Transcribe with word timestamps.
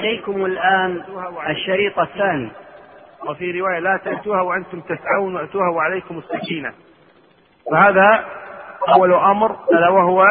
إليكم 0.00 0.44
الآن 0.44 1.04
الشريط 1.48 1.98
الثاني. 1.98 2.50
وفي 3.28 3.60
رواية 3.60 3.78
لا 3.78 4.00
تأتوها 4.04 4.42
وأنتم 4.42 4.80
تسعون 4.80 5.36
وأتوها 5.36 5.68
وعليكم 5.70 6.18
السكينة. 6.18 6.72
فهذا 7.70 8.24
أول 8.88 9.12
أمر 9.12 9.56
ألا 9.72 9.88
وهو 9.88 10.22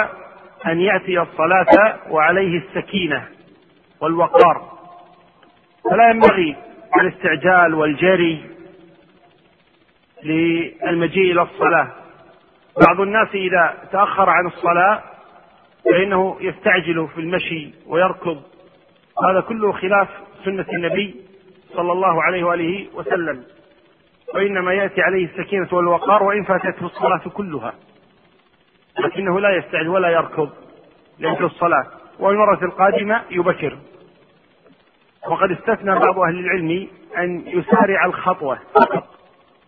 أن 0.66 0.80
يأتي 0.80 1.20
الصلاة 1.20 1.96
وعليه 2.10 2.58
السكينة 2.58 3.28
والوقار. 4.02 4.72
فلا 5.92 6.10
ينبغي 6.10 6.56
الاستعجال 7.02 7.74
والجري 7.74 8.46
للمجيء 10.24 11.32
إلى 11.32 11.42
الصلاة. 11.42 11.88
بعض 12.88 13.02
الناس 13.02 13.28
إذا 13.34 13.74
تأخر 13.92 14.30
عن 14.30 14.46
الصلاة 14.48 15.02
فإنه 15.86 16.38
يستعجل 16.42 17.08
في 17.16 17.22
المشي 17.22 17.70
ويركض. 17.88 18.42
هذا 19.28 19.42
كله 19.42 19.72
خلاف 19.72 20.08
سنة 20.46 20.66
النبي 20.74 21.16
صلى 21.74 21.92
الله 21.92 22.24
عليه 22.24 22.44
وآله 22.44 22.88
وسلم. 22.94 23.44
وإنما 24.36 24.74
يأتي 24.74 25.02
عليه 25.02 25.26
السكينة 25.26 25.68
والوقار 25.72 26.24
وإن 26.24 26.44
فاتته 26.44 26.86
الصلاة 26.86 27.30
كلها. 27.30 27.74
لكنه 29.00 29.40
لا 29.40 29.56
يستعجل 29.58 29.88
ولا 29.88 30.10
يركض 30.10 30.50
لأجل 31.20 31.46
الصلاة. 31.46 31.86
والمرة 32.20 32.66
القادمة 32.66 33.22
يبكر. 33.32 33.78
وقد 35.28 35.52
استثنى 35.52 36.00
بعض 36.00 36.20
أهل 36.20 36.40
العلم 36.40 36.88
أن 37.18 37.44
يسارع 37.48 38.06
الخطوة 38.06 38.60
فقط. 38.76 39.04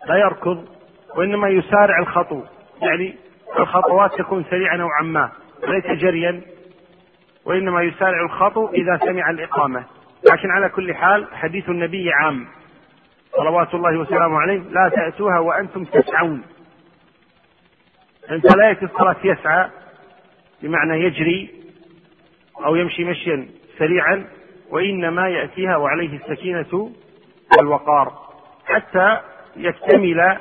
لا 0.06 0.16
يركض 0.16 0.66
وإنما 1.16 1.50
يسارع 1.50 2.00
الخطو. 2.00 2.42
يعني 2.82 3.16
الخطوات 3.60 4.16
تكون 4.18 4.44
سريعة 4.50 4.76
نوعا 4.76 5.02
ما 5.04 5.30
ليس 5.68 5.86
جريا. 5.86 6.42
وإنما 7.46 7.84
يسارع 7.84 8.26
الخطو 8.26 8.70
إذا 8.70 8.98
سمع 8.98 9.30
الإقامة. 9.30 9.86
لكن 10.32 10.52
على 10.52 10.70
كل 10.70 10.96
حال 10.96 11.28
حديث 11.34 11.70
النبي 11.70 12.12
عام. 12.14 12.48
صلوات 13.38 13.74
الله 13.74 13.98
وسلامه 13.98 14.40
عليه. 14.40 14.60
لا 14.60 14.92
تأتوها 14.96 15.40
وأنتم 15.40 15.86
تسعون. 15.86 16.44
أنت 18.32 18.56
لا 18.56 18.68
يأتي 18.70 18.86
الصلاة 18.86 19.16
يسعى 19.24 19.70
بمعنى 20.62 21.04
يجري 21.04 21.50
أو 22.66 22.76
يمشي 22.76 23.04
مشيا 23.04 23.48
سريعا 23.78 24.28
وإنما 24.70 25.30
يأتيها 25.30 25.78
وعليه 25.78 26.20
السكينة 26.20 26.92
والوقار. 27.58 28.14
حتى 28.66 29.20
يكتمل 29.56 30.38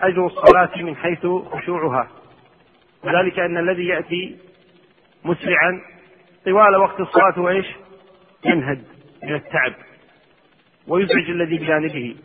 أجر 0.00 0.26
الصلاة 0.26 0.82
من 0.82 0.96
حيث 0.96 1.26
خشوعها. 1.26 2.08
وذلك 3.04 3.38
أن 3.38 3.58
الذي 3.58 3.86
يأتي 3.86 4.36
مسرعا 5.24 5.80
طوال 6.44 6.76
وقت 6.76 7.00
الصلاة 7.00 7.40
وإيش؟ 7.40 7.66
ينهد 8.44 8.84
من 9.22 9.34
التعب 9.34 9.72
ويزعج 10.88 11.30
الذي 11.30 11.58
بجانبه 11.58 12.16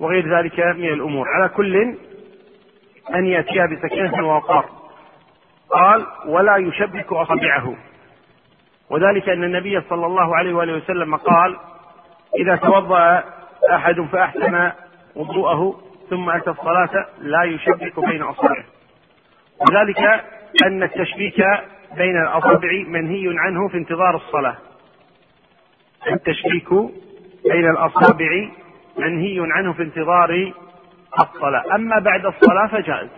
وغير 0.00 0.38
ذلك 0.38 0.60
من 0.60 0.88
الأمور. 0.92 1.28
على 1.28 1.48
كل 1.48 1.76
أن 3.14 3.26
يأتيها 3.26 3.66
بسكينة 3.66 4.26
ووقار. 4.28 4.68
قال 5.70 6.06
ولا 6.26 6.56
يشبك 6.56 7.12
أصابعه. 7.12 7.76
وذلك 8.90 9.28
أن 9.28 9.44
النبي 9.44 9.80
صلى 9.80 10.06
الله 10.06 10.36
عليه 10.36 10.54
وآله 10.54 10.76
وسلم 10.76 11.16
قال 11.16 11.56
إذا 12.40 12.56
توضأ 12.56 13.24
أحد 13.72 14.00
فأحسن 14.00 14.72
وضوءه 15.16 15.80
ثم 16.10 16.30
أتى 16.30 16.50
الصلاة 16.50 17.06
لا 17.18 17.44
يشبك 17.44 18.00
بين 18.00 18.22
أصابعه. 18.22 18.64
وذلك 19.60 20.24
أن 20.66 20.82
التشبيك 20.82 21.44
بين 21.96 22.16
الأصابع 22.22 22.84
منهي 22.86 23.34
عنه 23.38 23.68
في 23.68 23.76
انتظار 23.76 24.16
الصلاة. 24.16 24.56
التشبيك 26.10 26.68
بين 27.44 27.70
الأصابع 27.70 28.48
منهي 28.98 29.38
عنه 29.40 29.72
في 29.72 29.82
انتظار 29.82 30.52
الصلاة. 31.20 31.74
أما 31.74 31.98
بعد 31.98 32.26
الصلاة 32.26 32.66
فجائز. 32.66 33.08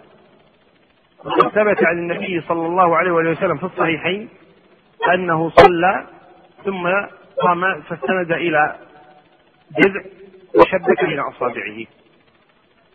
وقد 1.25 1.49
ثبت 1.49 1.85
عن 1.85 1.99
النبي 1.99 2.41
صلى 2.41 2.67
الله 2.67 2.97
عليه 2.97 3.11
وسلم 3.11 3.57
في 3.57 3.65
الصحيحين 3.65 4.29
أنه 5.15 5.51
صلى 5.51 6.07
ثم 6.65 6.89
قام 7.43 7.81
فاستند 7.81 8.33
إلى 8.33 8.77
جذع 9.79 10.01
وشبك 10.55 11.05
بين 11.05 11.21
أصابعه. 11.21 11.85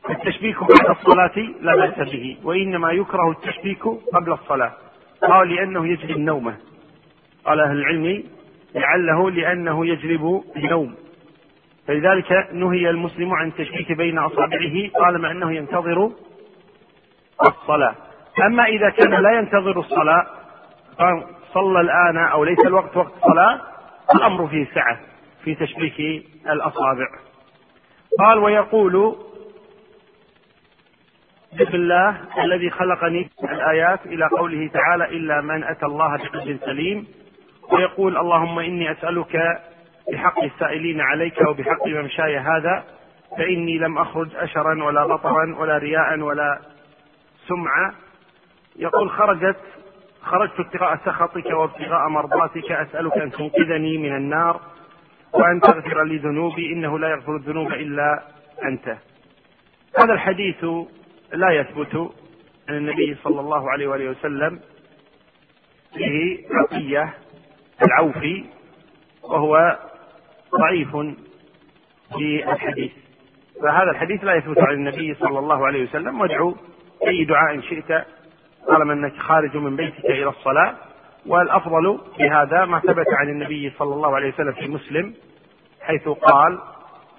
التشبيك 0.09 0.58
بعد 0.59 0.98
الصلاة 0.98 1.38
لا 1.62 1.75
بأس 1.75 2.09
به 2.09 2.38
وإنما 2.44 2.92
يكره 2.92 3.31
التشبيك 3.31 3.84
قبل 4.13 4.31
الصلاة. 4.31 4.72
قال 5.30 5.56
لأنه 5.56 5.88
يجلب 5.88 6.12
النوم. 6.12 6.54
قال 7.46 7.59
أهل 7.59 7.78
العلم 7.78 8.24
لعله 8.76 9.32
لأنه 9.32 9.88
يجلب 9.88 10.44
النوم. 10.58 10.96
فلذلك 11.88 12.50
نهي 12.54 12.90
المسلم 12.90 13.34
عن 13.34 13.48
التشبيك 13.48 13.92
بين 13.92 14.18
أصابعه 14.20 14.90
طالما 15.00 15.31
أنه 15.31 15.54
ينتظر 15.54 16.12
الصلاة. 17.48 17.96
أما 18.46 18.66
إذا 18.66 18.90
كان 18.90 19.12
لا 19.12 19.31
ينتظر 19.31 19.80
الصلاة 19.80 20.28
صلى 21.54 21.81
الآن 21.81 22.18
أو 22.18 22.44
ليس 22.44 22.66
الوقت 22.66 22.98
وقت 22.98 23.14
صلاة 23.22 23.62
الأمر 24.16 24.48
فيه 24.48 24.68
سعة 24.74 25.00
في 25.44 25.56
تشبيك 25.56 26.26
الأصابع. 26.50 27.08
قال 28.20 28.40
ويقول 28.40 29.16
بسم 31.59 31.75
الله 31.75 32.17
الذي 32.44 32.69
خلقني 32.69 33.29
الآيات 33.44 34.06
إلى 34.06 34.28
قوله 34.38 34.67
تعالى 34.67 35.06
إلا 35.06 35.41
من 35.41 35.63
أتى 35.63 35.85
الله 35.85 36.17
بقلب 36.17 36.59
سليم. 36.66 37.07
ويقول 37.72 38.17
اللهم 38.17 38.59
إني 38.59 38.91
أسألك 38.91 39.62
بحق 40.12 40.44
السائلين 40.44 41.01
عليك 41.01 41.41
وبحق 41.50 41.88
ممشاي 41.88 42.38
هذا 42.38 42.84
فإني 43.38 43.78
لم 43.78 43.97
أخرج 43.97 44.35
أشرا 44.35 44.84
ولا 44.84 45.06
بطرا 45.06 45.56
ولا 45.59 45.78
رياء 45.78 46.19
ولا 46.19 46.59
سمعة. 47.47 47.94
يقول 48.75 49.09
خرجت 49.09 49.59
خرجت 50.22 50.59
ابتغاء 50.59 50.97
سخطك 51.06 51.45
وابتغاء 51.45 52.09
مرضاتك 52.09 52.72
أسألك 52.72 53.18
أن 53.18 53.31
تنقذني 53.31 53.97
من 53.97 54.16
النار 54.16 54.62
وأن 55.33 55.62
تغفر 55.62 56.03
لي 56.03 56.18
ذنوبي 56.18 56.73
إنه 56.73 57.00
لا 57.00 57.09
يغفر 57.09 57.35
الذنوب 57.35 57.73
إلا 57.73 58.23
أنت. 58.63 58.97
هذا 60.00 60.13
الحديث 60.13 60.66
لا 61.34 61.52
يثبت 61.52 62.12
عن 62.69 62.78
النبي 62.78 63.18
صلى 63.24 63.40
الله 63.40 63.72
عليه 63.72 63.88
وآله 63.88 64.09
وسلم 64.09 64.59
فيه 65.94 66.46
عطية 66.52 67.14
العوفي 67.86 68.46
وهو 69.24 69.80
ضعيف 70.59 70.97
في 72.18 72.52
الحديث. 72.52 72.92
فهذا 73.62 73.92
الحديث 73.92 74.24
لا 74.24 74.36
يثبت 74.36 74.59
عن 74.59 74.74
النبي 74.74 75.14
صلى 75.14 75.40
الله 75.40 75.66
عليه 75.66 75.84
وسلم. 75.84 76.22
وادعو 76.22 76.56
أي 77.08 77.24
دعاء 77.25 77.59
شئت. 77.59 78.06
طالما 78.68 78.94
أنك 78.94 79.18
خارج 79.18 79.58
من 79.58 79.75
بيتك 79.75 80.06
إلى 80.06 80.30
الصلاة. 80.30 80.75
والأفضل 81.25 82.00
في 82.18 82.30
هذا 82.30 82.66
ما 82.66 82.80
ثبت 82.80 83.08
عن 83.19 83.30
النبي 83.30 83.74
صلى 83.80 83.94
الله 83.94 84.16
عليه 84.16 84.34
وسلم 84.34 84.53
في 84.53 84.68
مسلم 84.68 85.13
حيث 85.81 86.09
قال 86.09 86.59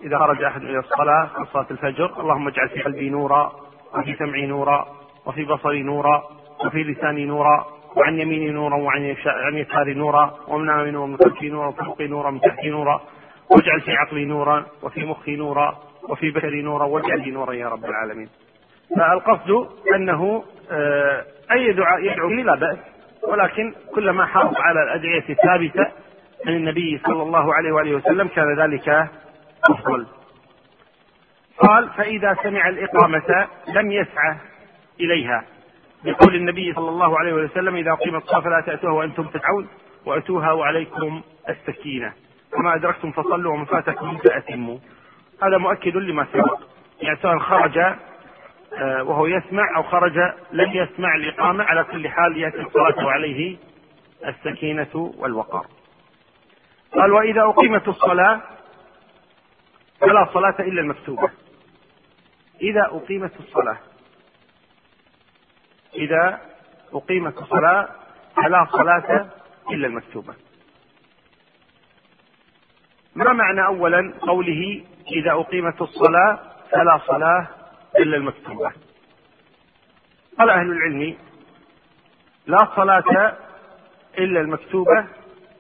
إذا 0.05 0.19
خرج 0.19 0.43
أحد 0.43 0.63
إلى 0.63 0.79
الصلاة 0.79 1.27
في 1.27 1.53
صلاة 1.53 1.67
الفجر 1.71 2.21
اللهم 2.21 2.49
اجعل 2.49 2.69
في 2.69 2.83
قلبي 2.83 3.11
نورا 3.11 3.53
وفي 3.99 4.15
سمعي 4.15 4.47
نورا 4.47 4.87
وفي 5.27 5.45
بصري 5.45 5.83
نورا 5.83 6.23
وفي 6.67 6.83
لساني 6.83 7.25
نورا 7.25 7.67
وعن 7.97 8.19
يميني 8.19 8.51
نورا 8.51 8.77
وعن 8.77 9.17
عن 9.27 9.55
يساري 9.57 9.95
نورا 9.95 10.35
ومن 10.49 10.71
أمامي 10.71 10.91
نورا 10.91 11.05
ومن 11.05 11.17
خلفي 11.17 11.49
نورا 11.49 11.67
وفي 11.69 11.85
فوقي 11.85 12.07
نورا 12.07 12.29
ومن 12.29 12.41
تحتي 12.41 12.71
نورا 12.71 13.01
واجعل 13.51 13.81
في 13.81 13.93
عقلي 13.93 14.25
نورا 14.25 14.67
وفي 14.83 15.05
مخي 15.05 15.37
نورا 15.37 15.79
وفي 16.09 16.31
بشري 16.31 16.63
نورا 16.63 16.85
واجعل 16.85 17.21
لي 17.21 17.31
نورا 17.31 17.53
يا 17.53 17.69
رب 17.69 17.85
العالمين. 17.85 18.29
فالقصد 18.97 19.69
أنه 19.95 20.43
آه، 20.71 21.25
أي 21.53 21.73
دعاء 21.73 22.05
يدعو 22.05 22.29
به 22.29 22.35
لا 22.35 22.55
بأس 22.55 22.79
ولكن 23.29 23.75
كلما 23.95 24.27
حافظ 24.27 24.57
على 24.57 24.83
الأدعية 24.83 25.25
الثابتة 25.31 25.87
عن 26.47 26.53
النبي 26.57 27.01
صلى 27.07 27.23
الله 27.23 27.55
عليه 27.55 27.73
وآله 27.73 27.95
وسلم 27.97 28.29
كان 28.29 28.57
ذلك 28.61 29.09
أفضل. 29.71 30.07
قال 31.69 31.89
فإذا 31.89 32.37
سمع 32.43 32.69
الإقامة 32.69 33.49
لم 33.69 33.93
يسعى 33.93 34.37
إليها. 35.01 35.45
بقول 36.05 36.35
النبي 36.35 36.73
صلى 36.73 36.89
الله 36.89 37.19
عليه 37.19 37.33
وسلم 37.33 37.77
إذا 37.77 37.95
قيمت 37.95 38.23
الصلاة 38.23 38.41
فلا 38.41 38.61
تأتوها 38.67 38.93
وأنتم 38.93 39.27
تدعون 39.27 39.69
وأتوها 40.07 40.53
وعليكم 40.53 41.23
السكينة. 41.49 42.13
وما 42.59 42.75
أدركتم 42.75 43.11
فصلوا 43.11 43.53
وما 43.53 43.65
فاتكم 43.65 44.17
فأتموا 44.17 44.79
هذا 45.43 45.59
مؤكد 45.59 45.97
لما 45.97 46.27
سبق. 46.33 46.61
يعني 47.01 47.19
سواء 47.23 47.39
خرج 47.39 47.79
آه، 47.79 49.03
وهو 49.03 49.27
يسمع 49.27 49.77
أو 49.77 49.83
خرج 49.83 50.19
لم 50.53 50.71
يسمع 50.73 51.15
الإقامة 51.15 51.65
على 51.65 51.85
كل 51.85 52.09
حال 52.09 52.37
يأتي 52.37 52.61
الصلاة 52.61 53.07
وعليه 53.07 53.57
السكينة 54.27 55.13
والوقار. 55.19 55.67
قال 56.95 57.13
وإذا 57.13 57.43
أقيمت 57.43 57.89
الصلاة 57.89 58.41
فلا 60.01 60.29
صلاة 60.35 60.55
إلا 60.61 60.81
المكتوبة. 60.81 61.31
إذا 62.63 62.87
أقيمت 62.91 63.41
الصلاة. 63.41 63.79
إذا 65.95 66.41
أقيمت 66.93 67.39
الصلاة 67.39 67.89
فلا 68.37 68.67
صلاة 68.73 69.31
إلا 69.71 69.87
المكتوبة. 69.87 70.35
ما 73.15 73.33
معنى 73.33 73.67
أولا 73.67 74.15
قوله 74.21 74.85
إذا 75.13 75.33
أقيمت 75.33 75.83
الصلاة 75.83 76.39
فلا 76.71 77.01
صلاة 77.07 77.49
إلا 77.99 78.17
المكتوبة؟ 78.17 78.73
قال 80.39 80.51
أهل 80.51 80.71
العلم 80.71 81.17
لا 82.47 82.69
صلاة 82.77 83.37
إلا 84.19 84.41
المكتوبة 84.41 85.07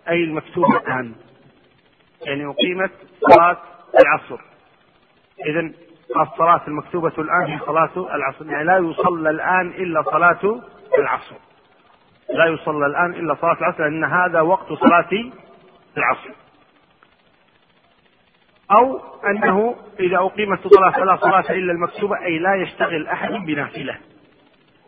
أي 0.08 0.24
المكتوبة 0.24 0.76
الآن. 0.76 1.14
يعني 2.26 2.46
أقيمت 2.46 2.92
صلاة 3.20 3.62
العصر. 4.00 4.40
إذا 5.46 5.72
الصلاة 6.20 6.60
المكتوبة 6.68 7.12
الآن 7.18 7.46
هي 7.46 7.58
صلاة 7.66 8.14
العصر. 8.14 8.46
يعني 8.46 8.64
لا 8.64 8.76
يصلى 8.76 9.30
الآن 9.30 9.68
إلا 9.68 10.02
صلاة 10.02 10.60
العصر. 10.98 11.36
لا 12.34 12.46
يصلى 12.46 12.86
الآن 12.86 13.10
إلا 13.14 13.34
صلاة 13.34 13.56
العصر 13.60 13.82
لأن 13.82 14.04
هذا 14.04 14.40
وقت 14.40 14.72
صلاة 14.72 15.10
العصر. 15.98 16.30
أو 18.70 19.00
أنه 19.26 19.76
إذا 20.00 20.16
أقيمت 20.16 20.66
الصلاة 20.66 20.90
فلا 20.90 21.16
صلاة 21.16 21.50
إلا 21.50 21.72
المكتوبة 21.72 22.24
أي 22.24 22.38
لا 22.38 22.54
يشتغل 22.54 23.06
أحد 23.06 23.32
بنافلة. 23.32 23.96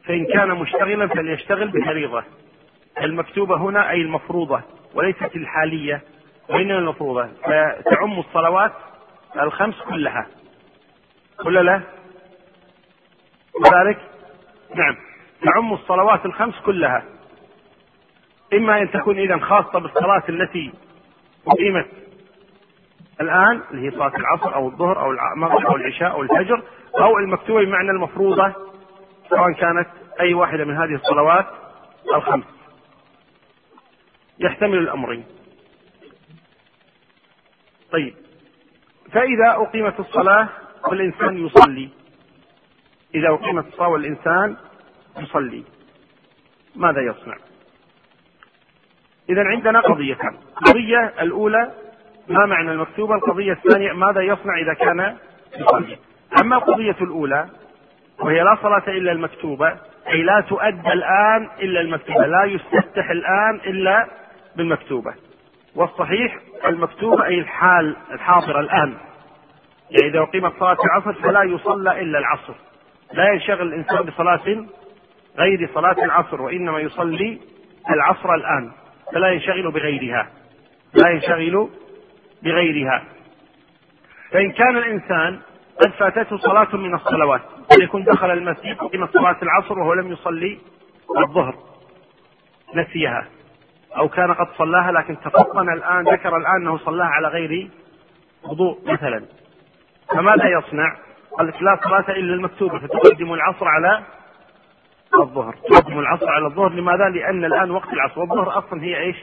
فإن 0.05 0.27
كان 0.27 0.51
مشتغلا 0.51 1.07
فليشتغل 1.07 1.69
بفريضة. 1.69 2.23
المكتوبة 3.03 3.57
هنا 3.57 3.91
أي 3.91 4.01
المفروضة 4.01 4.61
وليست 4.95 5.37
الحالية. 5.37 6.01
وإنما 6.49 6.79
المفروضة. 6.79 7.27
فتعم 7.27 8.19
الصلوات 8.19 8.73
الخمس 9.41 9.83
كلها. 9.83 10.27
ولا 11.47 11.61
لا؟ 11.61 11.83
ذلك 13.73 13.99
نعم. 14.75 14.97
تعم 15.45 15.73
الصلوات 15.73 16.27
الخمس 16.27 16.55
كلها. 16.61 17.05
إما 18.55 18.83
أن 18.83 18.91
تكون 18.91 19.19
إذا 19.19 19.39
خاصة 19.39 19.79
بالصلاة 19.79 20.23
التي 20.29 20.73
أقيمت 21.47 21.87
الآن 23.21 23.63
اللي 23.71 23.87
هي 23.87 23.91
صلاة 23.91 24.13
العصر 24.17 24.55
أو 24.55 24.69
الظهر 24.69 25.01
أو 25.01 25.11
المغرب 25.11 25.67
أو 25.67 25.77
العشاء 25.77 26.11
أو 26.11 26.23
الفجر 26.23 26.63
أو 26.99 27.19
المكتوبة 27.19 27.65
بمعنى 27.65 27.91
المفروضة 27.91 28.53
سواء 29.31 29.53
كانت 29.53 29.89
أي 30.21 30.35
واحدة 30.35 30.65
من 30.65 30.77
هذه 30.77 30.95
الصلوات 30.95 31.47
الخمس. 32.15 32.45
يحتمل 34.39 34.79
الأمرين. 34.79 35.25
طيب. 37.93 38.15
فإذا 39.13 39.51
أقيمت 39.51 40.01
الصلاة 40.01 40.49
والإنسان 40.89 41.47
يصلي 41.47 41.89
إذا 43.15 43.29
أقيمت 43.29 43.67
الصلاة 43.67 43.89
والإنسان 43.89 44.57
يصلي 45.19 45.65
ماذا 46.77 47.01
يصنع؟ 47.01 47.37
إذا 49.29 49.43
عندنا 49.43 49.81
قضيتان، 49.81 50.37
القضية 50.63 51.13
الأولى 51.21 51.73
ما 52.29 52.47
معنى 52.47 52.73
المكتوبة؟ 52.73 53.15
القضية 53.15 53.53
الثانية 53.53 53.93
ماذا 53.93 54.21
يصنع 54.21 54.59
إذا 54.59 54.75
كان 54.75 55.17
يصلي؟ 55.59 55.99
أما 56.41 56.57
القضية 56.57 56.97
الأولى 57.01 57.49
وهي 58.21 58.43
لا 58.43 58.57
صلاة 58.63 58.89
إلا 58.89 59.13
المكتوبة 59.13 59.79
أي 60.09 60.23
لا 60.23 60.41
تؤدى 60.49 60.93
الآن 60.93 61.49
إلا 61.63 61.81
المكتوبة، 61.81 62.27
لا 62.27 62.45
يستفتح 62.45 63.11
الآن 63.11 63.61
إلا 63.67 64.09
بالمكتوبة. 64.57 65.15
والصحيح 65.75 66.39
المكتوبة 66.67 67.25
أي 67.25 67.39
الحال 67.39 67.97
الحاضرة 68.13 68.61
الآن. 68.61 68.95
يعني 69.95 70.13
إذا 70.13 70.23
أقيمت 70.23 70.53
صلاة 70.59 70.77
العصر 70.85 71.13
فلا 71.13 71.43
يصلى 71.43 72.01
إلا 72.01 72.19
العصر. 72.19 72.55
لا 73.13 73.33
ينشغل 73.33 73.63
الإنسان 73.63 74.03
بصلاة 74.03 74.67
غير 75.39 75.71
صلاة 75.75 76.05
العصر 76.05 76.43
وإنما 76.43 76.79
يصلي 76.79 77.41
العصر 77.91 78.35
الآن 78.35 78.73
فلا 79.13 79.29
ينشغل 79.29 79.71
بغيرها. 79.71 80.31
لا 80.95 81.11
ينشغل 81.11 81.69
بغيرها. 82.43 83.03
فإن 84.31 84.53
كان 84.53 84.77
الإنسان 84.77 85.41
قد 85.81 85.91
فاتته 85.91 86.37
صلاة 86.37 86.77
من 86.77 86.95
الصلوات 86.95 87.41
يكون 87.81 88.05
دخل 88.05 88.31
المسجد 88.31 88.77
قيمة 88.77 89.07
صلاة 89.07 89.37
العصر 89.43 89.79
وهو 89.79 89.95
لم 89.95 90.13
يصلي؟ 90.13 90.59
الظهر. 91.19 91.55
نسيها. 92.75 93.27
أو 93.97 94.09
كان 94.09 94.33
قد 94.33 94.47
صلاها 94.59 94.93
لكن 94.93 95.21
تفطن 95.21 95.73
الآن 95.73 96.05
ذكر 96.05 96.37
الآن 96.37 96.57
أنه 96.61 96.79
صلاها 96.79 97.07
على 97.07 97.29
غير 97.29 97.69
وضوء 98.45 98.93
مثلا. 98.93 99.25
فماذا 100.11 100.49
يصنع؟ 100.49 100.97
قال 101.39 101.47
لك 101.47 101.63
لا 101.63 101.79
صلاة 101.85 102.17
إلا 102.17 102.35
المكتوبة 102.35 102.79
فتقدم 102.79 103.33
العصر 103.33 103.69
على 103.69 104.03
الظهر 105.21 105.55
تقدم 105.71 105.99
العصر 105.99 106.29
على 106.31 106.47
الظهر 106.47 106.73
لماذا؟ 106.73 107.09
لأن 107.09 107.45
الآن 107.45 107.71
وقت 107.71 107.93
العصر 107.93 108.21
والظهر 108.21 108.59
أصلا 108.59 108.83
هي 108.83 108.99
إيش؟ 108.99 109.17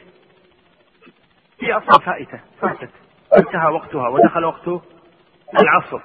هي 1.61 1.73
أصلا 1.73 2.05
فائتة 2.05 2.39
فاتت 2.61 2.89
انتهى 3.37 3.71
وقتها 3.71 4.07
ودخل 4.07 4.45
وقت 4.45 4.67
العصر 5.61 5.99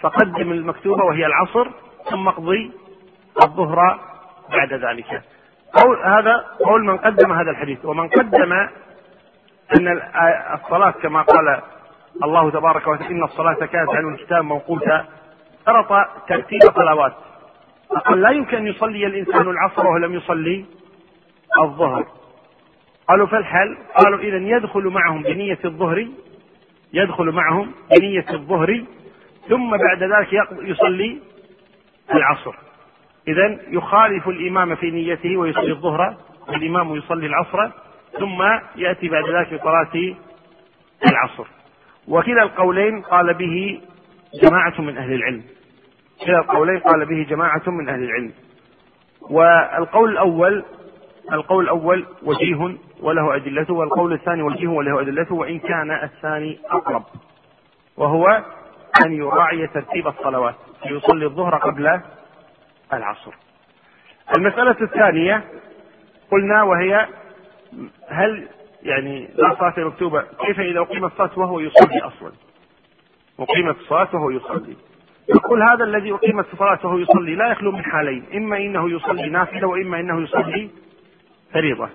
فقدم 0.00 0.52
المكتوبة 0.52 1.04
وهي 1.04 1.26
العصر 1.26 1.70
ثم 2.10 2.28
اقضي 2.28 2.72
الظهر 3.44 4.00
بعد 4.50 4.72
ذلك 4.72 5.22
قول 5.72 5.98
هذا 6.04 6.46
قول 6.64 6.84
من 6.84 6.96
قدم 6.98 7.32
هذا 7.32 7.50
الحديث 7.50 7.84
ومن 7.84 8.08
قدم 8.08 8.52
أن 9.76 10.00
الصلاة 10.54 10.90
كما 10.90 11.22
قال 11.22 11.60
الله 12.24 12.50
تبارك 12.50 12.86
وتعالى 12.86 13.14
إن 13.14 13.22
الصلاة 13.22 13.54
كانت 13.54 13.90
عن 13.90 14.14
الكتاب 14.14 14.44
موقوتا. 14.44 15.04
اشترط 15.58 16.08
ترتيب 16.28 16.60
صلوات 16.60 17.12
فقال 17.90 18.20
لا 18.20 18.30
يمكن 18.30 18.56
أن 18.56 18.66
يصلي 18.66 19.06
الإنسان 19.06 19.50
العصر 19.50 19.86
وهو 19.86 19.96
لم 19.96 20.14
يصلي 20.14 20.64
الظهر. 21.62 22.06
قالوا 23.08 23.26
فالحل 23.26 23.76
قالوا 23.96 24.18
إذا 24.18 24.36
يدخل 24.36 24.84
معهم 24.84 25.22
بنية 25.22 25.58
الظهر 25.64 26.08
يدخل 26.92 27.30
معهم 27.30 27.72
بنية 27.98 28.26
الظهر 28.30 28.84
ثم 29.48 29.70
بعد 29.70 30.02
ذلك 30.02 30.48
يصلي 30.62 31.18
العصر. 32.14 32.54
إذا 33.28 33.58
يخالف 33.68 34.28
الإمام 34.28 34.74
في 34.74 34.90
نيته 34.90 35.36
ويصلي 35.36 35.72
الظهر 35.72 36.16
والإمام 36.48 36.96
يصلي 36.96 37.26
العصر 37.26 37.70
ثم 38.18 38.42
يأتي 38.76 39.08
بعد 39.08 39.24
ذلك 39.24 39.54
بصلاة 39.54 40.14
العصر. 41.10 41.46
وكلا 42.10 42.42
القولين 42.42 43.02
قال 43.02 43.34
به 43.34 43.80
جماعة 44.42 44.80
من 44.80 44.98
أهل 44.98 45.12
العلم. 45.12 45.42
كلا 46.26 46.38
القولين 46.38 46.78
قال 46.78 47.06
به 47.06 47.26
جماعة 47.30 47.62
من 47.66 47.88
أهل 47.88 48.02
العلم. 48.02 48.32
والقول 49.20 50.10
الأول 50.10 50.64
القول 51.32 51.64
الأول 51.64 52.06
وجيه 52.22 52.76
وله 53.00 53.36
أدلته 53.36 53.74
والقول 53.74 54.12
الثاني 54.12 54.42
وجيه 54.42 54.68
وله 54.68 55.00
أدلته 55.00 55.34
وإن 55.34 55.58
كان 55.58 55.90
الثاني 55.90 56.58
أقرب. 56.70 57.02
وهو 57.96 58.26
أن 59.06 59.12
يراعي 59.12 59.66
ترتيب 59.66 60.08
الصلوات 60.08 60.54
يصلي 60.86 61.24
الظهر 61.26 61.56
قبل 61.56 62.00
العصر. 62.92 63.32
المسألة 64.36 64.76
الثانية 64.80 65.44
قلنا 66.30 66.62
وهي 66.62 67.06
هل 68.08 68.48
يعني 68.82 69.28
لا 69.34 69.56
صلاة 69.58 69.86
مكتوبة. 69.88 70.22
كيف 70.22 70.60
إذا 70.60 70.80
أقيمت 70.80 71.12
الصلاة 71.12 71.38
وهو 71.38 71.60
يصلي 71.60 72.00
أصلا؟ 72.00 72.32
أقيمت 73.40 73.76
الصلاة 73.76 74.08
وهو 74.14 74.30
يصلي. 74.30 74.76
يقول 75.28 75.62
هذا 75.62 75.84
الذي 75.84 76.12
أقيمت 76.12 76.46
الصلاة 76.52 76.78
وهو 76.84 76.98
يصلي 76.98 77.34
لا 77.34 77.50
يخلو 77.50 77.72
من 77.72 77.84
حالين. 77.84 78.24
إما 78.34 78.56
إنه 78.56 78.90
يصلي 78.90 79.28
نافلة 79.28 79.68
وإما 79.68 80.00
إنه 80.00 80.22
يصلي 80.22 80.70
فريضة. 81.52 81.88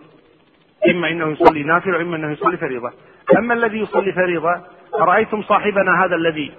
إما 0.89 1.09
إنه 1.09 1.27
يصلي 1.27 1.63
نافلة 1.63 1.97
وإما 1.97 2.15
إنه 2.15 2.31
يصلي 2.31 2.57
فريضة. 2.57 2.91
أما 3.37 3.53
الذي 3.53 3.79
يصلي 3.79 4.11
فريضة 4.11 4.61
أرأيتم 4.95 5.41
صاحبنا 5.41 6.05
هذا 6.05 6.15
الذي 6.15 6.51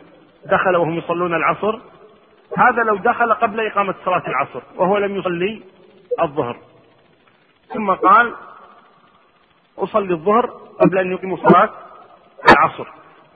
دخل 0.46 0.76
وهم 0.76 0.98
يصلون 0.98 1.34
العصر؟ 1.34 1.78
هذا 2.58 2.82
لو 2.82 2.96
دخل 2.96 3.32
قبل 3.32 3.60
إقامة 3.60 3.94
صلاة 4.04 4.22
العصر 4.28 4.62
وهو 4.76 4.98
لم 4.98 5.16
يصلي 5.16 5.62
الظهر. 6.22 6.56
ثم 7.74 7.90
قال 7.90 8.34
أصلي 9.78 10.14
الظهر 10.14 10.46
قبل 10.80 10.98
أن 10.98 11.12
يقيموا 11.12 11.36
صلاة 11.36 11.70
العصر. 12.50 12.86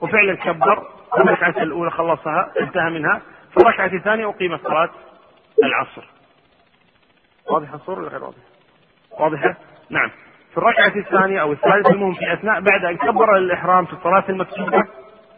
وفعلا 0.01 0.35
كبر. 0.35 0.87
الركعة 1.17 1.63
الأولى 1.63 1.91
خلصها 1.91 2.51
انتهى 2.59 2.89
منها. 2.89 3.21
في 3.51 3.57
الركعة 3.57 3.85
الثانية 3.97 4.29
أقيمت 4.29 4.61
صلاة 4.63 4.89
العصر. 5.63 6.07
واضحة 7.51 7.75
الصورة 7.75 7.99
ولا 7.99 8.09
غير 8.09 8.23
واضحة؟ 8.23 8.41
واضحة؟ 9.19 9.55
نعم. 9.89 10.09
في 10.51 10.57
الركعة 10.57 10.95
الثانية 10.95 11.41
أو 11.41 11.51
الثالثة 11.51 11.89
المهم 11.89 12.13
في 12.13 12.33
أثناء 12.33 12.59
بعد 12.61 12.85
أن 12.85 12.97
كبر 12.97 13.37
الإحرام 13.37 13.85
في 13.85 13.93
الصلاة 13.93 14.23
المكتوبة 14.29 14.83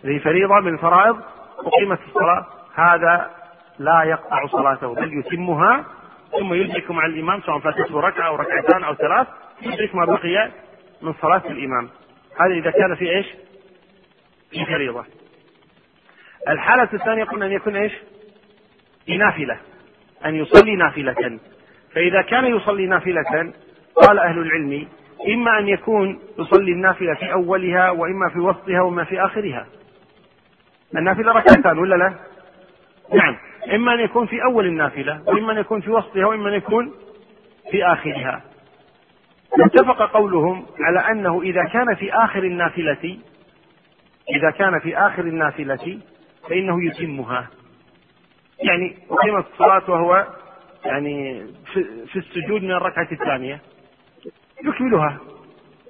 هذه 0.05 0.19
فريضة 0.19 0.59
من 0.59 0.73
الفرائض 0.73 1.19
أقيمت 1.59 1.99
الصلاة. 2.07 2.45
هذا 2.75 3.29
لا 3.79 4.03
يقطع 4.03 4.45
صلاته 4.47 4.95
بل 4.95 5.19
يتمها 5.19 5.83
ثم 6.31 6.53
يدرك 6.53 6.91
مع 6.91 7.05
الإمام 7.05 7.41
سواء 7.41 7.59
فاتته 7.59 7.99
ركعة 7.99 8.27
أو 8.27 8.35
ركعتان 8.35 8.83
أو 8.83 8.93
ثلاث 8.95 9.27
يدرك 9.61 9.95
ما 9.95 10.05
بقي 10.05 10.51
من 11.03 11.13
صلاة 11.21 11.43
الإمام. 11.45 11.89
هذا 12.39 12.53
إذا 12.53 12.71
كان 12.71 12.95
في 12.95 13.09
إيش؟ 13.15 13.25
في 14.51 14.65
فريضة. 14.65 15.05
الحالة 16.49 16.89
الثانية 16.93 17.23
قلنا 17.23 17.45
أن 17.45 17.51
يكون 17.51 17.75
إيش؟ 17.75 17.93
في 19.05 19.17
نافلة. 19.17 19.57
أن 20.25 20.35
يصلي 20.35 20.75
نافلة. 20.75 21.39
فإذا 21.93 22.21
كان 22.21 22.45
يصلي 22.45 22.85
نافلة 22.85 23.53
قال 23.95 24.19
أهل 24.19 24.39
العلم 24.39 24.87
إما 25.33 25.59
أن 25.59 25.67
يكون 25.67 26.19
يصلي 26.39 26.71
النافلة 26.71 27.13
في 27.13 27.33
أولها 27.33 27.89
وإما 27.91 28.29
في 28.29 28.39
وسطها 28.39 28.81
وإما 28.81 29.03
في 29.03 29.25
آخرها. 29.25 29.67
النافلة 30.97 31.31
ركعتان 31.31 31.77
ولا 31.77 31.95
لا؟ 31.95 32.13
نعم. 33.13 33.37
إما 33.73 33.93
أن 33.93 33.99
يكون 33.99 34.27
في 34.27 34.43
أول 34.43 34.65
النافلة 34.65 35.23
وإما 35.27 35.51
أن 35.51 35.57
يكون 35.57 35.81
في 35.81 35.91
وسطها 35.91 36.25
وإما 36.25 36.49
أن 36.49 36.53
يكون 36.53 36.93
في 37.71 37.85
آخرها. 37.85 38.41
اتفق 39.59 40.11
قولهم 40.13 40.65
على 40.79 40.99
أنه 40.99 41.41
إذا 41.41 41.63
كان 41.63 41.95
في 41.95 42.13
آخر 42.13 42.43
النافلة 42.43 43.17
إذا 44.35 44.51
كان 44.51 44.79
في 44.79 44.97
آخر 44.97 45.21
النافلة 45.21 45.99
فإنه 46.49 46.85
يتمها. 46.85 47.47
يعني 48.59 48.97
أقيمت 49.11 49.45
الصلاة 49.53 49.91
وهو 49.91 50.27
يعني 50.85 51.45
في 52.07 52.19
السجود 52.19 52.63
من 52.63 52.71
الركعة 52.71 53.07
الثانية. 53.11 53.61
يكملها. 54.63 55.17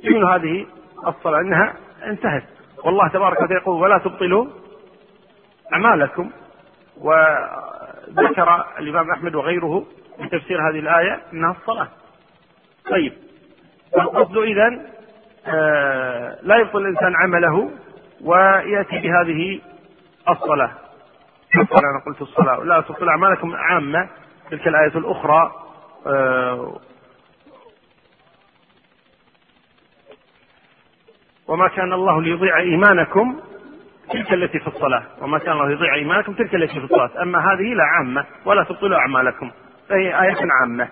يكمل 0.04 0.26
هذه 0.26 0.66
الصلاة 1.08 1.40
أنها 1.40 1.76
انتهت. 2.06 2.44
والله 2.84 3.08
تبارك 3.08 3.38
وتعالى 3.42 3.56
يقول 3.56 3.82
ولا 3.82 3.98
تبطلوا 3.98 4.48
أعمالكم. 5.74 6.32
وذكر 6.98 8.66
الإمام 8.80 9.12
أحمد 9.12 9.36
وغيره 9.36 9.86
في 10.18 10.30
تفسير 10.30 10.70
هذه 10.70 10.80
الآية 10.80 11.22
أنها 11.34 11.52
الصلاة. 11.52 11.88
طيب. 12.92 13.14
القصد 14.02 14.38
إذا 14.38 14.82
آه 15.48 16.38
لا 16.42 16.56
يبطل 16.56 16.80
الإنسان 16.80 17.16
عمله 17.16 17.72
ويأتي 18.22 19.00
بهذه 19.00 19.62
الصلاة. 20.30 20.72
أنا 21.56 22.04
قلت 22.06 22.22
الصلاة. 22.22 22.64
لا 22.64 22.82
تبطل 22.82 23.10
أعمالكم 23.10 23.56
عامة 23.56 24.10
تلك 24.52 24.68
الآية 24.68 24.98
الأخرى 24.98 25.52
آه 26.08 26.80
وما 31.48 31.68
كان 31.68 31.94
الله 31.94 32.22
ليضيع 32.22 32.58
إيمانكم 32.58 33.40
تلك 34.12 34.34
التي 34.34 34.60
في 34.60 34.68
الصلاة. 34.68 35.04
وما 35.22 35.38
كان 35.38 35.52
الله 35.52 35.72
يضيع 35.72 35.96
إيمانكم 35.96 36.34
تلك 36.34 36.56
التي 36.56 36.80
في 36.80 36.86
الصلاة. 36.86 37.22
أما 37.22 37.40
هذه 37.40 37.74
لا 37.74 37.84
عامة 37.84 38.26
ولا 38.46 38.64
تبطلوا 38.64 38.98
أعمالكم. 38.98 39.52
فهي 39.90 40.22
آية 40.22 40.48
عامة. 40.62 40.90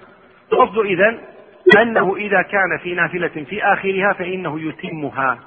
القصد 0.53 0.77
إذا 0.77 1.17
أنه 1.77 2.15
إذا 2.15 2.41
كان 2.41 2.77
في 2.83 2.93
نافلة 2.93 3.27
في 3.27 3.63
آخرها 3.63 4.13
فإنه 4.13 4.59
يتمها. 4.59 5.39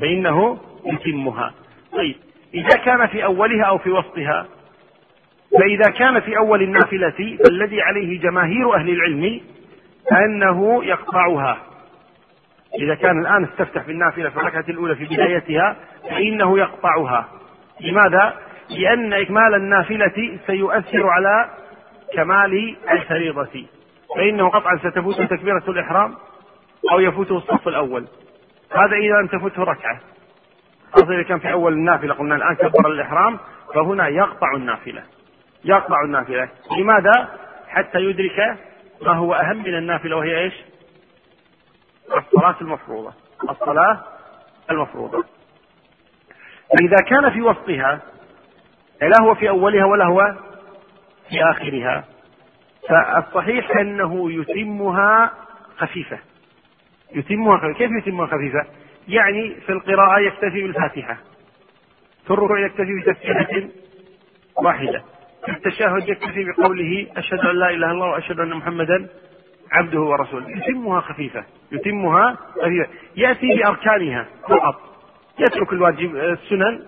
فإنه 0.00 0.58
يتمها. 0.86 1.54
طيب 1.92 2.16
إذا 2.54 2.78
كان 2.84 3.06
في 3.06 3.24
أولها 3.24 3.64
أو 3.64 3.78
في 3.78 3.90
وسطها 3.90 4.46
فإذا 5.58 5.90
كان 5.90 6.20
في 6.20 6.38
أول 6.38 6.62
النافلة 6.62 7.38
فالذي 7.44 7.82
عليه 7.82 8.20
جماهير 8.20 8.74
أهل 8.74 8.90
العلم 8.90 9.40
أنه 10.12 10.84
يقطعها. 10.84 11.58
إذا 12.80 12.94
كان 12.94 13.20
الآن 13.20 13.44
استفتح 13.44 13.82
في 13.82 13.92
النافلة 13.92 14.30
في 14.30 14.36
الركعة 14.36 14.64
الأولى 14.68 14.94
في 14.94 15.04
بدايتها 15.04 15.76
فإنه 16.10 16.58
يقطعها. 16.58 17.28
لماذا؟ 17.80 18.34
لأن 18.70 19.12
إكمال 19.12 19.54
النافلة 19.54 20.38
سيؤثر 20.46 21.08
على 21.08 21.50
كمال 22.14 22.76
الفريضة. 22.90 23.66
فإنه 24.16 24.48
قطعا 24.48 24.76
ستفوته 24.78 25.24
تكبيرة 25.24 25.64
الإحرام 25.68 26.14
أو 26.92 27.00
يفوته 27.00 27.36
الصف 27.36 27.68
الأول. 27.68 28.06
هذا 28.72 28.96
إذا 28.96 29.20
لم 29.20 29.26
تفوته 29.26 29.62
ركعة. 29.62 30.00
خاصة 30.92 31.14
إذا 31.14 31.22
كان 31.22 31.38
في 31.38 31.52
أول 31.52 31.72
النافلة 31.72 32.14
قلنا 32.14 32.36
الآن 32.36 32.54
كبر 32.54 32.90
الإحرام 32.90 33.38
فهنا 33.74 34.08
يقطع 34.08 34.54
النافلة. 34.56 35.02
يقطع 35.64 36.02
النافلة. 36.04 36.48
لماذا؟ 36.78 37.28
حتى 37.68 37.98
يدرك 37.98 38.58
ما 39.02 39.12
هو 39.12 39.34
أهم 39.34 39.56
من 39.56 39.74
النافلة 39.74 40.16
وهي 40.16 40.38
إيش؟ 40.38 40.54
الصلاة 42.16 42.56
المفروضة. 42.60 43.12
الصلاة 43.50 44.00
المفروضة. 44.70 45.24
فإذا 46.78 46.96
كان 47.08 47.30
في 47.30 47.42
وسطها 47.42 48.00
لا 49.02 49.22
هو 49.22 49.34
في 49.34 49.48
أولها 49.48 49.84
ولا 49.84 50.04
هو 50.04 50.34
في 51.28 51.44
آخرها. 51.50 52.04
فالصحيح 52.88 53.76
أنه 53.76 54.32
يتمها 54.32 55.32
خفيفة. 55.76 56.18
يتمها 57.14 57.58
خفيفة. 57.58 57.78
كيف 57.78 57.90
يتمها 58.06 58.26
خفيفة؟ 58.26 58.64
يعني 59.08 59.54
في 59.54 59.72
القراءة 59.72 60.20
يكتفي 60.20 60.62
بالفاتحة. 60.62 61.18
في 62.24 62.30
الركوع 62.30 62.60
يكتفي 62.60 63.00
بتسبيحة 63.00 63.68
واحدة. 64.56 65.02
في 65.44 65.50
التشهد 65.50 66.08
يكتفي 66.08 66.44
بقوله 66.44 67.06
أشهد 67.16 67.38
أن 67.40 67.56
لا 67.56 67.70
إله 67.70 67.76
إلا 67.76 67.90
الله 67.90 68.06
وأشهد 68.06 68.40
أن 68.40 68.54
محمدا 68.54 69.08
عبده 69.72 70.00
ورسوله. 70.00 70.50
يتمها 70.50 71.00
خفيفة. 71.00 71.44
يتمها 71.72 72.36
خفيفة. 72.62 72.88
يأتي 73.16 73.46
بأركانها 73.56 74.26
فقط. 74.48 74.80
يترك 75.38 75.72
الواجب 75.72 76.16
السنن 76.16 76.82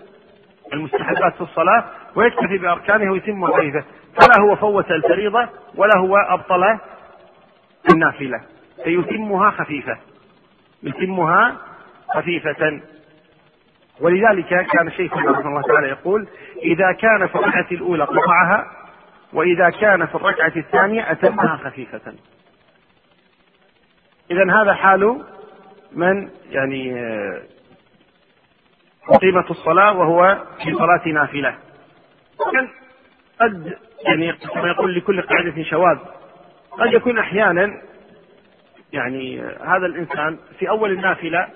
المستحبات 0.73 1.35
في 1.35 1.41
الصلاة 1.41 1.85
ويكتفي 2.17 2.59
بأركانها 2.59 3.11
ويتمها 3.11 3.51
خفيفة 3.57 3.85
فلا 4.21 4.45
هو 4.45 4.57
فوت 4.57 4.91
الفريضة 4.91 5.49
ولا 5.75 5.99
هو 5.99 6.17
أبطل 6.17 6.79
النافلة. 7.93 8.41
فيتمها 8.85 9.51
خفيفة. 9.51 9.99
يتمها 10.83 11.57
خفيفة. 12.15 12.81
ولذلك 14.01 14.67
كان 14.67 14.91
شيخنا 14.91 15.31
رحمه 15.31 15.49
الله 15.49 15.63
تعالى 15.63 15.89
يقول 15.89 16.29
إذا 16.63 16.93
كان 16.93 17.27
في 17.27 17.35
الركعة 17.35 17.67
الأولى 17.73 18.05
قطعها 18.05 18.67
وإذا 19.33 19.71
كان 19.71 20.07
في 20.07 20.15
الركعة 20.15 20.53
الثانية 20.57 21.13
أتمها 21.13 21.57
خفيفة. 21.57 22.15
إذا 24.31 24.63
هذا 24.63 24.75
حال 24.75 25.23
من 25.93 26.31
يعني 26.51 26.93
قيمة 29.21 29.45
الصلاة 29.51 29.93
وهو 29.99 30.39
في 30.65 30.75
صلاة 30.75 31.09
نافلة. 31.09 31.55
قد 33.41 33.77
يعني 34.07 34.33
كما 34.33 34.69
يقول 34.69 34.95
لكل 34.95 35.23
قاعدة 35.23 35.63
شواذ 35.63 35.99
قد 36.71 36.93
يكون 36.93 37.19
أحيانا 37.19 37.83
يعني 38.93 39.41
هذا 39.41 39.87
الإنسان 39.87 40.39
في 40.59 40.69
أول 40.69 40.93
النافلة 40.93 41.49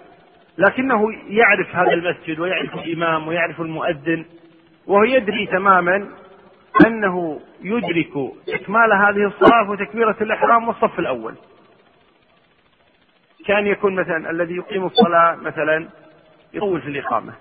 لكنه 0.58 1.12
يعرف 1.28 1.76
هذا 1.76 1.92
المسجد 1.92 2.40
ويعرف 2.40 2.74
الإمام 2.74 3.28
ويعرف 3.28 3.60
المؤذن 3.60 4.24
وهو 4.86 5.04
يدري 5.04 5.46
تماما 5.46 6.08
أنه 6.86 7.40
يدرك 7.62 8.12
إكمال 8.48 8.92
هذه 8.92 9.26
الصلاة 9.26 9.70
وتكبيرة 9.70 10.16
الإحرام 10.20 10.68
والصف 10.68 10.98
الأول. 10.98 11.34
كان 13.46 13.66
يكون 13.66 13.94
مثلا 13.94 14.30
الذي 14.30 14.56
يقيم 14.56 14.86
الصلاة 14.86 15.34
مثلا 15.34 15.88
يطول 16.54 16.80
في 16.80 16.88
الإقامة 16.88 17.32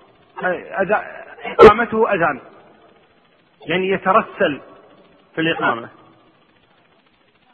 إقامته 1.44 2.14
أذان. 2.14 2.40
يعني 3.66 3.88
يترسل 3.88 4.60
في 5.34 5.40
الإقامة. 5.40 5.88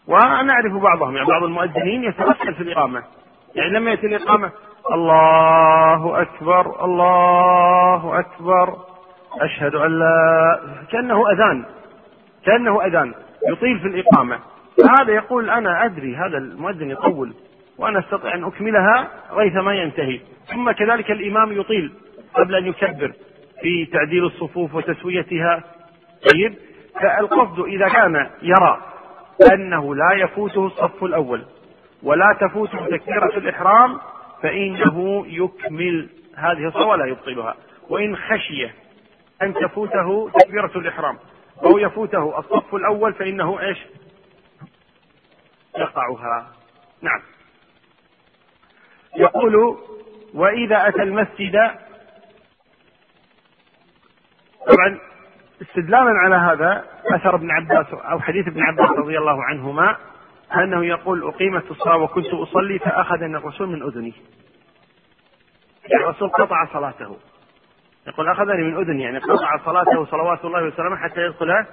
ونعرف 0.06 0.72
بعضهم 0.72 1.16
يعني 1.16 1.28
بعض 1.28 1.42
المؤذنين 1.42 2.04
يترسل 2.04 2.54
في 2.54 2.62
الإقامة. 2.62 3.02
يعني 3.54 3.70
لما 3.70 3.90
يأتي 3.90 4.06
الإقامة 4.06 4.50
الله 4.92 6.22
أكبر 6.22 6.84
الله 6.84 8.18
أكبر 8.18 8.76
أشهد 9.40 9.74
أن 9.74 9.98
لا 9.98 10.60
كأنه 10.90 11.30
أذان 11.30 11.64
كأنه 12.46 12.86
أذان 12.86 13.14
يطيل 13.48 13.78
في 13.78 13.86
الإقامة. 13.86 14.38
هذا 14.98 15.12
يقول 15.12 15.50
أنا 15.50 15.84
أدري 15.84 16.16
هذا 16.16 16.38
المؤذن 16.38 16.90
يطول 16.90 17.34
وأنا 17.78 17.98
أستطيع 17.98 18.34
أن 18.34 18.44
أكملها 18.44 19.08
غيث 19.32 19.54
ما 19.54 19.74
ينتهي. 19.74 20.20
ثم 20.46 20.70
كذلك 20.70 21.10
الإمام 21.10 21.52
يطيل 21.52 21.92
قبل 22.34 22.54
أن 22.54 22.66
يكبر 22.66 23.12
في 23.62 23.86
تعديل 23.86 24.24
الصفوف 24.24 24.74
وتسويتها. 24.74 25.64
طيب 26.30 26.54
فالقصد 27.00 27.60
إذا 27.60 27.88
كان 27.88 28.30
يرى 28.42 28.82
أنه 29.52 29.94
لا 29.94 30.12
يفوته 30.12 30.66
الصف 30.66 31.04
الأول 31.04 31.44
ولا 32.02 32.36
تفوته 32.40 32.86
تكبيرة 32.86 33.38
الإحرام 33.38 34.00
فإنه 34.42 35.24
يكمل 35.26 36.08
هذه 36.36 36.68
الصلاة 36.68 36.86
ولا 36.86 37.06
يبطلها. 37.06 37.56
وإن 37.88 38.16
خشي 38.16 38.70
أن 39.42 39.54
تفوته 39.54 40.30
تكبيرة 40.40 40.70
الإحرام 40.76 41.18
أو 41.64 41.78
يفوته 41.78 42.38
الصف 42.38 42.74
الأول 42.74 43.12
فإنه 43.14 43.60
إيش؟ 43.60 43.78
يقعها. 45.78 46.52
نعم. 47.02 47.20
يقول 49.16 49.78
وإذا 50.34 50.88
أتى 50.88 51.02
المسجد 51.02 51.56
طبعا 54.66 54.98
استدلالا 55.62 56.10
على 56.10 56.34
هذا 56.34 56.84
أثر 57.14 57.34
ابن 57.34 57.50
عباس 57.50 57.86
أو 57.94 58.20
حديث 58.20 58.48
ابن 58.48 58.62
عباس 58.62 58.90
رضي 58.90 59.18
الله 59.18 59.44
عنهما 59.44 59.96
أنه 60.54 60.84
يقول 60.84 61.28
أقيمت 61.28 61.70
الصلاة 61.70 61.96
وكنت 61.96 62.26
أصلي 62.26 62.78
فأخذني 62.78 63.36
الرسول 63.36 63.68
من 63.68 63.82
أذني. 63.82 64.14
الرسول 65.94 66.28
قطع 66.28 66.66
صلاته. 66.72 67.16
يقول 68.06 68.28
أخذني 68.28 68.62
من 68.62 68.76
أذني 68.76 69.02
يعني 69.02 69.18
قطع 69.18 69.58
صلاته 69.64 70.04
صلوات 70.04 70.44
الله 70.44 70.62
وسلامه 70.64 70.96
حتى 70.96 71.20
يدخل 71.20 71.64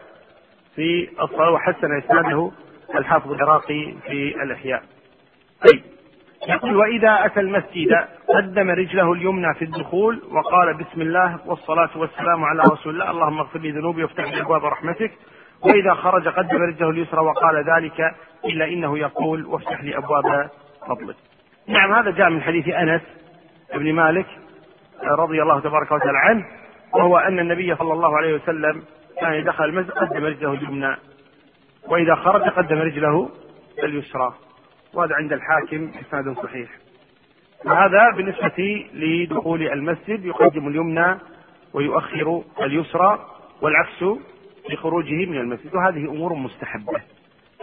في 0.75 1.10
الصلاة 1.22 1.51
وحسن 1.51 1.98
إسناده 1.98 2.51
الحافظ 2.96 3.31
العراقي 3.31 3.96
في 4.08 4.43
الإحياء. 4.43 4.84
طيب. 5.67 5.84
يقول 6.48 6.75
وإذا 6.75 7.25
أتى 7.25 7.39
المسجد 7.39 7.89
قدم 8.27 8.69
رجله 8.69 9.13
اليمنى 9.13 9.53
في 9.53 9.65
الدخول 9.65 10.22
وقال 10.31 10.74
بسم 10.74 11.01
الله 11.01 11.39
والصلاة 11.46 11.89
والسلام 11.96 12.43
على 12.43 12.63
رسول 12.72 12.93
الله 12.93 13.12
اللهم 13.12 13.39
اغفر 13.39 13.60
لي 13.60 13.72
ذنوبي 13.72 14.03
وافتح 14.03 14.24
لي 14.24 14.41
أبواب 14.41 14.65
رحمتك. 14.65 15.12
وإذا 15.62 15.93
خرج 15.93 16.27
قدم 16.27 16.58
رجله 16.58 16.89
اليسرى 16.89 17.22
وقال 17.22 17.63
ذلك 17.69 18.15
إلا 18.46 18.65
إنه 18.65 18.98
يقول 18.98 19.46
وافتح 19.46 19.84
لي 19.84 19.98
أبواب 19.98 20.50
فضلك. 20.88 21.15
نعم 21.67 21.93
هذا 21.93 22.12
جاء 22.12 22.29
من 22.29 22.41
حديث 22.41 22.67
أنس 22.67 23.01
بن 23.75 23.93
مالك 23.93 24.25
رضي 25.03 25.41
الله 25.41 25.60
تبارك 25.60 25.91
وتعالى 25.91 26.17
عنه 26.17 26.46
وهو 26.93 27.17
أن 27.17 27.39
النبي 27.39 27.75
صلى 27.75 27.93
الله 27.93 28.17
عليه 28.17 28.34
وسلم 28.36 28.84
كان 29.22 29.43
دخل 29.43 29.63
المسجد 29.63 29.91
قدم 29.91 30.25
رجله 30.25 30.53
اليمنى 30.53 30.96
وإذا 31.88 32.15
خرج 32.15 32.41
قدم 32.41 32.77
رجله 32.77 33.29
اليسرى. 33.84 34.34
وهذا 34.93 35.15
عند 35.15 35.34
الحاكم 35.34 35.91
إسناد 36.01 36.36
صحيح. 36.43 36.69
وهذا 37.65 38.12
بالنسبة 38.15 38.86
لدخول 38.93 39.62
المسجد 39.62 40.25
يقدم 40.25 40.67
اليمنى 40.67 41.17
ويؤخر 41.74 42.43
اليسرى 42.62 43.25
والعكس 43.62 44.03
لخروجه 44.69 45.25
من 45.25 45.38
المسجد 45.38 45.75
وهذه 45.75 45.98
أمور 45.98 46.34
مستحبة. 46.34 47.01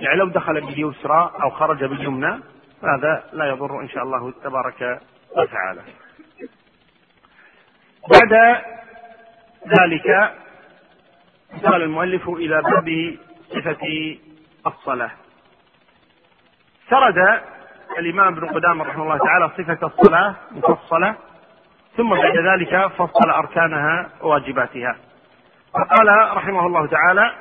يعني 0.00 0.16
لو 0.16 0.28
دخل 0.28 0.60
باليسرى 0.60 1.30
أو 1.42 1.50
خرج 1.50 1.84
باليمنى 1.84 2.40
هذا 2.82 3.24
لا 3.32 3.44
يضر 3.44 3.80
إن 3.80 3.88
شاء 3.88 4.02
الله 4.02 4.32
تبارك 4.44 5.00
وتعالى. 5.36 5.82
بعد 8.08 8.62
ذلك 9.66 10.34
قال 11.64 11.82
المؤلف 11.82 12.28
إلى 12.28 12.62
باب 12.62 13.16
صفة 13.50 14.16
الصلاة. 14.66 15.10
سرد 16.90 17.40
الإمام 17.98 18.36
ابن 18.36 18.48
قدامة 18.48 18.84
رحمه 18.84 19.02
الله 19.02 19.18
تعالى 19.18 19.50
صفة 19.58 19.86
الصلاة 19.86 20.34
مفصلة 20.50 21.14
ثم 21.96 22.10
بعد 22.10 22.36
ذلك 22.36 22.86
فصل 22.86 23.30
أركانها 23.30 24.08
وواجباتها. 24.22 24.96
فقال 25.72 26.36
رحمه 26.36 26.66
الله 26.66 26.86
تعالى 26.86 27.32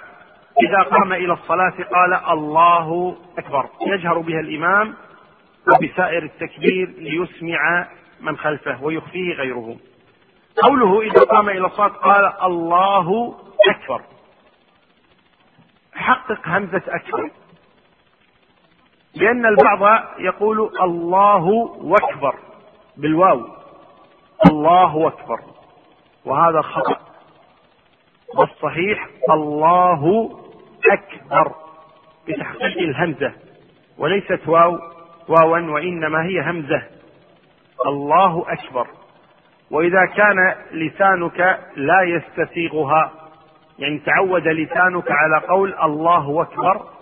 إذا 0.61 0.81
قام 0.81 1.13
إلى 1.13 1.33
الصلاة 1.33 1.73
قال 1.93 2.13
الله 2.13 3.17
أكبر. 3.37 3.69
يجهر 3.87 4.19
بها 4.19 4.39
الإمام 4.39 4.93
وبسائر 5.67 6.23
التكبير 6.23 6.89
ليسمع 6.97 7.87
من 8.21 8.37
خلفه 8.37 8.83
ويخفيه 8.83 9.33
غيره. 9.33 9.77
قوله 10.63 11.01
إذا 11.01 11.23
قام 11.23 11.49
إلى 11.49 11.65
الصلاة 11.65 11.87
قال 11.87 12.33
الله 12.43 13.35
أكبر. 13.69 14.01
حقق 15.95 16.47
همزة 16.47 16.81
أكبر. 16.87 17.29
لأن 19.15 19.45
البعض 19.45 20.03
يقول 20.19 20.69
الله 20.81 21.75
أكبر 22.03 22.35
بالواو. 22.97 23.41
الله 24.49 25.07
أكبر. 25.07 25.39
وهذا 26.25 26.61
خطأ. 26.61 26.97
والصحيح 28.37 29.07
الله 29.31 30.29
أكبر 30.91 31.51
بتحقيق 32.27 32.77
الهمزة. 32.77 33.33
وليست 33.97 34.47
واو 34.47 34.79
واوا 35.27 35.59
وإنما 35.59 36.25
هي 36.25 36.41
همزة. 36.41 36.83
الله 37.85 38.45
أكبر. 38.47 38.87
وإذا 39.71 40.05
كان 40.05 40.55
لسانك 40.71 41.59
لا 41.75 42.01
يستسيغها 42.01 43.11
يعني 43.79 43.99
تعود 43.99 44.47
لسانك 44.47 45.11
على 45.11 45.47
قول 45.47 45.75
الله 45.83 46.41
أكبر 46.41 46.94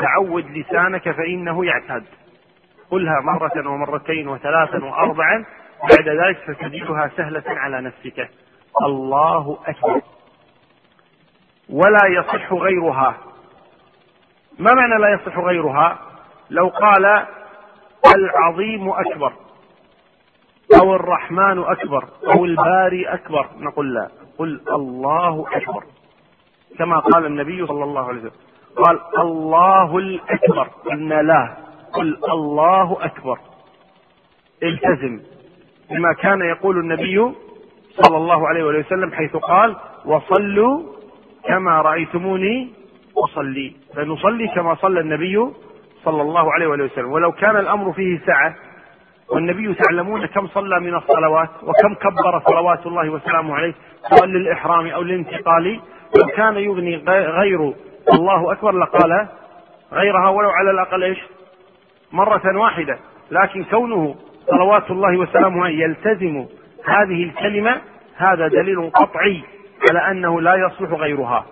تعود 0.00 0.46
لسانك 0.50 1.10
فإنه 1.10 1.64
يعتاد 1.64 2.04
قلها 2.90 3.20
مرة 3.20 3.68
ومرتين 3.70 4.28
وثلاثا 4.28 4.84
وأربعا. 4.84 5.44
بعد 5.90 6.08
ذلك 6.08 6.38
ستجدها 6.42 7.10
سهلة 7.16 7.42
على 7.46 7.80
نفسك. 7.80 8.30
الله 8.82 9.58
أكبر. 9.66 10.00
ولا 11.70 12.06
يصح 12.06 12.52
غيرها. 12.52 13.16
ما 14.58 14.74
معنى 14.74 14.98
لا 15.02 15.08
يصح 15.08 15.38
غيرها؟ 15.38 15.98
لو 16.50 16.68
قال 16.68 17.26
العظيم 18.16 18.88
أكبر 18.90 19.32
أو 20.80 20.94
الرحمن 20.94 21.58
أكبر 21.58 22.08
أو 22.34 22.44
الباري 22.44 23.06
أكبر 23.06 23.48
نقول 23.58 23.94
لا. 23.94 24.10
قل 24.38 24.60
الله 24.68 25.46
أكبر. 25.52 25.84
كما 26.78 26.98
قال 26.98 27.26
النبي 27.26 27.66
صلى 27.66 27.84
الله 27.84 28.08
عليه 28.08 28.18
وسلم. 28.18 28.47
قال 28.76 29.00
الله 29.18 29.98
الأكبر. 29.98 30.68
إن 30.92 31.08
لا. 31.08 31.56
قل 31.92 32.18
الله 32.32 33.04
أكبر. 33.04 33.38
التزم 34.62 35.20
بما 35.90 36.12
كان 36.12 36.40
يقول 36.40 36.78
النبي 36.78 37.32
صلى 37.90 38.16
الله 38.16 38.48
عليه 38.48 38.64
وسلم 38.64 39.12
حيث 39.12 39.36
قال 39.36 39.76
وصلوا 40.04 40.82
كما 41.44 41.80
رأيتموني 41.80 42.72
أصلي. 43.24 43.72
فنصلي 43.94 44.48
كما 44.48 44.74
صلى 44.74 45.00
النبي 45.00 45.50
صلى 46.04 46.22
الله 46.22 46.52
عليه 46.52 46.66
وسلم. 46.66 47.12
ولو 47.12 47.32
كان 47.32 47.56
الأمر 47.56 47.92
فيه 47.92 48.20
سعة 48.26 48.54
والنبي 49.28 49.74
تعلمون 49.74 50.26
كم 50.26 50.46
صلى 50.46 50.80
من 50.80 50.94
الصلوات 50.94 51.48
وكم 51.62 51.94
كبر 51.94 52.40
صلوات 52.46 52.86
الله 52.86 53.10
وسلامه 53.10 53.54
عليه 53.54 53.74
سواء 54.10 54.26
للإحرام 54.26 54.86
أو 54.86 55.02
للانتقال 55.02 55.80
لو 56.18 56.26
كان 56.36 56.56
يغني 56.56 56.96
غير 57.06 57.74
الله 58.14 58.52
أكبر 58.52 58.72
لقال 58.72 59.28
غيرها 59.92 60.28
ولو 60.28 60.50
على 60.50 60.70
الأقل 60.70 61.02
إيش؟ 61.02 61.18
مرة 62.12 62.58
واحدة. 62.58 62.98
لكن 63.30 63.64
كونه 63.64 64.14
صلوات 64.46 64.90
الله 64.90 65.18
وسلامه 65.18 65.68
يلتزم 65.68 66.46
هذه 66.84 67.24
الكلمة 67.24 67.80
هذا 68.16 68.48
دليل 68.48 68.90
قطعي 68.90 69.42
على 69.90 70.10
أنه 70.10 70.40
لا 70.40 70.54
يصلح 70.54 70.90
غيرها. 70.90 71.44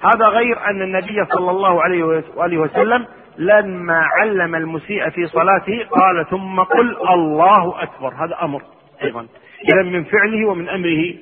هذا 0.00 0.26
غير 0.26 0.66
أن 0.66 0.82
النبي 0.82 1.24
صلى 1.24 1.50
الله 1.50 1.82
عليه 1.82 2.04
وآله 2.04 2.58
وسلم 2.58 3.06
لما 3.38 4.08
علم 4.18 4.54
المسيء 4.54 5.10
في 5.10 5.26
صلاته 5.26 5.86
قال 5.90 6.26
ثم 6.30 6.60
قل 6.60 6.96
الله 7.08 7.82
أكبر. 7.82 8.14
هذا 8.14 8.38
أمر 8.42 8.62
أيضا. 9.02 9.26
إذا 9.72 9.82
من 9.82 10.04
فعله 10.04 10.48
ومن 10.48 10.68
أمره 10.68 11.14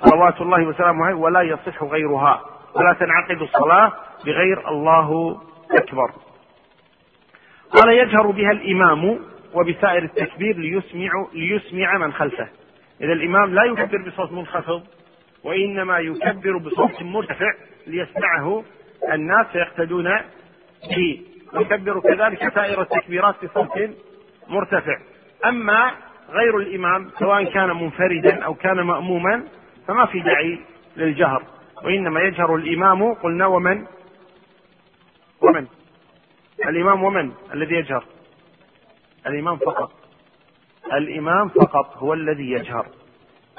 صلوات 0.00 0.40
الله 0.40 0.66
وسلامه 0.66 1.14
ولا 1.14 1.42
يصح 1.42 1.82
غيرها. 1.82 2.40
ولا 2.76 2.92
تنعقد 2.92 3.42
الصلاة 3.42 3.92
بغير 4.26 4.68
الله 4.68 5.40
أكبر. 5.70 6.10
قال 7.70 7.88
يجهر 7.92 8.30
بها 8.30 8.50
الإمام 8.50 9.18
وبسائر 9.54 10.02
التكبير 10.02 10.56
ليسمع 10.56 11.10
ليسمع 11.32 11.98
من 11.98 12.12
خلفه. 12.12 12.48
إذا 13.00 13.12
الإمام 13.12 13.54
لا 13.54 13.64
يكبر 13.64 14.08
بصوت 14.08 14.32
منخفض 14.32 14.82
وإنما 15.44 15.98
يكبر 15.98 16.58
بصوت 16.58 17.02
مرتفع 17.02 17.52
ليسمعه 17.86 18.64
الناس 19.12 19.46
فيقتدون 19.46 20.08
به. 20.90 21.22
يكبر 21.54 22.00
كذلك 22.00 22.54
سائر 22.54 22.82
التكبيرات 22.82 23.44
بصوت 23.44 23.90
مرتفع. 24.48 24.98
أما 25.46 25.90
غير 26.30 26.56
الإمام 26.56 27.10
سواء 27.18 27.44
كان 27.44 27.68
منفردا 27.68 28.44
أو 28.44 28.54
كان 28.54 28.80
مأموما 28.80 29.42
فما 29.88 30.06
في 30.06 30.20
داعي 30.20 30.58
للجهر. 30.96 31.42
وإنما 31.84 32.20
يجهر 32.20 32.54
الإمام 32.54 33.14
قلنا 33.14 33.46
ومن؟ 33.46 33.86
ومن. 35.40 35.66
الإمام 36.68 37.04
ومن 37.04 37.32
الذي 37.54 37.74
يجهر؟ 37.74 38.04
الإمام 39.26 39.56
فقط. 39.56 39.92
الإمام 40.92 41.48
فقط 41.48 41.96
هو 41.96 42.14
الذي 42.14 42.50
يجهر. 42.50 42.86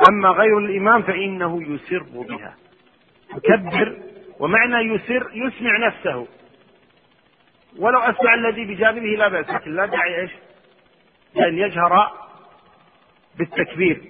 أما 0.09 0.29
غير 0.29 0.57
الإمام 0.57 1.01
فإنه 1.01 1.63
يسر 1.63 2.03
بها. 2.03 2.55
يكبر 3.35 3.97
ومعنى 4.39 4.93
يسر 4.93 5.29
يسمع 5.33 5.87
نفسه. 5.87 6.27
ولو 7.77 7.99
أسمع 7.99 8.33
الذي 8.33 8.65
بجانبه 8.65 9.07
لا 9.07 9.27
بأس 9.27 9.49
لكن 9.49 9.75
لا 9.75 9.85
داعي 9.85 10.21
إيش؟ 10.21 10.31
أن 11.37 11.57
يجهر 11.57 12.11
بالتكبير. 13.37 14.01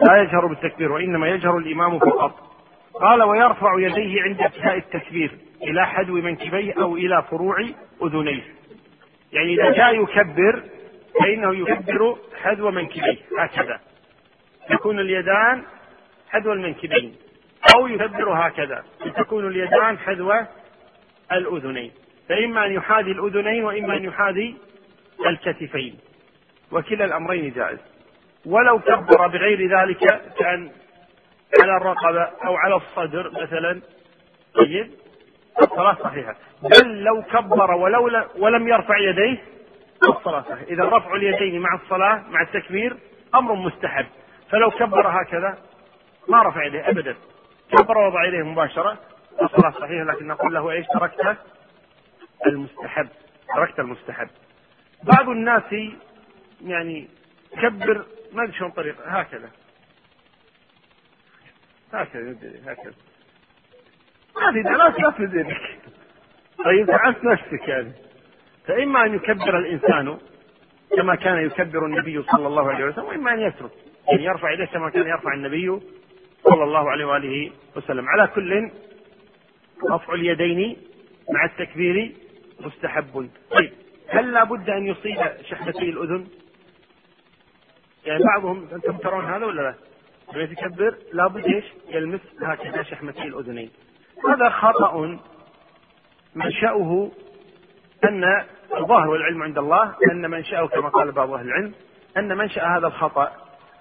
لا 0.00 0.22
يجهر 0.22 0.46
بالتكبير 0.46 0.92
وإنما 0.92 1.28
يجهر 1.28 1.58
الإمام 1.58 1.98
فقط. 1.98 2.49
قال 3.00 3.22
ويرفع 3.22 3.78
يديه 3.78 4.22
عند 4.22 4.40
ابتداء 4.40 4.76
التكبير 4.76 5.30
إلى 5.62 5.86
حدو 5.86 6.14
منكبيه 6.14 6.74
أو 6.82 6.96
إلى 6.96 7.22
فروع 7.30 7.56
أذنيه. 8.02 8.42
يعني 9.32 9.54
إذا 9.54 9.70
جاء 9.70 10.02
يكبر 10.02 10.62
فإنه 11.20 11.56
يكبر 11.56 12.16
حذو 12.42 12.70
منكبيه 12.70 13.18
هكذا. 13.38 13.80
تكون 14.68 14.98
اليدان 15.00 15.62
حذو 16.30 16.52
المنكبين 16.52 17.14
أو 17.76 17.86
يكبر 17.86 18.46
هكذا. 18.46 18.84
تكون 19.16 19.46
اليدان 19.46 19.98
حذو 19.98 20.32
الأذنين. 21.32 21.92
فإما 22.28 22.66
أن 22.66 22.72
يحاذي 22.72 23.10
الأذنين 23.10 23.64
وإما 23.64 23.96
أن 23.96 24.04
يحاذي 24.04 24.56
الكتفين. 25.26 25.98
وكلا 26.72 27.04
الأمرين 27.04 27.52
جائز. 27.52 27.78
ولو 28.46 28.78
كبر 28.78 29.26
بغير 29.26 29.78
ذلك 29.78 29.98
كأن 30.38 30.70
على 31.62 31.76
الرقبة 31.76 32.22
أو 32.22 32.56
على 32.56 32.76
الصدر 32.76 33.30
مثلا. 33.42 33.80
طيب. 34.54 34.90
الصلاة 35.62 35.94
صحيحة. 35.94 36.36
بل 36.62 37.02
لو 37.02 37.22
كبر 37.22 37.70
ولو 37.70 38.24
ولم 38.36 38.68
يرفع 38.68 38.98
يديه 38.98 39.42
الصلاة 40.08 40.42
صحيح 40.42 40.62
إذا 40.68 40.84
رفع 40.84 41.14
اليدين 41.14 41.60
مع 41.60 41.74
الصلاة 41.74 42.22
مع 42.28 42.42
التكبير 42.42 42.96
أمر 43.34 43.54
مستحب. 43.54 44.06
فلو 44.50 44.70
كبر 44.70 45.08
هكذا 45.22 45.58
ما 46.28 46.42
رفع 46.42 46.64
يديه 46.64 46.88
أبدا. 46.88 47.16
كبر 47.72 47.98
ووضع 47.98 48.24
يديه 48.24 48.42
مباشرة 48.42 48.98
الصلاة 49.42 49.70
صحيحة. 49.70 50.04
لكن 50.04 50.26
نقول 50.26 50.54
له 50.54 50.70
إيش؟ 50.70 50.86
تركت 50.86 51.36
المستحب. 52.46 53.08
تركت 53.56 53.78
المستحب. 53.78 54.28
بعض 55.02 55.28
الناس 55.28 55.62
يعني 56.64 57.08
كبر 57.62 58.04
ما 58.32 58.42
أدري 58.42 58.54
شلون 58.54 58.70
طريقة 58.70 59.04
هكذا. 59.04 59.50
هكذا 61.92 62.36
هكذا. 62.66 62.94
ما 64.36 64.52
في 64.52 64.62
لا 64.62 64.90
يدك 65.40 65.78
طيب 66.64 66.86
تعبت 66.86 67.24
نفسك 67.24 67.68
يعني. 67.68 67.92
فإما 68.66 69.04
أن 69.06 69.14
يكبر 69.14 69.58
الإنسان 69.58 70.18
كما 70.96 71.14
كان 71.14 71.46
يكبر 71.46 71.86
النبي 71.86 72.22
صلى 72.22 72.46
الله 72.46 72.72
عليه 72.72 72.84
وسلم 72.84 73.04
وإما 73.04 73.34
أن 73.34 73.40
يترك 73.40 73.70
يعني 74.08 74.24
يرفع 74.24 74.50
يديه 74.52 74.64
كما 74.64 74.90
كان 74.90 75.06
يرفع 75.06 75.34
النبي 75.34 75.80
صلى 76.44 76.64
الله 76.64 76.90
عليه 76.90 77.04
وآله 77.04 77.52
وسلم. 77.76 78.08
على 78.08 78.26
كل 78.26 78.70
رفع 79.90 80.14
اليدين 80.14 80.76
مع 81.30 81.44
التكبير 81.44 82.12
مستحب. 82.60 83.30
طيب 83.50 83.72
هل 84.08 84.32
لابد 84.32 84.70
أن 84.70 84.86
يصيب 84.86 85.18
شحمتي 85.50 85.90
الأذن؟ 85.90 86.26
يعني 88.04 88.24
بعضهم 88.24 88.68
أنتم 88.72 88.96
ترون 88.96 89.24
هذا 89.24 89.46
ولا 89.46 89.62
لا؟ 89.62 89.74
لما 90.34 90.42
يتكبر 90.42 90.94
لابد 91.12 91.44
إيش 91.44 91.64
يلمس 91.88 92.20
هكذا 92.42 92.82
شحمتي 92.82 93.22
الأذنين 93.22 93.70
هذا 94.28 94.48
خطأ 94.48 95.18
منشأه 96.34 97.10
أن 98.04 98.44
الظاهر 98.76 99.08
والعلم 99.08 99.42
عند 99.42 99.58
الله 99.58 99.94
أن 100.12 100.30
منشأه 100.30 100.66
كما 100.66 100.88
قال 100.88 101.12
بعض 101.12 101.30
أهل 101.32 101.46
العلم 101.46 101.72
أن 102.16 102.36
منشأ 102.36 102.62
هذا 102.62 102.86
الخطأ 102.86 103.32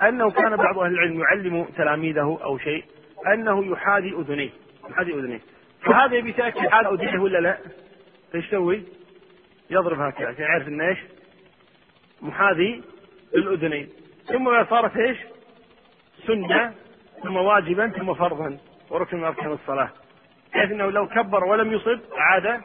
أنه 0.02 0.32
كان 0.32 0.56
بعض 0.56 0.80
أهل 0.80 0.92
العلم 0.92 1.20
يعلم 1.20 1.66
تلاميذه 1.78 2.40
أو 2.44 2.58
شيء 2.58 2.86
أنه 3.34 3.66
يحاذي 3.66 4.14
أذنيه 4.14 4.50
يحاذي 4.90 5.14
أذنيه 5.14 5.42
فهذا 5.82 6.16
يبي 6.16 6.30
يتأكد 6.30 6.68
حال 6.68 6.88
أذنيه 6.88 7.20
ولا 7.20 7.38
لا؟ 7.38 7.58
إيش 8.36 8.46
يسوي؟ 8.46 8.84
يضرب 9.70 10.00
هكذا 10.00 10.28
عشان 10.28 10.44
يعرف 10.44 10.68
إنه 10.68 10.88
إيش؟ 10.88 11.00
محاذي 12.22 12.82
للأذنين 13.34 13.90
ثم 14.26 14.66
صارت 14.70 14.98
إيش؟ 14.98 15.18
سنة 16.28 16.74
ثم 17.24 17.36
واجبا 17.36 17.88
ثم 17.88 18.14
فرضا 18.14 18.58
وركن 18.90 19.18
من 19.18 19.24
أركان 19.24 19.52
الصلاة. 19.52 19.90
بحيث 20.54 20.72
أنه 20.72 20.90
لو 20.92 21.08
كبر 21.08 21.44
ولم 21.44 21.74
يصب 21.74 22.00
عاد 22.18 22.62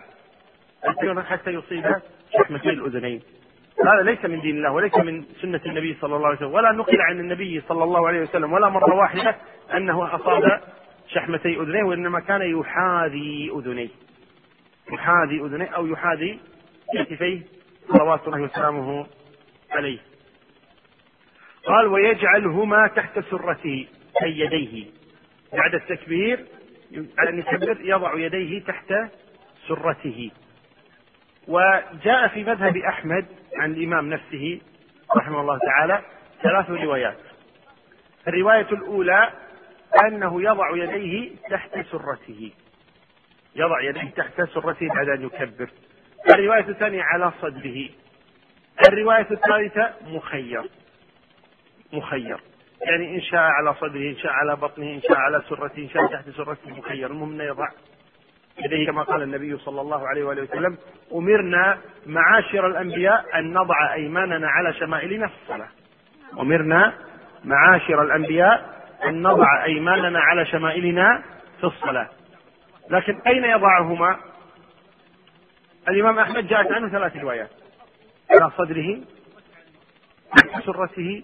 حتى 1.24 1.50
يصيب 1.50 1.96
شحمتي 2.32 2.70
الأذنين. 2.70 3.22
هذا 3.86 4.02
ليس 4.02 4.24
من 4.24 4.40
دين 4.40 4.56
الله 4.56 4.72
وليس 4.72 4.96
من 4.96 5.24
سنة 5.42 5.60
النبي 5.66 5.96
صلى 6.00 6.16
الله 6.16 6.26
عليه 6.26 6.36
وسلم 6.36 6.54
ولا 6.54 6.72
نقل 6.72 7.00
عن 7.00 7.20
النبي 7.20 7.60
صلى 7.68 7.84
الله 7.84 8.08
عليه 8.08 8.20
وسلم 8.20 8.52
ولا 8.52 8.68
مرة 8.68 8.94
واحدة 8.94 9.36
أنه 9.74 10.14
أصاب 10.14 10.60
شحمتي 11.08 11.60
أذنيه 11.60 11.82
وإنما 11.82 12.20
كان 12.20 12.60
يحاذي 12.60 13.52
أذنيه. 13.56 13.88
يحاذي 14.92 15.40
أذنيه 15.40 15.66
أو 15.66 15.86
يحاذي 15.86 16.40
كتفيه 16.94 17.42
صلوات 17.88 18.26
الله 18.28 18.40
وسلامه 18.42 19.06
عليه. 19.70 19.98
قال 21.66 21.86
ويجعلهما 21.86 22.86
تحت 22.86 23.18
سرته 23.18 23.86
أي 24.22 24.38
يديه. 24.38 24.86
بعد 25.52 25.74
التكبير 25.74 26.44
أن 27.28 27.38
يكبر 27.38 27.76
يضع 27.80 28.14
يديه 28.14 28.64
تحت 28.64 28.94
سرته. 29.68 30.30
وجاء 31.48 32.28
في 32.28 32.44
مذهب 32.44 32.76
أحمد 32.76 33.26
عن 33.56 33.72
الإمام 33.72 34.10
نفسه 34.10 34.60
رحمه 35.16 35.40
الله 35.40 35.58
تعالى 35.58 36.02
ثلاث 36.42 36.70
روايات. 36.70 37.18
الرواية 38.28 38.68
الأولى 38.72 39.32
أنه 40.06 40.42
يضع 40.42 40.76
يديه 40.76 41.30
تحت 41.50 41.78
سرته. 41.92 42.52
يضع 43.56 43.80
يديه 43.80 44.10
تحت 44.10 44.42
سرته 44.42 44.88
بعد 44.88 45.08
أن 45.08 45.22
يكبر. 45.22 45.68
الرواية 46.34 46.68
الثانية 46.68 47.02
على 47.02 47.32
صدره. 47.42 47.88
الرواية 48.88 49.26
الثالثة 49.30 49.94
مخير. 50.06 50.62
مخير. 51.96 52.40
يعني 52.80 53.16
إن 53.16 53.20
شاء 53.20 53.40
على 53.40 53.74
صدره 53.74 54.10
إن 54.10 54.16
شاء 54.16 54.32
على 54.32 54.56
بطنه 54.56 54.86
إن 54.94 55.00
شاء 55.00 55.16
على 55.16 55.42
سرته 55.48 55.82
إن 55.82 55.88
شاء 55.88 56.06
تحت 56.06 56.30
سرته 56.30 56.70
مخير. 56.70 57.10
المهم 57.10 57.32
أنه 57.32 57.44
يضع 57.44 57.68
يديه 58.64 58.86
كما 58.86 59.02
قال 59.02 59.22
النبي 59.22 59.58
صلى 59.58 59.80
الله 59.80 60.08
عليه 60.08 60.24
وآله 60.24 60.42
وسلم 60.42 60.78
أمرنا 61.14 61.78
معاشر 62.06 62.66
الأنبياء 62.66 63.38
أن 63.38 63.52
نضع 63.52 63.94
أيماننا 63.94 64.48
على 64.48 64.72
شمائلنا 64.72 65.26
في 65.26 65.34
الصلاة. 65.42 65.68
أمرنا 66.40 66.92
معاشر 67.44 68.02
الأنبياء 68.02 68.84
أن 69.04 69.22
نضع 69.22 69.64
أيماننا 69.64 70.20
على 70.20 70.46
شمائلنا 70.46 71.22
في 71.60 71.64
الصلاة. 71.64 72.08
لكن 72.90 73.20
أين 73.26 73.44
يضعهما؟ 73.44 74.16
الإمام 75.88 76.18
أحمد 76.18 76.46
جاءت 76.46 76.72
عنه 76.72 76.88
ثلاث 76.88 77.16
روايات. 77.16 77.50
على 78.30 78.50
صدره 78.50 79.00
سرته 80.64 81.22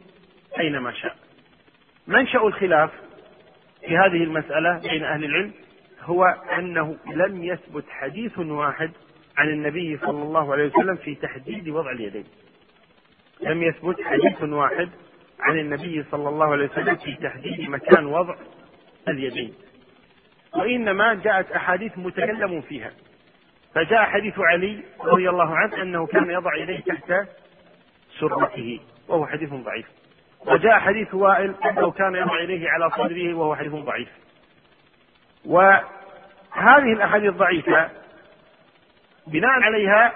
أينما 0.60 0.92
شاء. 0.92 1.16
منشأ 2.06 2.38
الخلاف 2.38 2.90
في 3.80 3.96
هذه 3.96 4.24
المسألة 4.24 4.78
بين 4.78 5.04
أهل 5.04 5.24
العلم؟ 5.24 5.52
هو 6.00 6.24
أنه 6.58 6.96
لم 7.14 7.44
يثبت 7.44 7.84
حديث 7.88 8.38
واحد 8.38 8.90
عن 9.36 9.48
النبي 9.48 9.98
صلى 9.98 10.22
الله 10.22 10.52
عليه 10.52 10.66
وسلم 10.66 10.96
في 10.96 11.14
تحديد 11.14 11.68
وضع 11.68 11.90
اليدين. 11.90 12.24
لم 13.40 13.62
يثبت 13.62 14.02
حديث 14.02 14.42
واحد 14.42 14.88
عن 15.40 15.58
النبي 15.58 16.04
صلى 16.10 16.28
الله 16.28 16.52
عليه 16.52 16.64
وسلم 16.64 16.96
في 16.96 17.14
تحديد 17.14 17.70
مكان 17.70 18.06
وضع 18.06 18.34
اليدين. 19.08 19.54
وإنما 20.54 21.14
جاءت 21.14 21.52
أحاديث 21.52 21.98
متكلم 21.98 22.60
فيها. 22.60 22.92
فجاء 23.74 24.04
حديث 24.04 24.38
علي 24.38 24.82
رضي 25.00 25.30
الله 25.30 25.56
عنه 25.56 25.82
أنه 25.82 26.06
كان 26.06 26.30
يضع 26.30 26.56
يديه 26.56 26.80
تحت 26.80 27.12
سرته 28.18 28.80
وهو 29.08 29.26
حديث 29.26 29.50
ضعيف. 29.50 29.99
وجاء 30.46 30.78
حديث 30.78 31.14
وائل 31.14 31.54
أنه 31.64 31.90
كان 31.90 32.14
يضع 32.14 32.40
يديه 32.40 32.70
على 32.70 32.90
صدره 32.90 33.34
وهو 33.34 33.56
حديث 33.56 33.72
ضعيف. 33.72 34.08
وهذه 35.44 36.92
الأحاديث 36.92 37.30
الضعيفة 37.30 37.88
بناء 39.26 39.50
عليها 39.50 40.12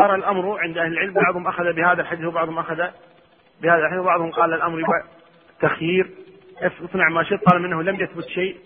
صار 0.00 0.14
الأمر 0.14 0.60
عند 0.60 0.78
أهل 0.78 0.92
العلم 0.92 1.12
بعضهم 1.12 1.46
أخذ 1.46 1.72
بهذا 1.72 2.02
الحديث 2.02 2.24
وبعضهم 2.24 2.58
أخذ 2.58 2.76
بهذا 3.62 3.82
الحديث 3.82 4.00
وبعضهم 4.00 4.30
قال 4.30 4.54
الأمر 4.54 4.82
تخيير 5.60 6.10
اصنع 6.84 7.08
ما 7.08 7.22
شئت 7.22 7.44
طالما 7.44 7.66
أنه 7.66 7.82
لم 7.82 8.00
يثبت 8.00 8.24
شيء 8.24 8.56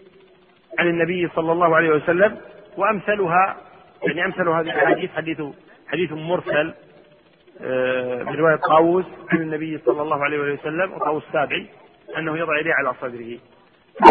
عن 0.78 0.88
النبي 0.88 1.28
صلى 1.28 1.52
الله 1.52 1.76
عليه 1.76 1.90
وسلم. 1.90 2.36
وأمثلها 2.76 3.56
يعني 4.02 4.24
أمثل 4.24 4.48
هذه 4.48 4.60
الأحاديث 4.60 5.10
حديث 5.12 5.42
حديث 5.88 6.12
مرسل. 6.12 6.74
آه، 7.62 8.22
برواية 8.22 8.56
طاووس 8.56 9.04
عن 9.28 9.40
النبي 9.40 9.78
صلى 9.78 10.02
الله 10.02 10.24
عليه 10.24 10.38
وسلم 10.38 10.92
وطاووس 10.92 11.22
السابعي 11.26 11.66
أنه 12.18 12.38
يضع 12.38 12.60
يديه 12.60 12.74
على 12.74 12.94
صدره. 13.00 13.38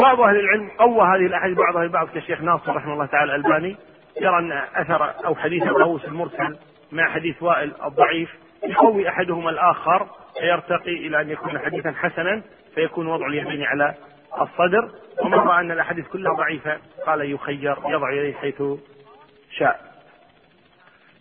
بعض 0.02 0.22
أهل 0.22 0.40
العلم 0.40 0.70
قوى 0.80 1.08
هذه 1.08 1.26
الأحاديث 1.26 1.58
بعضها 1.58 1.84
البعض 1.84 2.08
كالشيخ 2.08 2.42
ناصر 2.42 2.76
رحمه 2.76 2.94
الله 2.94 3.06
تعالى 3.06 3.36
الألباني 3.36 3.76
يرى 4.22 4.40
أن 4.40 4.52
أثر 4.52 5.26
أو 5.26 5.36
حديث 5.36 5.64
طاووس 5.64 6.06
المرسل 6.06 6.58
مع 6.92 7.10
حديث 7.10 7.44
وائل 7.44 7.74
الضعيف 7.86 8.30
يقوي 8.64 9.10
أحدهما 9.10 9.50
الآخر 9.50 10.08
فيرتقي 10.40 10.94
إلى 11.08 11.22
أن 11.22 11.30
يكون 11.30 11.60
حديثا 11.60 11.92
حسنا 11.92 12.42
فيكون 12.76 13.08
وضع 13.08 13.28
اليمين 13.28 13.64
على 13.64 13.94
الصدر. 14.42 14.90
ومن 15.24 15.34
رأى 15.34 15.60
أن 15.60 15.72
الأحاديث 15.72 16.08
كلها 16.08 16.34
ضعيفة 16.34 16.78
قال 17.06 17.32
يخير 17.32 17.78
يضع 17.86 18.12
يديه 18.12 18.34
حيث 18.34 18.64
شاء. 19.52 19.80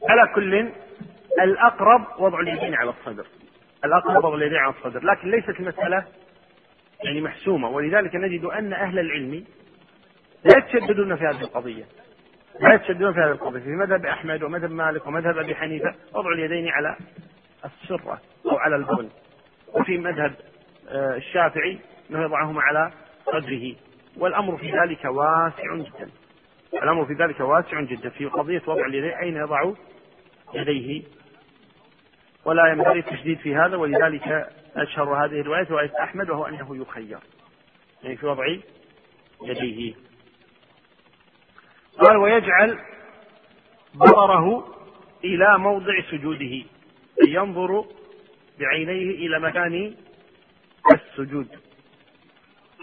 على 0.08 0.32
كل 0.34 0.70
الأقرب 1.42 2.06
وضع 2.18 2.40
اليدين 2.40 2.74
على 2.74 2.90
الصدر. 2.90 3.26
الأقرب 3.84 4.24
وضع 4.24 4.34
اليدين 4.34 4.58
على 4.58 4.74
الصدر. 4.74 5.04
لكن 5.04 5.30
ليست 5.30 5.60
المسألة 5.60 6.04
يعني 7.04 7.20
محسومة. 7.20 7.68
ولذلك 7.68 8.14
نجد 8.14 8.44
أن 8.44 8.72
أهل 8.72 8.98
العلم 8.98 9.44
لا 10.44 10.58
يتشددون 10.58 11.16
في 11.16 11.24
هذه 11.24 11.40
القضية. 11.40 11.84
لا 12.60 12.74
يتشددون 12.74 13.12
في 13.12 13.20
هذه 13.20 13.30
القضية. 13.30 13.60
في 13.60 13.68
مذهب 13.68 14.06
أحمد 14.06 14.42
ومذهب 14.42 14.70
مالك 14.70 15.06
ومذهب 15.06 15.38
أبي 15.38 15.54
حنيفة 15.54 15.94
وضع 16.14 16.32
اليدين 16.32 16.68
على 16.68 16.96
السرة 17.64 18.20
أو 18.46 18.56
على 18.56 18.76
البول. 18.76 19.08
وفي 19.74 19.98
مذهب 19.98 20.34
آه، 20.88 21.16
الشافعي 21.16 21.78
أنه 22.10 22.22
يضعهما 22.22 22.62
على 22.62 22.92
صدره. 23.26 23.74
والأمر 24.16 24.56
في 24.56 24.72
ذلك 24.72 25.04
واسع 25.04 25.76
جدا. 25.76 26.10
الأمر 26.82 27.04
في 27.04 27.12
ذلك 27.12 27.40
واسع 27.40 27.80
جدا. 27.80 28.08
في 28.08 28.26
قضية 28.26 28.62
وضع 28.66 28.86
اليدين 28.86 29.10
أين 29.10 29.36
يضع 29.36 29.72
يديه؟ 30.54 31.02
ولا 32.46 32.66
ينبغي 32.66 32.98
التشديد 32.98 33.38
في 33.38 33.54
هذا 33.54 33.76
ولذلك 33.76 34.48
أشهر 34.76 35.24
هذه 35.24 35.40
الرواية 35.40 35.66
رواية 35.70 35.92
أحمد 36.02 36.30
وهو 36.30 36.46
أنه 36.46 36.76
يخير. 36.76 37.18
يعني 38.02 38.16
في 38.16 38.26
وضع 38.26 38.44
يديه. 39.42 39.94
قال 41.98 42.16
ويجعل 42.16 42.78
بصره 43.94 44.74
إلى 45.24 45.58
موضع 45.58 46.00
سجوده 46.10 46.64
ينظر 47.28 47.84
بعينيه 48.58 49.26
إلى 49.26 49.40
مكان 49.40 49.94
السجود. 50.92 51.48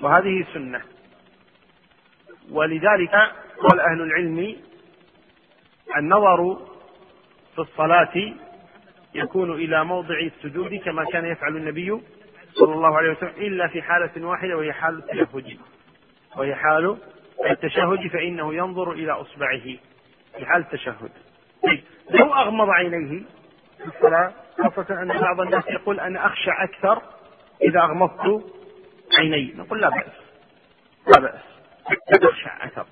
وهذه 0.02 0.46
سنة. 0.54 0.82
ولذلك 2.52 3.14
قال 3.60 3.80
أهل 3.80 4.02
العلم 4.02 4.56
النظر 5.98 6.56
في 7.56 7.60
الصلاة 7.60 8.34
يكون 9.16 9.52
إلى 9.52 9.86
موضع 9.86 10.20
السجود 10.20 10.76
كما 10.76 11.06
كان 11.06 11.26
يفعل 11.26 11.58
النبي 11.58 12.02
صلى 12.54 12.74
الله 12.74 12.98
عليه 12.98 13.12
وسلم 13.12 13.34
إلا 13.38 13.68
في 13.68 13.82
حالة 13.82 14.28
واحدة 14.28 14.58
وهي 14.58 14.74
حال 14.74 14.98
التشهد. 14.98 15.58
وهي 16.38 16.56
حال 16.56 16.98
التشهد 17.50 18.08
فإنه 18.08 18.54
ينظر 18.54 18.92
إلى 18.92 19.12
إصبعه 19.12 19.64
في 20.38 20.46
حال 20.46 20.62
التشهد. 20.62 21.12
طيب 21.64 21.84
لو 22.10 22.34
أغمض 22.34 22.70
عينيه 22.70 23.22
في 23.78 23.86
الصلاة 23.88 24.34
خاصة 24.64 25.02
أن 25.02 25.08
بعض 25.08 25.42
الناس 25.42 25.64
يقول 25.70 26.00
أنا 26.00 26.26
أخشى 26.26 26.52
أكثر 26.64 27.02
إذا 27.62 27.80
أغمضت 27.80 28.44
عيني. 29.20 29.54
نقول 29.56 29.82
لا 29.82 29.90
بأس. 29.90 30.14
لا 31.08 31.20
بأس. 31.20 31.42
تخشى 32.22 32.50
أكثر. 32.62 32.86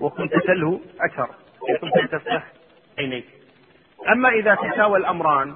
وكنت 0.00 0.32
تلهو 0.46 0.80
أكثر. 1.00 1.28
كنت 1.80 2.12
تفتح 2.12 2.52
عينيك؟ 2.98 3.37
أما 4.08 4.28
إذا 4.28 4.54
تساوى 4.54 4.98
الأمران 4.98 5.54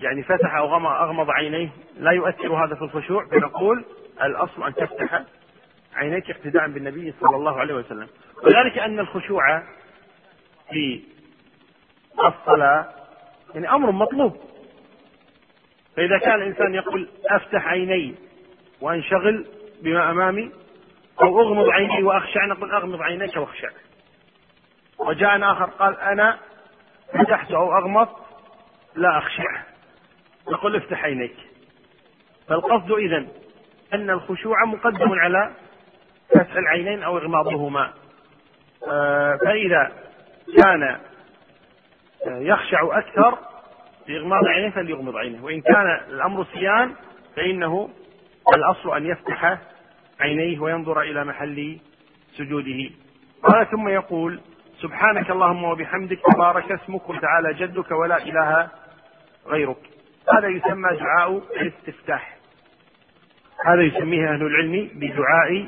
يعني 0.00 0.22
فتح 0.22 0.54
أو 0.54 0.76
أغمض 0.76 1.30
عينيه 1.30 1.68
لا 1.96 2.10
يؤثر 2.10 2.64
هذا 2.64 2.74
في 2.74 2.82
الخشوع 2.82 3.26
فنقول 3.26 3.84
الأصل 4.22 4.62
أن 4.62 4.74
تفتح 4.74 5.22
عينيك 5.94 6.30
اقتداء 6.30 6.68
بالنبي 6.68 7.14
صلى 7.20 7.36
الله 7.36 7.60
عليه 7.60 7.74
وسلم. 7.74 8.08
وذلك 8.42 8.78
أن 8.78 8.98
الخشوع 8.98 9.62
في 10.70 11.02
الصلاة 12.24 12.88
يعني 13.54 13.70
أمر 13.70 13.90
مطلوب. 13.90 14.36
فإذا 15.96 16.18
كان 16.18 16.34
الإنسان 16.34 16.74
يقول 16.74 17.08
أفتح 17.30 17.66
عيني 17.68 18.14
وأنشغل 18.80 19.46
بما 19.82 20.10
أمامي 20.10 20.50
أو 21.22 21.40
أغمض 21.40 21.68
عيني 21.68 22.02
وأخشع 22.02 22.46
نقول 22.46 22.70
أغمض 22.70 23.02
عينيك 23.02 23.36
واخشع. 23.36 23.68
وجاء 24.98 25.52
آخر 25.52 25.64
قال 25.64 26.00
أنا 26.00 26.38
فتحت 27.14 27.50
أو 27.50 27.78
أغمض 27.78 28.08
لا 28.94 29.18
أخشع. 29.18 29.62
نقول 30.50 30.76
افتح 30.76 31.04
عينيك. 31.04 31.36
فالقصد 32.48 32.92
إذا 32.92 33.26
أن 33.94 34.10
الخشوع 34.10 34.64
مقدم 34.64 35.12
على 35.12 35.52
فتح 36.34 36.56
العينين 36.56 37.02
أو 37.02 37.18
إغماضهما. 37.18 37.92
آه، 38.88 39.36
فإذا 39.44 39.92
كان 40.62 40.98
يخشع 42.26 42.98
أكثر 42.98 43.38
بإغماض 44.08 44.44
عينيه 44.46 44.70
فليغمض 44.70 45.16
عينه. 45.16 45.44
وإن 45.44 45.60
كان 45.60 46.00
الأمر 46.08 46.44
صيان 46.44 46.94
فإنه 47.36 47.90
الأصل 48.56 48.96
أن 48.96 49.06
يفتح 49.06 49.58
عينيه 50.20 50.58
وينظر 50.58 51.00
إلى 51.00 51.24
محل 51.24 51.78
سجوده. 52.36 52.90
قال 53.42 53.70
ثم 53.70 53.88
يقول 53.88 54.40
سبحانك 54.84 55.30
اللهم 55.30 55.64
وبحمدك 55.64 56.18
تبارك 56.34 56.72
اسمك 56.72 57.08
وتعالى 57.08 57.54
جدك 57.54 57.90
ولا 57.90 58.16
إله 58.16 58.68
غيرك. 59.46 59.76
هذا 60.32 60.48
يسمى 60.48 60.96
دعاء 60.96 61.42
الاستفتاح. 61.60 62.36
هذا 63.66 63.82
يسميه 63.82 64.28
أهل 64.28 64.42
العلم 64.42 64.90
بدعاء 64.94 65.66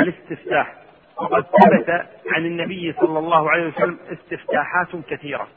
الاستفتاح. 0.00 0.74
وقد 1.16 1.42
ثبت 1.42 1.90
عن 2.32 2.46
النبي 2.46 2.92
صلى 2.92 3.18
الله 3.18 3.50
عليه 3.50 3.66
وسلم 3.68 3.98
استفتاحات 4.12 4.96
كثيرة 5.10 5.48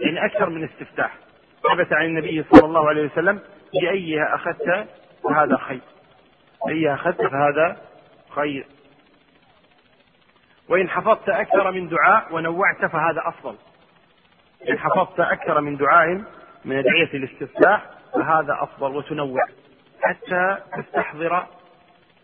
يعني 0.00 0.24
أكثر 0.26 0.50
من 0.50 0.64
استفتاح. 0.64 1.14
ثبت 1.62 1.92
عن 1.92 2.04
النبي 2.04 2.44
صلى 2.52 2.66
الله 2.66 2.88
عليه 2.88 3.04
وسلم 3.04 3.40
بأيها 3.80 4.34
أخذت 4.34 4.88
فهذا 5.24 5.56
خير. 5.56 5.80
أيها 6.68 6.94
أخذت 6.94 7.22
فهذا 7.22 7.76
خير. 8.30 8.66
وإن 10.70 10.88
حفظت 10.88 11.28
أكثر 11.28 11.70
من 11.70 11.88
دعاء 11.88 12.34
ونوعت 12.34 12.84
فهذا 12.84 13.22
أفضل. 13.24 13.56
إن 14.70 14.78
حفظت 14.78 15.20
أكثر 15.20 15.60
من 15.60 15.76
دعاء 15.76 16.22
من 16.64 16.76
أدعية 16.76 17.10
الاستفتاح 17.14 17.86
فهذا 18.14 18.58
أفضل 18.60 18.96
وتنوع. 18.96 19.40
حتى 20.02 20.56
تستحضر 20.76 21.46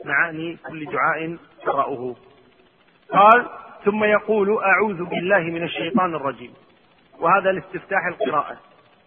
معاني 0.04 0.56
كل 0.68 0.86
دعاء 0.86 1.36
تقرأه. 1.62 2.16
قال 3.12 3.46
ثم 3.84 4.04
يقول 4.04 4.62
أعوذ 4.64 5.04
بالله 5.04 5.38
من 5.40 5.62
الشيطان 5.62 6.14
الرجيم. 6.14 6.54
وهذا 7.20 7.52
لاستفتاح 7.52 8.06
القراءة. 8.06 8.56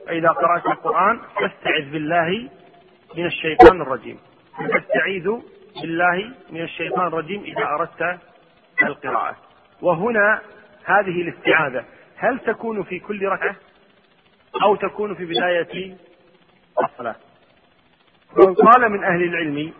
فإذا 0.07 0.29
قرأت 0.29 0.65
القرآن 0.65 1.19
فاستعذ 1.35 1.91
بالله 1.91 2.49
من 3.17 3.25
الشيطان 3.25 3.81
الرجيم. 3.81 4.19
تستعيذ 4.73 5.31
بالله 5.81 6.31
من 6.49 6.61
الشيطان 6.61 7.07
الرجيم 7.07 7.43
إذا 7.43 7.65
أردت 7.65 8.19
القراءة. 8.83 9.35
وهنا 9.81 10.41
هذه 10.85 11.21
الاستعاذة. 11.21 11.85
هل 12.15 12.39
تكون 12.39 12.83
في 12.83 12.99
كل 12.99 13.25
ركعة؟ 13.25 13.55
أو 14.63 14.75
تكون 14.75 15.15
في 15.15 15.25
بداية 15.25 15.97
الصلاة؟ 16.83 17.15
من 18.37 18.53
قال 18.53 18.89
من 18.91 19.03
أهل 19.03 19.23
العلم 19.23 19.73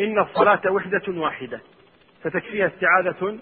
إن 0.00 0.18
الصلاة 0.18 0.72
وحدة 0.72 1.02
واحدة. 1.08 1.60
فتكفيها 2.22 2.66
استعاذة 2.66 3.38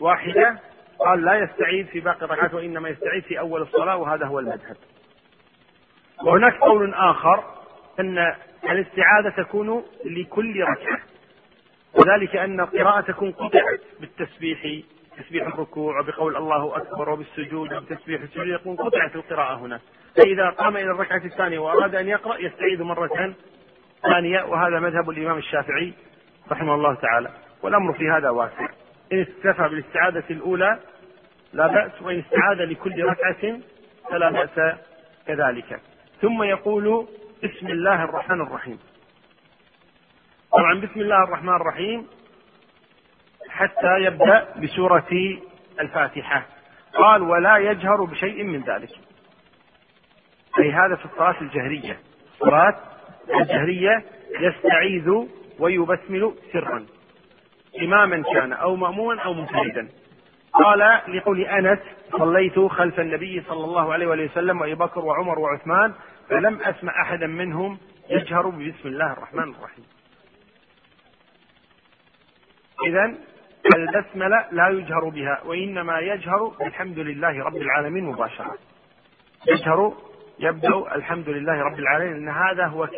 واحدة. 0.00 0.58
قال 0.98 1.24
لا 1.24 1.34
يستعيذ 1.34 1.86
في 1.86 2.00
باقي 2.00 2.24
الركعات 2.24 2.54
وإنما 2.54 2.88
يستعيذ 2.88 3.22
في 3.22 3.38
أول 3.38 3.62
الصلاة 3.62 3.96
وهذا 3.96 4.26
هو 4.26 4.38
المذهب. 4.38 4.76
وهناك 6.24 6.54
قول 6.58 6.94
آخر 6.94 7.44
أن 8.00 8.34
الاستعاذة 8.64 9.28
تكون 9.36 9.84
لكل 10.04 10.60
ركعة. 10.60 11.00
وذلك 11.94 12.36
أن 12.36 12.60
القراءة 12.60 13.00
تكون 13.00 13.32
قطعت 13.32 13.80
بالتسبيح 14.00 14.82
تسبيح 15.18 15.46
الركوع 15.46 16.00
وبقول 16.00 16.36
الله 16.36 16.76
أكبر 16.76 17.10
وبالسجود 17.10 17.72
وبتسبيح 17.72 18.22
السجود 18.22 18.48
يكون 18.48 18.76
قطعت 18.76 19.16
القراءة 19.16 19.54
هنا. 19.54 19.80
فإذا 20.16 20.50
قام 20.50 20.76
إلى 20.76 20.90
الركعة 20.90 21.24
الثانية 21.24 21.58
وأراد 21.58 21.94
أن 21.94 22.08
يقرأ 22.08 22.36
يستعيذ 22.38 22.82
مرة 22.82 23.34
ثانية 24.02 24.42
وهذا 24.42 24.80
مذهب 24.80 25.10
الإمام 25.10 25.38
الشافعي 25.38 25.92
رحمه 26.52 26.74
الله 26.74 26.94
تعالى. 26.94 27.30
والأمر 27.62 27.92
في 27.92 28.10
هذا 28.10 28.30
واسع. 28.30 28.68
إن 29.12 29.20
اكتفى 29.20 29.68
بالاستعاذة 29.68 30.24
الأولى 30.30 30.78
لا 31.52 31.66
بأس 31.66 32.02
وإن 32.02 32.18
استعاذ 32.18 32.56
لكل 32.56 33.04
ركعة 33.04 33.58
فلا 34.10 34.30
بأس 34.30 34.76
كذلك. 35.26 35.80
ثم 36.20 36.42
يقول 36.42 37.08
بسم 37.44 37.66
الله 37.66 38.04
الرحمن 38.04 38.40
الرحيم. 38.40 38.78
طبعا 40.52 40.80
بسم 40.80 41.00
الله 41.00 41.24
الرحمن 41.24 41.54
الرحيم. 41.54 42.06
حتى 43.48 43.98
يبدأ 44.00 44.48
بسورة 44.62 45.38
الفاتحة. 45.80 46.46
قال 46.94 47.22
ولا 47.22 47.56
يجهر 47.56 48.04
بشيء 48.04 48.44
من 48.44 48.60
ذلك. 48.60 48.90
أي 50.58 50.72
هذا 50.72 50.96
في 50.96 51.04
الصلاة 51.04 51.40
الجهرية. 51.40 51.98
الصلاة 52.32 52.76
الجهرية 53.40 54.04
يستعيذ 54.40 55.10
ويبسمل 55.58 56.34
سرا. 56.52 56.86
إماما 57.82 58.22
كان 58.34 58.52
أو 58.52 58.76
مأموما 58.76 59.20
أو 59.20 59.34
منفردا. 59.34 59.88
قال 60.52 61.00
لقول 61.08 61.40
أنس 61.40 61.78
صليت 62.18 62.58
خلف 62.58 63.00
النبي 63.00 63.42
صلى 63.48 63.64
الله 63.64 63.92
عليه 63.92 64.06
وسلم 64.06 64.60
وأبي 64.60 64.74
بكر 64.74 65.04
وعمر 65.04 65.38
وعثمان 65.38 65.94
فلم 66.28 66.60
أسمع 66.60 67.02
أحدا 67.02 67.26
منهم 67.26 67.78
يجهر 68.10 68.48
بسم 68.48 68.88
الله 68.88 69.12
الرحمن 69.12 69.54
الرحيم. 69.54 69.84
إذا 72.86 73.14
البسملة 73.76 74.46
لا 74.52 74.68
يجهر 74.68 75.08
بها 75.08 75.40
وإنما 75.44 75.98
يجهر 75.98 76.44
بالحمد 76.44 76.98
لله 76.98 77.44
رب 77.44 77.56
العالمين 77.56 78.04
مباشرة. 78.04 78.58
يجهر 79.48 79.94
يبدأ 80.38 80.94
الحمد 80.94 81.28
لله 81.28 81.62
رب 81.62 81.78
العالمين 81.78 82.16
أن 82.16 82.28
هذا 82.28 82.66
هو 82.66 82.88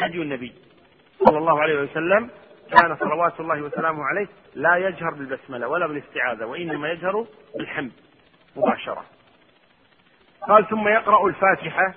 هدي 0.00 0.22
النبي 0.22 0.54
صلى 1.26 1.38
الله 1.38 1.62
عليه 1.62 1.82
وسلم. 1.82 2.30
كان 2.72 2.96
صلوات 2.96 3.40
الله 3.40 3.62
وسلامه 3.62 4.04
عليه 4.04 4.26
لا 4.54 4.76
يجهر 4.76 5.10
بالبسملة 5.10 5.68
ولا 5.68 5.86
بالاستعاذة 5.86 6.44
وإنما 6.44 6.90
يجهر 6.90 7.26
بالحمد 7.58 7.92
مباشرة. 8.56 9.04
قال 10.48 10.68
ثم 10.68 10.88
يقرأ 10.88 11.26
الفاتحة 11.26 11.94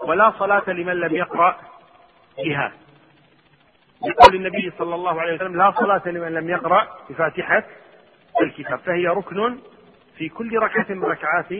ولا 0.00 0.30
صلاة 0.38 0.70
لمن 0.70 0.94
لم 0.94 1.16
يقرأ 1.16 1.56
بها. 2.44 2.72
يقول 4.04 4.34
النبي 4.34 4.72
صلى 4.78 4.94
الله 4.94 5.20
عليه 5.20 5.34
وسلم 5.34 5.56
لا 5.56 5.70
صلاة 5.70 6.02
لمن 6.06 6.34
لم 6.34 6.50
يقرأ 6.50 6.88
بفاتحة 7.10 7.64
الكتاب 8.42 8.78
فهي 8.78 9.06
ركن 9.06 9.58
في 10.16 10.28
كل 10.28 10.58
ركعة 10.58 10.86
من 10.88 11.04
ركعات 11.04 11.52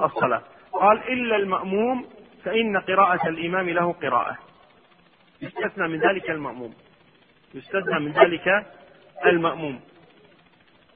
الصلاة. 0.00 0.42
قال 0.72 0.98
إلا 1.08 1.36
المأموم 1.36 2.08
فإن 2.44 2.76
قراءة 2.76 3.28
الإمام 3.28 3.68
له 3.68 3.92
قراءة. 3.92 4.38
يستثنى 5.42 5.88
من 5.88 6.00
ذلك 6.00 6.30
المأموم. 6.30 6.74
يستثنى 7.54 8.00
من 8.00 8.12
ذلك 8.12 8.66
المأموم. 9.26 9.80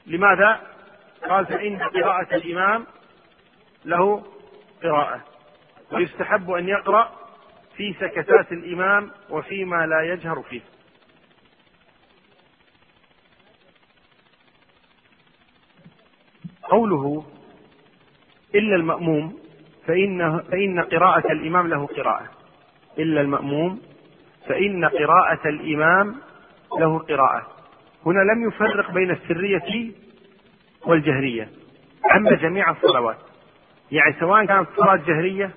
لماذا؟ 0.06 0.60
قال 1.28 1.46
فإن 1.46 1.78
قراءة 1.78 2.34
الإمام 2.34 2.86
له 3.84 4.24
قراءة. 4.82 5.20
ويستحب 5.92 6.50
أن 6.50 6.68
يقرأ 6.68 7.25
في 7.76 7.94
سكتات 8.00 8.52
الإمام 8.52 9.10
وفيما 9.30 9.86
لا 9.86 10.00
يجهر 10.12 10.42
فيه. 10.42 10.60
قوله 16.62 17.24
إلا 18.54 18.76
المأموم 18.76 19.38
فإن 19.86 20.38
فإن 20.38 20.80
قراءة 20.80 21.32
الإمام 21.32 21.66
له 21.68 21.86
قراءة. 21.86 22.30
إلا 22.98 23.20
المأموم 23.20 23.82
فإن 24.48 24.84
قراءة 24.84 25.48
الإمام 25.48 26.16
له 26.78 26.98
قراءة. 26.98 27.46
هنا 28.06 28.20
لم 28.20 28.48
يفرق 28.48 28.90
بين 28.90 29.10
السرية 29.10 29.92
والجهرية. 30.86 31.48
عم 32.04 32.28
جميع 32.28 32.70
الصلوات. 32.70 33.18
يعني 33.92 34.14
سواء 34.20 34.44
كانت 34.44 34.68
صلاة 34.76 34.96
جهرية 34.96 35.50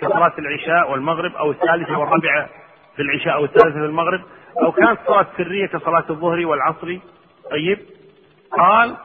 كصلاة 0.00 0.32
العشاء 0.38 0.90
والمغرب 0.92 1.36
أو 1.36 1.50
الثالثة 1.50 1.98
والرابعة 1.98 2.48
في 2.96 3.02
العشاء 3.02 3.34
أو 3.34 3.44
الثالثة 3.44 3.70
في 3.70 3.86
المغرب 3.86 4.20
أو 4.62 4.72
كانت 4.72 4.98
صلاة 5.06 5.26
سرية 5.36 5.66
كصلاة 5.66 6.04
الظهر 6.10 6.46
والعصر. 6.46 6.98
طيب. 7.50 7.78
قال 8.52 8.96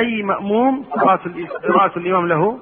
أي 0.00 0.22
مأموم 0.22 0.82
قراءة 0.82 1.98
الإمام 1.98 2.28
له 2.28 2.58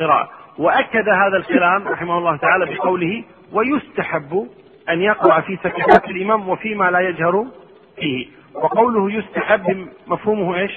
قراءة. 0.00 0.30
وأكد 0.58 1.08
هذا 1.08 1.36
الكلام 1.36 1.88
رحمه 1.88 2.18
الله 2.18 2.36
تعالى 2.36 2.74
بقوله 2.74 3.24
ويستحب 3.52 4.48
أن 4.88 5.02
يقرأ 5.02 5.40
في 5.40 5.56
سكتات 5.56 6.04
الإمام 6.04 6.48
وفيما 6.48 6.90
لا 6.90 7.00
يجهر 7.00 7.46
فيه. 7.96 8.26
وقوله 8.54 9.12
يستحب 9.12 9.88
مفهومه 10.06 10.56
إيش؟ 10.56 10.72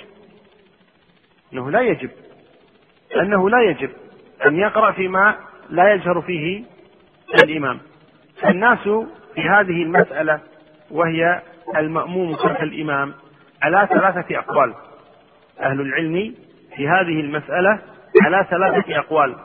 أنه 1.53 1.71
لا 1.71 1.81
يجب. 1.81 2.09
أنه 3.15 3.49
لا 3.49 3.61
يجب 3.61 3.89
أن 4.45 4.55
يقرأ 4.55 4.91
فيما 4.91 5.35
لا 5.71 5.93
يجهر 5.93 6.21
فيه 6.21 6.63
الإمام. 7.43 7.79
فالناس 8.41 8.79
في 9.35 9.41
هذه 9.41 9.83
المسألة 9.83 10.39
وهي 10.91 11.41
المأموم 11.77 12.35
خلف 12.35 12.63
الإمام 12.63 13.13
على 13.63 13.87
ثلاثة 13.89 14.39
أقوال. 14.39 14.73
أهل 15.59 15.81
العلم 15.81 16.35
في 16.75 16.87
هذه 16.87 17.19
المسألة 17.19 17.79
على 18.23 18.45
ثلاثة 18.49 18.99
أقوال. 18.99 19.35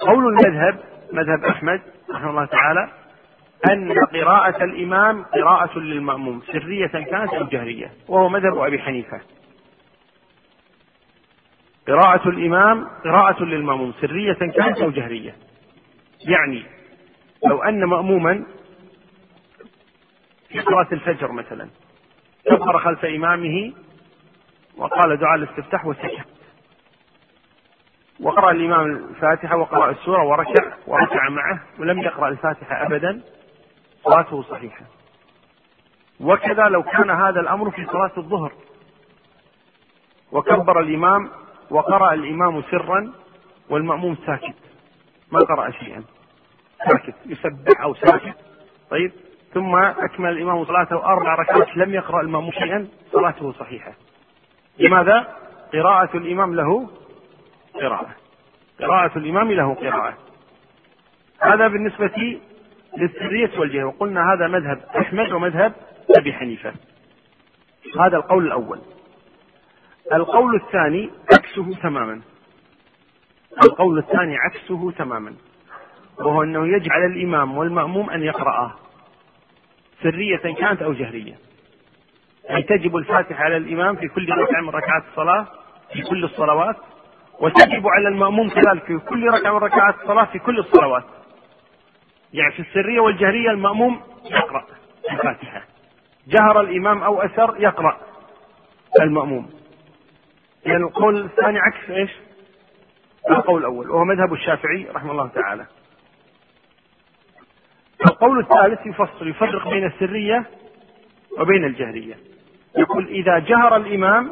قول 0.00 0.24
المذهب 0.28 0.78
مذهب 1.12 1.44
أحمد 1.44 1.80
رحمه 2.10 2.30
الله 2.30 2.44
تعالى 2.44 2.88
أن 3.70 3.92
قراءة 3.92 4.64
الإمام 4.64 5.22
قراءة 5.22 5.78
للمأموم 5.78 6.42
سرية 6.52 6.86
كانت 6.86 7.34
أو 7.34 7.44
جهرية 7.44 7.90
وهو 8.08 8.28
مذهب 8.28 8.58
أبي 8.58 8.78
حنيفة. 8.78 9.20
قراءة 11.88 12.28
الإمام 12.28 12.88
قراءة 13.04 13.44
للمأموم 13.44 13.92
سرية 14.00 14.32
كانت 14.32 14.78
أو 14.78 14.90
جهرية؟ 14.90 15.36
يعني 16.28 16.64
لو 17.46 17.62
أن 17.62 17.84
مأموما 17.84 18.44
في 20.48 20.62
صلاة 20.62 20.86
الفجر 20.92 21.32
مثلا 21.32 21.68
كبر 22.44 22.78
خلف 22.78 23.04
إمامه 23.04 23.72
وقال 24.76 25.16
دعاء 25.16 25.34
الاستفتاح 25.34 25.86
وسكت. 25.86 26.26
وقرأ 28.20 28.50
الإمام 28.50 28.86
الفاتحة 29.10 29.56
وقرأ 29.56 29.90
السورة 29.90 30.24
وركع 30.24 30.72
وركع 30.86 31.28
معه 31.28 31.60
ولم 31.78 31.98
يقرأ 31.98 32.28
الفاتحة 32.28 32.86
أبدا 32.86 33.20
صلاته 34.04 34.42
صحيحة. 34.42 34.84
وكذا 36.20 36.62
لو 36.64 36.82
كان 36.82 37.10
هذا 37.10 37.40
الأمر 37.40 37.70
في 37.70 37.86
صلاة 37.86 38.12
الظهر. 38.16 38.52
وكبر 40.32 40.80
الإمام 40.80 41.30
وقرأ 41.70 42.14
الإمام 42.14 42.62
سرا 42.62 43.12
والمأموم 43.70 44.16
ساكت. 44.26 44.54
ما 45.32 45.38
قرأ 45.38 45.70
شيئا. 45.70 46.04
ساكت. 46.88 47.14
يسبح 47.26 47.82
أو 47.82 47.94
ساكت. 47.94 48.34
طيب. 48.90 49.12
ثم 49.54 49.76
أكمل 49.76 50.30
الإمام 50.30 50.64
صلاته 50.64 51.04
أربع 51.04 51.34
ركعات. 51.34 51.76
لم 51.76 51.94
يقرأ 51.94 52.20
المأموم 52.20 52.50
شيئا. 52.50 52.88
صلاته 53.12 53.52
صحيحة. 53.52 53.92
لماذا؟ 54.78 55.36
قراءة 55.72 56.16
الإمام 56.16 56.54
له 56.54 56.90
قراءة. 57.74 58.14
قراءة 58.80 59.18
الإمام 59.18 59.52
له 59.52 59.74
قراءة. 59.74 60.14
هذا 61.40 61.68
بالنسبة 61.68 62.40
للسرية 62.98 63.60
والجهة. 63.60 63.84
وقلنا 63.84 64.32
هذا 64.32 64.46
مذهب 64.48 64.80
أحمد 64.96 65.32
ومذهب 65.32 65.72
أبي 66.18 66.32
حنيفة. 66.32 66.72
هذا 68.00 68.16
القول 68.16 68.46
الأول. 68.46 68.80
القول 70.12 70.54
الثاني 70.54 71.10
عكسه 71.48 71.74
تماما. 71.82 72.20
القول 73.64 73.98
الثاني 73.98 74.36
عكسه 74.36 74.90
تماما. 74.90 75.34
وهو 76.18 76.42
أنه 76.42 76.66
يجب 76.66 76.92
على 76.92 77.06
الإمام 77.06 77.58
والمأموم 77.58 78.10
أن 78.10 78.22
يقرأه. 78.22 78.74
سرية 80.02 80.54
كانت 80.54 80.82
أو 80.82 80.92
جهرية. 80.92 81.34
أي 82.50 82.62
تجب 82.62 82.96
الفاتحة 82.96 83.44
على 83.44 83.56
الإمام 83.56 83.96
في 83.96 84.08
كل 84.08 84.28
ركعة 84.32 84.60
من 84.60 84.68
ركعات 84.68 85.02
الصلاة 85.10 85.46
في 85.92 86.02
كل 86.02 86.24
الصلوات. 86.24 86.76
وتجب 87.40 87.88
على 87.88 88.08
المأموم 88.08 88.48
كذلك 88.50 88.84
في 88.84 88.98
كل 88.98 89.28
ركعة 89.28 89.52
من 89.52 89.58
ركعات 89.58 89.94
الصلاة 90.02 90.24
في 90.24 90.38
كل 90.38 90.58
الصلوات. 90.58 91.04
يعني 92.32 92.52
في 92.52 92.60
السرية 92.62 93.00
والجهرية 93.00 93.50
المأموم 93.50 94.00
يقرأ 94.30 94.64
الفاتحة. 95.10 95.64
جهر 96.28 96.60
الإمام 96.60 97.02
أو 97.02 97.20
أسر 97.20 97.54
يقرأ 97.58 97.96
المأموم. 99.00 99.50
يعني 100.68 100.84
القول 100.84 101.24
الثاني 101.24 101.58
عكس 101.58 101.90
إيش؟ 101.90 102.10
القول 103.30 103.60
الأول 103.60 103.90
وهو 103.90 104.04
مذهب 104.04 104.32
الشافعي 104.32 104.86
رحمه 104.94 105.12
الله 105.12 105.28
تعالى. 105.28 105.66
القول 108.06 108.38
الثالث 108.38 108.86
يفصل 108.86 109.28
يفرق 109.28 109.68
بين 109.68 109.86
السرية 109.86 110.44
وبين 111.38 111.64
الجهرية. 111.64 112.14
يقول 112.78 113.06
إذا 113.08 113.38
جهر 113.38 113.76
الإمام 113.76 114.30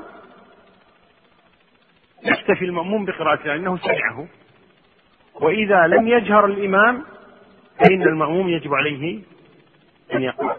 يكتفي 2.24 2.64
المأموم 2.64 3.04
بقراءته 3.04 3.44
لأنه 3.44 3.78
سمعه. 3.78 4.26
وإذا 5.34 5.86
لم 5.86 6.08
يجهر 6.08 6.44
الإمام 6.44 7.04
فإن 7.78 8.02
المأموم 8.02 8.48
يجب 8.48 8.74
عليه 8.74 9.22
أن 10.14 10.22
يقرأ. 10.22 10.56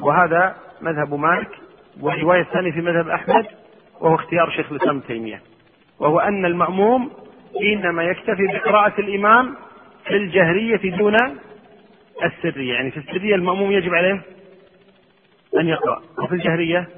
وهذا 0.00 0.56
مذهب 0.80 1.14
مالك 1.14 1.50
والرواية 2.00 2.40
الثانية 2.40 2.72
في 2.72 2.80
مذهب 2.80 3.08
أحمد 3.08 3.46
وهو 4.00 4.14
اختيار 4.14 4.50
شيخ 4.50 4.72
الإسلام 4.72 4.96
ابن 4.96 5.06
تيمية. 5.06 5.42
وهو 5.98 6.20
أن 6.20 6.44
المأموم 6.44 7.10
إنما 7.62 8.04
يكتفي 8.04 8.46
بقراءة 8.52 9.00
الإمام 9.00 9.56
في 10.04 10.16
الجهرية 10.16 10.96
دون 10.96 11.16
السرية. 12.24 12.74
يعني 12.74 12.90
في 12.90 12.96
السرية 12.96 13.34
المأموم 13.34 13.72
يجب 13.72 13.94
عليه 13.94 14.22
أن 15.60 15.68
يقرأ. 15.68 16.02
وفي 16.18 16.34
الجهرية 16.34 16.88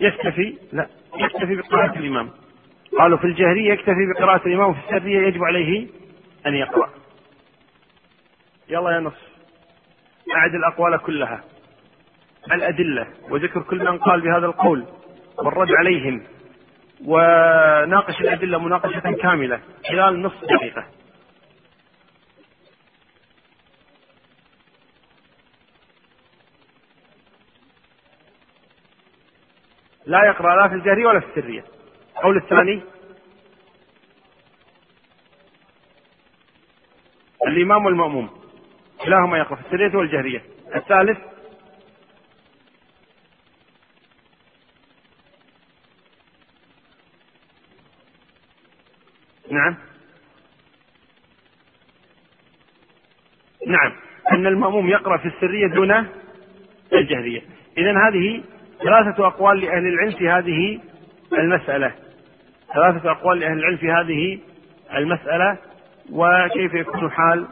يكتفي 0.00 0.58
لا 0.72 0.86
يكتفي 1.16 1.54
بقراءة 1.54 1.98
الإمام. 1.98 2.30
قالوا 2.98 3.18
في 3.18 3.24
الجهرية 3.24 3.72
يكتفي 3.72 4.12
بقراءة 4.14 4.48
الإمام 4.48 4.70
وفي 4.70 4.80
السرية 4.80 5.26
يجب 5.26 5.44
عليه 5.44 5.86
أن 6.46 6.54
يقرأ. 6.54 6.90
يلا 8.68 8.90
يا 8.90 9.00
نص 9.00 9.28
أعد 10.36 10.54
الأقوال 10.54 10.96
كلها. 10.98 11.44
الأدلة 12.52 13.06
وذكر 13.30 13.62
كل 13.62 13.78
من 13.78 13.98
قال 13.98 14.20
بهذا 14.20 14.46
القول 14.46 14.86
والرد 15.38 15.68
عليهم 15.78 16.22
وناقش 17.04 18.20
الأدلة 18.20 18.58
مناقشة 18.58 19.12
كاملة 19.22 19.60
خلال 19.88 20.22
نصف 20.22 20.44
دقيقة. 20.44 20.86
لا 30.06 30.24
يقرأ 30.24 30.56
لا 30.56 30.68
في 30.68 30.74
الجهرية 30.74 31.06
ولا 31.06 31.20
في 31.20 31.26
السرية. 31.26 31.64
القول 32.16 32.36
الثاني. 32.36 32.82
الإمام 37.46 37.84
والمأموم 37.84 38.30
كلاهما 39.04 39.38
يقرأ 39.38 39.56
في 39.56 39.66
السرية 39.66 39.98
والجهرية. 39.98 40.42
الثالث. 40.74 41.18
نعم. 49.58 49.76
نعم. 53.66 53.92
أن 54.32 54.46
المأموم 54.46 54.88
يقرأ 54.88 55.16
في 55.16 55.28
السرية 55.28 55.66
دون 55.66 56.06
الجهرية. 56.92 57.42
إذا 57.78 58.08
هذه 58.08 58.42
ثلاثة 58.82 59.26
أقوال 59.26 59.60
لأهل 59.60 59.86
العلم 59.86 60.10
في 60.10 60.28
هذه 60.28 60.80
المسألة. 61.32 61.92
ثلاثة 62.74 63.10
أقوال 63.10 63.38
لأهل 63.38 63.58
العلم 63.58 63.76
في 63.76 63.90
هذه 63.90 64.38
المسألة 64.96 65.58
وكيف 66.12 66.74
يكون 66.74 67.10
حال 67.10 67.46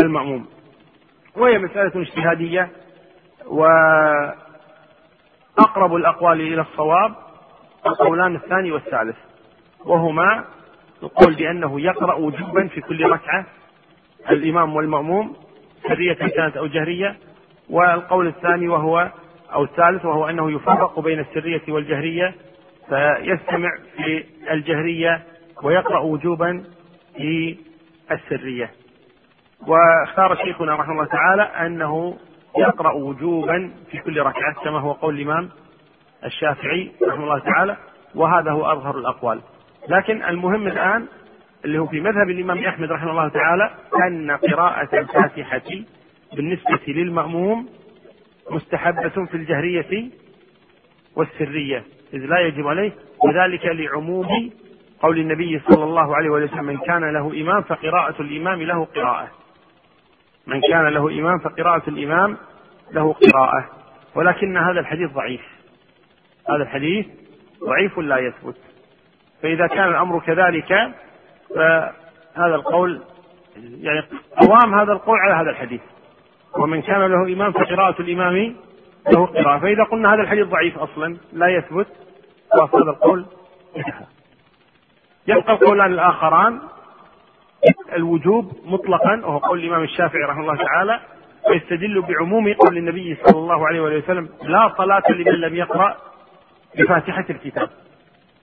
المأموم. 0.00 0.46
وهي 1.36 1.58
مسألة 1.58 2.00
اجتهادية 2.00 2.70
وأقرب 3.46 4.34
الأقوال 5.94 6.40
إلى 6.40 6.60
الصواب 6.60 7.14
القولان 7.86 8.36
الثاني 8.36 8.72
والثالث 8.72 9.16
وهما 9.84 10.44
القول 11.02 11.34
بأنه 11.34 11.80
يقرأ 11.80 12.14
وجوبا 12.14 12.66
في 12.66 12.80
كل 12.80 13.04
ركعة 13.10 13.46
الإمام 14.30 14.76
والمأموم 14.76 15.36
سرية 15.88 16.12
كانت 16.12 16.56
أو 16.56 16.66
جهرية 16.66 17.16
والقول 17.70 18.26
الثاني 18.26 18.68
وهو 18.68 19.10
أو 19.52 19.64
الثالث 19.64 20.04
وهو 20.04 20.28
أنه 20.28 20.50
يفرق 20.52 21.00
بين 21.00 21.18
السرية 21.20 21.62
والجهرية 21.68 22.34
فيستمع 22.88 23.70
في 23.96 24.24
الجهرية 24.50 25.22
ويقرأ 25.62 25.98
وجوبا 26.00 26.64
في 27.16 27.56
السرية. 28.12 28.70
واختار 29.66 30.36
شيخنا 30.36 30.74
رحمه 30.74 30.92
الله 30.92 31.04
تعالى 31.04 31.42
أنه 31.42 32.16
يقرأ 32.58 32.92
وجوبا 32.92 33.72
في 33.90 33.98
كل 33.98 34.20
ركعة 34.20 34.54
كما 34.64 34.80
هو 34.80 34.92
قول 34.92 35.14
الإمام 35.20 35.48
الشافعي 36.24 36.92
رحمه 37.08 37.24
الله 37.24 37.38
تعالى 37.38 37.76
وهذا 38.14 38.50
هو 38.50 38.72
أظهر 38.72 38.98
الأقوال. 38.98 39.40
لكن 39.88 40.22
المهم 40.22 40.66
الآن 40.66 41.06
اللي 41.64 41.78
هو 41.78 41.86
في 41.86 42.00
مذهب 42.00 42.30
الإمام 42.30 42.64
أحمد 42.64 42.92
رحمه 42.92 43.10
الله 43.10 43.28
تعالى 43.28 43.70
أن 44.06 44.30
قراءة 44.30 44.98
الفاتحة 44.98 45.84
بالنسبة 46.36 46.80
للمأموم 46.88 47.68
مستحبة 48.50 49.26
في 49.26 49.34
الجهرية 49.34 50.10
والسرية 51.16 51.84
إذ 52.14 52.18
لا 52.18 52.40
يجب 52.40 52.66
عليه 52.66 52.92
وذلك 53.24 53.66
لعموم 53.66 54.50
قول 55.02 55.18
النبي 55.18 55.60
صلى 55.70 55.84
الله 55.84 56.16
عليه 56.16 56.30
وسلم 56.30 56.64
من 56.64 56.78
كان 56.78 57.12
له 57.12 57.40
إمام 57.42 57.62
فقراءة 57.62 58.22
الإمام 58.22 58.62
له 58.62 58.84
قراءة. 58.84 59.28
من 60.46 60.60
كان 60.60 60.86
له 60.86 61.20
إمام 61.20 61.38
فقراءة 61.38 61.90
الإمام 61.90 62.36
له 62.92 63.12
قراءة 63.12 63.68
ولكن 64.14 64.56
هذا 64.56 64.80
الحديث 64.80 65.10
ضعيف. 65.10 65.40
هذا 66.50 66.62
الحديث 66.62 67.06
ضعيف 67.64 67.98
لا 67.98 68.18
يثبت. 68.18 68.56
فإذا 69.42 69.66
كان 69.66 69.88
الأمر 69.88 70.20
كذلك 70.20 70.92
فهذا 71.54 72.54
القول 72.54 73.02
يعني 73.56 74.02
قوام 74.40 74.74
هذا 74.74 74.92
القول 74.92 75.18
على 75.18 75.42
هذا 75.42 75.50
الحديث. 75.50 75.80
ومن 76.58 76.82
كان 76.82 77.00
له 77.00 77.34
إمام 77.34 77.52
فقراءة 77.52 78.02
الإمام 78.02 78.56
له 79.12 79.26
قراءة. 79.26 79.58
فإذا 79.58 79.84
قلنا 79.84 80.14
هذا 80.14 80.22
الحديث 80.22 80.46
ضعيف 80.46 80.78
أصلا 80.78 81.16
لا 81.32 81.48
يثبت 81.48 81.86
خلاص 82.52 82.74
هذا 82.74 82.90
القول 82.90 83.26
انتهى. 83.76 84.04
يبقى 85.26 85.52
القولان 85.52 85.92
الآخران 85.92 86.60
الوجوب 87.96 88.52
مطلقا 88.64 89.20
وهو 89.24 89.38
قول 89.38 89.58
الإمام 89.58 89.82
الشافعي 89.82 90.22
رحمه 90.22 90.40
الله 90.40 90.56
تعالى 90.64 91.00
ويستدل 91.50 92.02
بعموم 92.02 92.54
قول 92.54 92.76
النبي 92.76 93.16
صلى 93.24 93.38
الله 93.38 93.66
عليه 93.66 93.80
وسلم 93.80 94.28
لا 94.42 94.72
صلاة 94.78 95.02
لمن 95.10 95.32
لم 95.32 95.54
يقرأ 95.54 95.96
بفاتحة 96.78 97.24
الكتاب. 97.30 97.70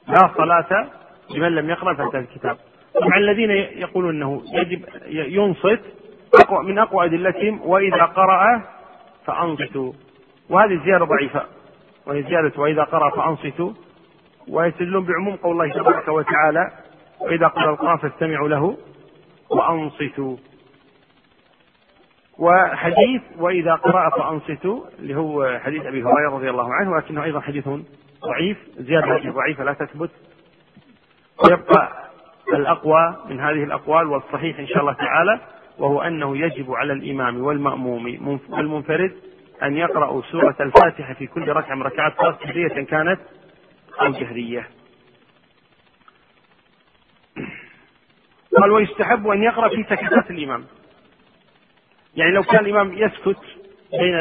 لا 0.08 0.30
صلاة 0.38 0.88
لمن 1.36 1.56
لم 1.56 1.70
يقرأ 1.70 1.94
فاتحة 1.94 2.20
الكتاب. 2.20 2.58
طبعا 2.96 3.18
الذين 3.18 3.52
يقولون 3.52 4.16
إنه 4.16 4.42
يجب 4.54 4.86
ينصت 5.10 5.80
أقوى 6.36 6.66
من 6.66 6.80
أقوى 6.80 7.06
أدلتهم 7.06 7.62
وإذا 7.62 8.04
قرأ 8.04 8.62
فأنصتوا. 9.26 9.94
وهذه 10.50 10.82
زيادة 10.86 11.06
ضعيفة. 11.06 11.44
وهي 12.06 12.24
زيادة 12.24 12.62
وإذا 12.62 12.84
قرأ 12.84 13.10
فأنصتوا. 13.10 13.72
ويستدلون 14.50 15.06
بعموم 15.06 15.36
قول 15.36 15.52
الله 15.52 15.74
تبارك 15.74 16.08
وتعالى 16.08 16.72
وإذا 17.22 17.48
قرأ 17.48 17.70
القرآن 17.70 17.98
فاستمعوا 17.98 18.50
له 18.50 18.78
وأنصتوا. 19.50 20.38
وحديث 22.40 23.22
وإذا 23.38 23.76
قرأ 23.76 24.10
فأنصتوا 24.10 24.82
اللي 25.00 25.16
هو 25.16 25.60
حديث 25.64 25.86
أبي 25.86 26.04
هريرة 26.04 26.30
رضي 26.30 26.50
الله 26.50 26.74
عنه 26.74 26.92
ولكنه 26.92 27.24
أيضا 27.24 27.40
حديث 27.40 27.70
ضعيف 28.26 28.58
زيادة 28.78 29.32
ضعيفة 29.32 29.64
لا 29.64 29.74
تثبت 29.74 30.12
ويبقى 31.44 32.10
الأقوى 32.54 33.16
من 33.30 33.40
هذه 33.40 33.64
الأقوال 33.64 34.08
والصحيح 34.08 34.60
إن 34.60 34.68
شاء 34.68 34.80
الله 34.80 34.94
تعالى 34.94 35.40
وهو 35.78 36.02
أنه 36.02 36.38
يجب 36.38 36.72
على 36.72 36.94
الإمام 36.94 37.42
والمأموم 37.42 38.40
والمنفرد 38.50 39.16
أن 39.64 39.78
يقرأوا 39.78 40.22
سورة 40.22 40.56
الفاتحة 40.60 41.14
في 41.14 41.28
كل 41.28 41.48
ركعة 41.48 41.76
من 41.76 41.82
ركعات 41.82 42.18
صلاة 42.18 42.38
سرية 42.44 42.84
كانت 42.86 43.20
أو 44.02 44.12
جهرية. 44.12 44.68
قال 48.58 48.72
ويستحب 48.72 49.28
أن 49.28 49.44
يقرأ 49.44 49.70
في 49.70 49.84
سكتات 49.84 50.32
الإمام. 50.32 50.66
يعني 52.16 52.32
لو 52.32 52.44
كان 52.44 52.66
الإمام 52.66 52.94
يسكت 52.94 53.40
بين 53.92 54.16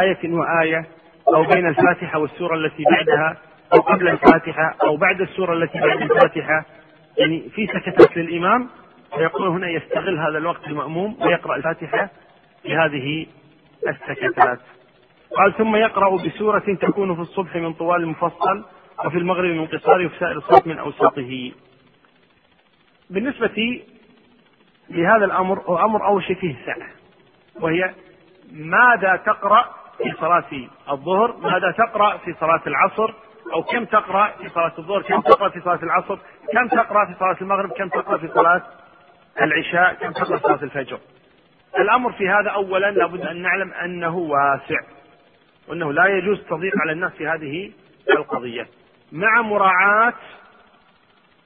آية 0.00 0.32
وآية 0.34 0.86
أو 1.34 1.42
بين 1.42 1.66
الفاتحة 1.66 2.18
والسورة 2.18 2.54
التي 2.54 2.84
بعدها 2.90 3.36
أو 3.74 3.80
قبل 3.80 4.08
الفاتحة 4.08 4.74
أو 4.84 4.96
بعد 4.96 5.20
السورة 5.20 5.52
التي 5.52 5.80
بعد 5.80 6.02
الفاتحة. 6.02 6.64
يعني 7.18 7.48
في 7.54 7.66
سكتات 7.66 8.16
للإمام 8.16 8.68
فيقول 9.16 9.48
هنا 9.48 9.68
يستغل 9.68 10.18
هذا 10.18 10.38
الوقت 10.38 10.66
المأموم 10.66 11.16
ويقرأ 11.22 11.56
الفاتحة 11.56 12.10
في 12.62 12.76
هذه 12.76 13.26
السكتات. 13.88 14.60
قال 15.36 15.54
ثم 15.58 15.76
يقرأ 15.76 16.16
بسورة 16.16 16.76
تكون 16.80 17.14
في 17.14 17.20
الصبح 17.20 17.56
من 17.56 17.72
طوال 17.72 18.02
المفصل 18.02 18.64
وفي 19.04 19.18
المغرب 19.18 19.50
من 19.50 19.66
قصار 19.66 20.06
وفي 20.06 20.18
سائر 20.18 20.36
الصوت 20.36 20.66
من 20.66 20.78
أوساطه. 20.78 21.52
بالنسبة 23.10 23.82
لهذا 24.90 25.24
الأمر 25.24 25.60
هو 25.60 25.78
أمر 25.78 26.06
أول 26.06 26.24
شيء 26.24 26.36
فيه 26.36 26.56
سعة 26.66 26.88
وهي 27.60 27.94
ماذا 28.52 29.16
تقرأ 29.16 29.79
في 30.02 30.12
صلاة 30.20 30.68
الظهر 30.90 31.36
ماذا 31.36 31.70
تقرأ 31.78 32.16
في 32.16 32.34
صلاة 32.40 32.62
العصر؟ 32.66 33.14
أو 33.52 33.62
كم 33.62 33.84
تقرأ 33.84 34.30
في 34.42 34.48
صلاة 34.48 34.72
الظهر؟ 34.78 35.02
كم 35.02 35.20
تقرأ 35.20 35.48
في 35.48 35.60
صلاة 35.60 35.82
العصر؟ 35.82 36.18
كم 36.52 36.68
تقرأ 36.68 37.06
في 37.06 37.14
صلاة 37.18 37.36
المغرب؟ 37.40 37.72
كم 37.72 37.88
تقرأ 37.88 38.18
في 38.18 38.28
صلاة 38.28 38.62
العشاء؟ 39.40 39.94
كم 39.94 40.12
تقرأ 40.12 40.36
في 40.36 40.42
صلاة 40.42 40.62
الفجر؟ 40.62 40.98
الأمر 41.78 42.12
في 42.12 42.28
هذا 42.28 42.50
أولا 42.50 42.90
لابد 42.90 43.20
أن 43.20 43.42
نعلم 43.42 43.72
أنه 43.72 44.16
واسع 44.16 44.80
وأنه 45.68 45.92
لا 45.92 46.06
يجوز 46.06 46.40
تضييق 46.50 46.72
على 46.80 46.92
الناس 46.92 47.12
في 47.12 47.28
هذه 47.28 47.72
القضية. 48.10 48.66
مع 49.12 49.42
مراعاة 49.42 50.14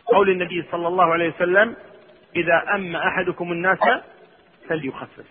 قول 0.06 0.30
النبي 0.30 0.64
صلى 0.72 0.88
الله 0.88 1.12
عليه 1.12 1.28
وسلم 1.34 1.76
إذا 2.36 2.62
أم 2.74 2.96
أحدكم 2.96 3.52
الناس 3.52 3.78
فليخفف. 4.68 5.26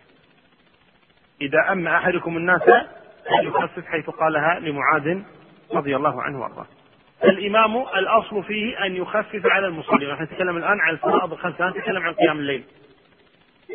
إذا 1.41 1.71
أم 1.71 1.87
أحدكم 1.87 2.37
الناس 2.37 2.61
فليخفف 3.29 3.85
حيث 3.85 4.09
قالها 4.09 4.59
لمعاذ 4.59 5.21
رضي 5.73 5.95
الله 5.95 6.21
عنه 6.21 6.41
وأرضاه. 6.41 6.65
الإمام 7.23 7.77
الأصل 7.77 8.43
فيه 8.43 8.85
أن 8.85 8.95
يخفف 8.95 9.45
على 9.45 9.67
المصلين، 9.67 10.09
نحن 10.09 10.23
نتكلم 10.23 10.57
الآن 10.57 10.79
عن 10.81 10.93
الفرائض 10.93 11.31
الخمس، 11.31 11.61
لا 11.61 11.69
نتكلم 11.69 12.03
عن 12.03 12.13
قيام 12.13 12.39
الليل. 12.39 12.63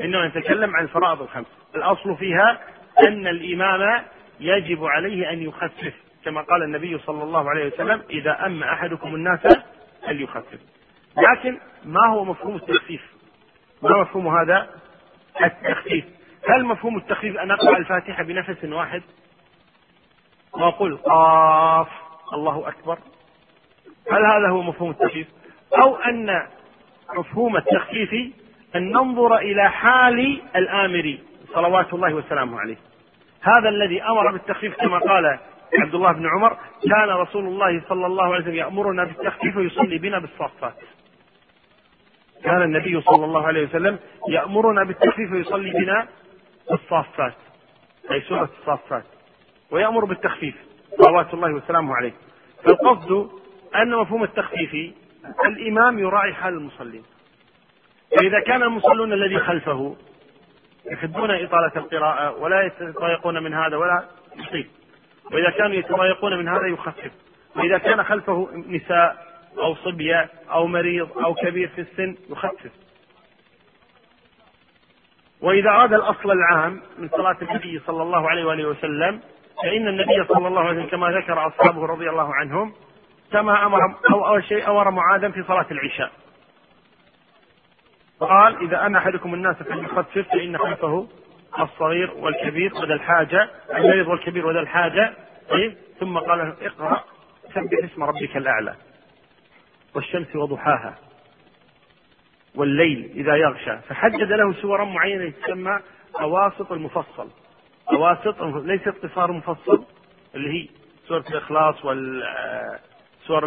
إنما 0.00 0.28
نتكلم 0.28 0.76
عن 0.76 0.84
الفرائض 0.84 1.22
الخمس، 1.22 1.46
الأصل 1.74 2.16
فيها 2.16 2.60
أن 3.08 3.26
الإمام 3.26 4.04
يجب 4.40 4.84
عليه 4.84 5.30
أن 5.30 5.42
يخفف، 5.42 5.94
كما 6.24 6.40
قال 6.40 6.62
النبي 6.62 6.98
صلى 6.98 7.22
الله 7.22 7.50
عليه 7.50 7.66
وسلم: 7.66 8.02
إذا 8.10 8.46
أم 8.46 8.62
أحدكم 8.62 9.14
الناس 9.14 9.40
فليخفف. 10.06 10.58
لكن 11.16 11.58
ما 11.84 12.06
هو 12.08 12.24
مفهوم 12.24 12.56
التخفيف؟ 12.56 13.02
ما 13.82 14.00
مفهوم 14.00 14.38
هذا 14.38 14.70
التخفيف؟ 15.44 16.04
هل 16.48 16.64
مفهوم 16.64 16.96
التخفيف 16.96 17.36
أن 17.36 17.50
أقرأ 17.50 17.76
الفاتحة 17.76 18.22
بنفس 18.22 18.64
واحد؟ 18.64 19.02
وأقول 20.58 20.96
قاف 20.96 21.88
الله 22.32 22.68
أكبر. 22.68 22.98
هل 24.12 24.26
هذا 24.26 24.48
هو 24.48 24.62
مفهوم 24.62 24.90
التخفيف؟ 24.90 25.26
أو 25.82 25.96
أن 25.96 26.46
مفهوم 27.16 27.56
التخفيف 27.56 28.14
أن 28.76 28.92
ننظر 28.92 29.36
إلى 29.36 29.70
حال 29.70 30.42
الآمر 30.56 31.18
صلوات 31.54 31.94
الله 31.94 32.14
وسلامه 32.14 32.60
عليه. 32.60 32.76
هذا 33.40 33.68
الذي 33.68 34.02
أمر 34.02 34.32
بالتخفيف 34.32 34.76
كما 34.76 34.98
قال 34.98 35.38
عبد 35.78 35.94
الله 35.94 36.12
بن 36.12 36.26
عمر 36.26 36.56
كان 36.90 37.08
رسول 37.08 37.44
الله 37.46 37.82
صلى 37.88 38.06
الله 38.06 38.24
عليه 38.24 38.42
وسلم 38.42 38.54
يأمرنا 38.54 39.04
بالتخفيف 39.04 39.56
ويصلي 39.56 39.98
بنا 39.98 40.18
بالصافات 40.18 40.74
كان 42.44 42.62
النبي 42.62 43.00
صلى 43.00 43.24
الله 43.24 43.46
عليه 43.46 43.66
وسلم 43.68 43.98
يأمرنا 44.28 44.84
بالتخفيف 44.84 45.32
ويصلي 45.32 45.70
بنا 45.70 46.08
بالصافات 46.70 47.34
أي 48.10 48.20
سورة 48.20 48.48
الصافات 48.60 49.04
ويأمر 49.70 50.04
بالتخفيف. 50.04 50.54
صلوات 51.02 51.34
الله 51.34 51.52
وسلامه 51.52 51.96
عليه. 51.96 52.12
فالقصد 52.64 53.30
أن 53.76 53.90
مفهوم 53.90 54.22
التخفيف 54.24 54.94
الإمام 55.46 55.98
يراعي 55.98 56.34
حال 56.34 56.54
المصلين. 56.54 57.02
فإذا 58.18 58.40
كان 58.40 58.62
المصلون 58.62 59.12
الذي 59.12 59.38
خلفه 59.38 59.96
يحبون 60.92 61.30
إطالة 61.30 61.72
القراءة 61.76 62.38
ولا 62.38 62.62
يتضايقون 62.62 63.42
من 63.42 63.54
هذا 63.54 63.76
ولا 63.76 64.04
يطيل 64.36 64.68
وإذا 65.32 65.50
كانوا 65.50 65.74
يتضايقون 65.74 66.38
من 66.38 66.48
هذا 66.48 66.66
يخفف. 66.66 67.12
وإذا 67.56 67.78
كان 67.78 68.04
خلفه 68.04 68.48
نساء 68.68 69.28
أو 69.58 69.74
صبية 69.74 70.30
أو 70.50 70.66
مريض 70.66 71.18
أو 71.18 71.34
كبير 71.34 71.68
في 71.68 71.80
السن 71.80 72.16
يخفف. 72.30 72.70
وإذا 75.40 75.70
أراد 75.70 75.92
الأصل 75.92 76.30
العام 76.30 76.80
من 76.98 77.08
صلاة 77.08 77.36
النبي 77.42 77.80
صلى 77.86 78.02
الله 78.02 78.30
عليه 78.30 78.44
وآله 78.44 78.68
وسلم 78.68 79.20
فإن 79.62 79.88
النبي 79.88 80.24
صلى 80.34 80.48
الله 80.48 80.60
عليه 80.60 80.78
وسلم 80.78 80.90
كما 80.90 81.10
ذكر 81.10 81.46
أصحابه 81.46 81.86
رضي 81.86 82.10
الله 82.10 82.34
عنهم 82.34 82.72
كما 83.32 83.66
أمر 83.66 83.78
أو 84.10 84.26
أول 84.26 84.44
شيء 84.44 84.70
أمر 84.70 84.90
معاذا 84.90 85.28
في 85.30 85.42
صلاة 85.42 85.66
العشاء. 85.70 86.12
قال 88.20 88.62
إذا 88.62 88.86
أنا 88.86 88.98
أحدكم 88.98 89.34
الناس 89.34 89.56
فليخفف 89.56 90.28
فإن 90.28 90.58
خلفه 90.58 91.08
الصغير 91.60 92.10
والكبير 92.16 92.74
وذا 92.74 92.94
الحاجة 92.94 93.50
المريض 93.74 94.08
والكبير 94.08 94.46
وذا 94.46 94.60
الحاجة. 94.60 95.14
طيب 95.50 95.76
ثم 96.00 96.18
قال 96.18 96.54
اقرأ 96.62 97.04
سبح 97.54 97.84
اسم 97.84 98.02
ربك 98.02 98.36
الأعلى 98.36 98.74
والشمس 99.94 100.36
وضحاها 100.36 100.94
والليل 102.54 103.10
إذا 103.14 103.36
يغشى. 103.36 103.78
فحدد 103.78 104.32
له 104.32 104.52
سورا 104.52 104.84
معينة 104.84 105.30
تسمى 105.30 105.80
أواسط 106.20 106.72
المفصل. 106.72 107.28
أواسط 107.92 108.42
ليس 108.42 108.88
اقتصار 108.88 109.32
مفصل 109.32 109.84
اللي 110.34 110.50
هي 110.50 110.68
سورة 111.08 111.24
الإخلاص 111.30 111.84
وال 111.84 112.22
سور 113.26 113.44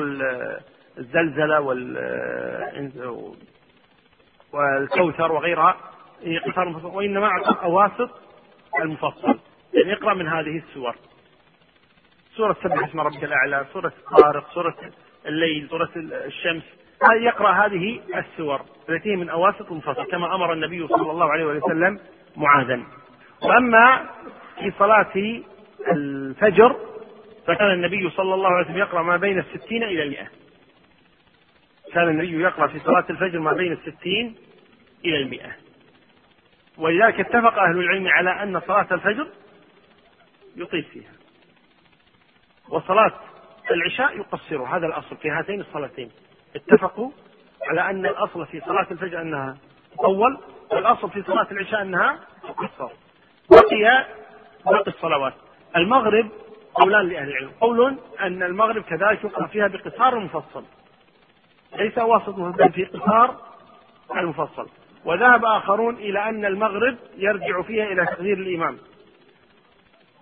الزلزلة 0.98 1.62
وال 1.62 2.92
والكوثر 4.54 5.32
وغيرها 5.32 5.78
هي 6.24 6.38
قصار 6.38 6.70
مفصل 6.70 6.88
وإنما 6.88 7.28
أعطى 7.28 7.64
أواسط 7.64 8.10
المفصل. 8.82 9.40
يعني 9.74 9.90
يقرأ 9.92 10.14
من 10.14 10.28
هذه 10.28 10.58
السور. 10.58 10.96
سورة 12.36 12.56
سبح 12.64 12.88
اسم 12.88 13.00
ربك 13.00 13.24
الأعلى 13.24 13.66
سورة 13.74 13.94
الطارق 14.12 14.50
سورة 14.54 14.76
الليل 15.26 15.68
سورة 15.70 15.90
الشمس. 15.96 16.64
يقرأ 17.22 17.52
هذه 17.52 18.02
السور 18.16 18.62
التي 18.90 19.16
من 19.16 19.30
أواسط 19.30 19.72
المفصل 19.72 20.12
كما 20.12 20.36
أمر 20.36 20.54
النبي 20.54 20.88
صلى 20.88 21.12
الله 21.12 21.32
عليه 21.32 21.46
وسلم 21.46 22.00
معاذا. 22.36 22.84
وأما 23.44 24.10
في 24.60 24.72
صلاة 24.80 25.42
الفجر 25.92 26.76
فكان 27.48 27.72
النبي 27.72 28.10
صلى 28.10 28.34
الله 28.34 28.50
عليه 28.50 28.66
وسلم 28.66 28.78
يقرأ 28.78 29.04
ما 29.04 29.18
بين 29.18 29.40
الستين 29.40 29.84
إلى 29.84 30.04
المئة. 30.04 30.28
كان 31.94 32.08
النبي 32.08 32.42
يقرأ 32.42 32.68
في 32.68 32.80
صلاة 32.80 33.06
الفجر 33.10 33.40
ما 33.40 33.54
بين 33.54 33.72
الستين 33.72 34.36
إلى 35.06 35.18
المئة. 35.18 35.52
ولذلك 36.78 37.20
اتفق 37.20 37.60
أهل 37.60 37.78
العلم 37.80 38.08
على 38.08 38.44
أن 38.44 38.60
صلاة 38.60 38.88
الفجر 38.92 39.28
يطيل 40.56 40.84
فيها. 40.84 41.12
وصلاة 42.70 43.12
العشاء 43.72 44.18
يقصر 44.18 44.64
هذا 44.64 44.86
الأصل 44.86 45.18
في 45.18 45.30
هاتين 45.30 45.62
الصلاتين. 45.62 46.12
اتفقوا 46.56 47.12
على 47.70 47.90
أن 47.90 48.06
الأصل 48.06 48.46
في 48.46 48.60
صلاة 48.60 48.88
الفجر 48.92 49.22
أنها 49.22 49.58
تطول 49.94 50.38
والأصل 50.72 51.10
في 51.10 51.24
صلاة 51.24 51.48
العشاء 51.52 51.82
أنها 51.82 52.20
تقصر. 52.44 52.92
بقي 53.72 54.06
باقي 54.66 54.92
الصلوات. 54.92 55.34
المغرب 55.76 56.30
قولان 56.74 57.10
لأهل 57.10 57.30
العلم. 57.30 57.52
قول 57.62 57.98
أن 58.22 58.44
المغرب 58.44 58.82
كذلك 58.84 59.24
يقرأ 59.24 59.48
فيها 59.48 59.68
بقصار 59.68 60.20
مفصل. 60.20 60.64
ليس 61.76 61.98
واسط 61.98 62.30
بل 62.30 62.72
في 62.72 62.86
قصار 62.86 63.36
المفصل. 64.18 64.70
وذهب 65.06 65.46
آخرون 65.46 65.96
إلى 65.96 66.30
أن 66.30 66.46
المغرب 66.46 66.98
يرجع 67.18 67.62
فيها 67.62 67.86
إلى 67.86 68.06
تقدير 68.06 68.38
الإمام. 68.38 68.78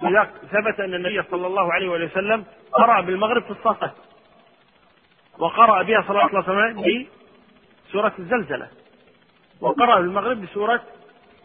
لذلك 0.01 0.29
ثبت 0.51 0.79
أن 0.79 0.93
النبي 0.93 1.23
صلى 1.31 1.47
الله 1.47 1.73
عليه 1.73 1.89
وسلم 1.89 2.45
قرأ 2.71 3.01
بالمغرب 3.01 3.43
في 3.43 3.51
الصفة 3.51 3.91
وقرأ 5.39 5.83
بها 5.83 6.01
صلى 6.01 6.09
الله 6.09 6.21
عليه 6.21 6.39
وسلم 6.39 7.07
بسورة 7.89 8.13
الزلزلة. 8.19 8.67
وقرأ 9.61 9.99
بالمغرب 9.99 10.41
بسورة 10.41 10.81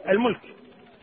الملك 0.08 0.40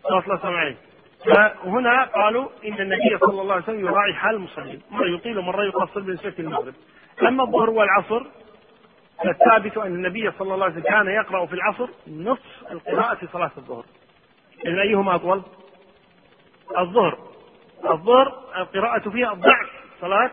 صلى 0.04 0.20
الله 0.20 0.40
عليه 0.46 0.70
وسلم 0.70 0.91
فهنا 1.26 2.04
قالوا 2.04 2.50
إن 2.66 2.74
النبي 2.82 3.18
صلى 3.20 3.42
الله 3.42 3.54
عليه 3.54 3.64
وسلم 3.64 3.80
يراعي 3.80 4.14
حال 4.14 4.36
المصلين. 4.36 4.82
مرة 4.92 5.08
يطيل 5.08 5.38
ومره 5.38 5.64
يقصر 5.64 6.00
بالنسبة 6.00 6.34
للمغرب 6.40 6.74
أما 7.28 7.44
الظهر 7.44 7.70
والعصر 7.70 8.24
فالثابت 9.24 9.78
أن 9.78 9.96
النبي 9.96 10.32
صلى 10.32 10.54
الله 10.54 10.66
عليه 10.66 10.76
وسلم 10.76 10.84
كان 10.84 11.08
يقرأ 11.08 11.46
في 11.46 11.54
العصر 11.54 11.88
نصف 12.08 12.72
القراءة 12.72 13.16
في 13.16 13.28
صلاة 13.34 13.52
الظهر. 13.58 13.86
إذن 14.66 14.80
أيهما 14.80 15.16
أطول؟ 15.16 15.42
الظهر. 16.78 17.18
الظهر 17.90 18.44
القراءة 18.58 19.10
فيها 19.10 19.34
ضعف 19.34 19.70
صلاة 20.02 20.32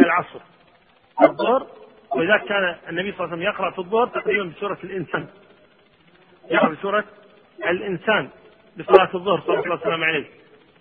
العصر. 0.00 0.40
الظهر 1.24 1.66
ولذلك 2.16 2.44
كان 2.44 2.76
النبي 2.88 3.12
صلى 3.12 3.24
الله 3.24 3.32
عليه 3.32 3.36
وسلم 3.36 3.42
يقرأ 3.42 3.70
في 3.70 3.78
الظهر 3.78 4.06
تقريبا 4.06 4.44
بسورة 4.44 4.78
الإنسان. 4.84 5.26
يقرأ 6.50 6.68
بسورة 6.68 7.04
الإنسان. 7.70 8.28
بصلاة 8.76 9.10
الظهر 9.14 9.40
صلى 9.40 9.54
الله 9.54 9.70
عليه 9.70 9.80
وسلم 9.80 10.04
عليه. 10.04 10.26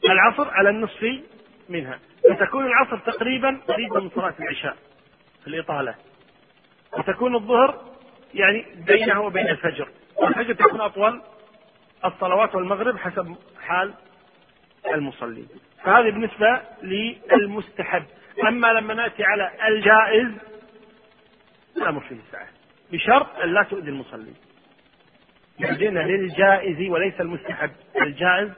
العصر 0.05 0.49
على 0.51 0.69
النصف 0.69 1.21
منها. 1.69 1.99
فتكون 2.29 2.65
العصر 2.65 2.97
تقريبا 2.97 3.61
قريبا 3.67 3.99
من 3.99 4.09
صلاة 4.09 4.33
العشاء 4.39 4.77
في 5.41 5.47
الإطالة. 5.47 5.95
وتكون 6.97 7.35
الظهر 7.35 7.81
يعني 8.33 8.65
بينها 8.87 9.17
وبين 9.17 9.47
الفجر. 9.49 9.87
والفجر 10.15 10.53
تكون 10.53 10.81
أطول 10.81 11.21
الصلوات 12.05 12.55
والمغرب 12.55 12.97
حسب 12.97 13.35
حال 13.61 13.93
المصلين 14.93 15.47
فهذه 15.83 16.09
بالنسبة 16.09 16.61
للمستحب. 16.83 18.03
أما 18.47 18.67
لما 18.67 18.93
نأتي 18.93 19.23
على 19.23 19.51
الجائز 19.67 20.31
الأمر 21.77 21.99
فيه 21.99 22.17
سعة. 22.31 22.47
بشرط 22.91 23.39
أن 23.43 23.53
لا 23.53 23.63
تؤذي 23.63 23.89
المصلين 23.89 24.35
يهدينا 25.61 25.99
للجائز 25.99 26.89
وليس 26.89 27.21
المستحب. 27.21 27.71
الجائز 28.01 28.49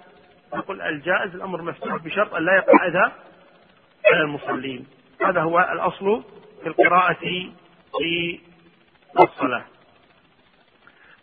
نقول 0.54 0.82
الجائز 0.82 1.36
الأمر 1.36 1.62
مفتوح 1.62 1.96
بشرط 2.04 2.34
أن 2.34 2.46
لا 2.46 2.56
يقع 2.56 2.88
أذى 2.88 3.12
على 4.06 4.22
المصلين. 4.22 4.88
هذا 5.26 5.42
هو 5.42 5.60
الأصل 5.60 6.24
في 6.62 6.68
القراءة 6.70 7.14
في 8.00 8.40
الصلاة 9.20 9.66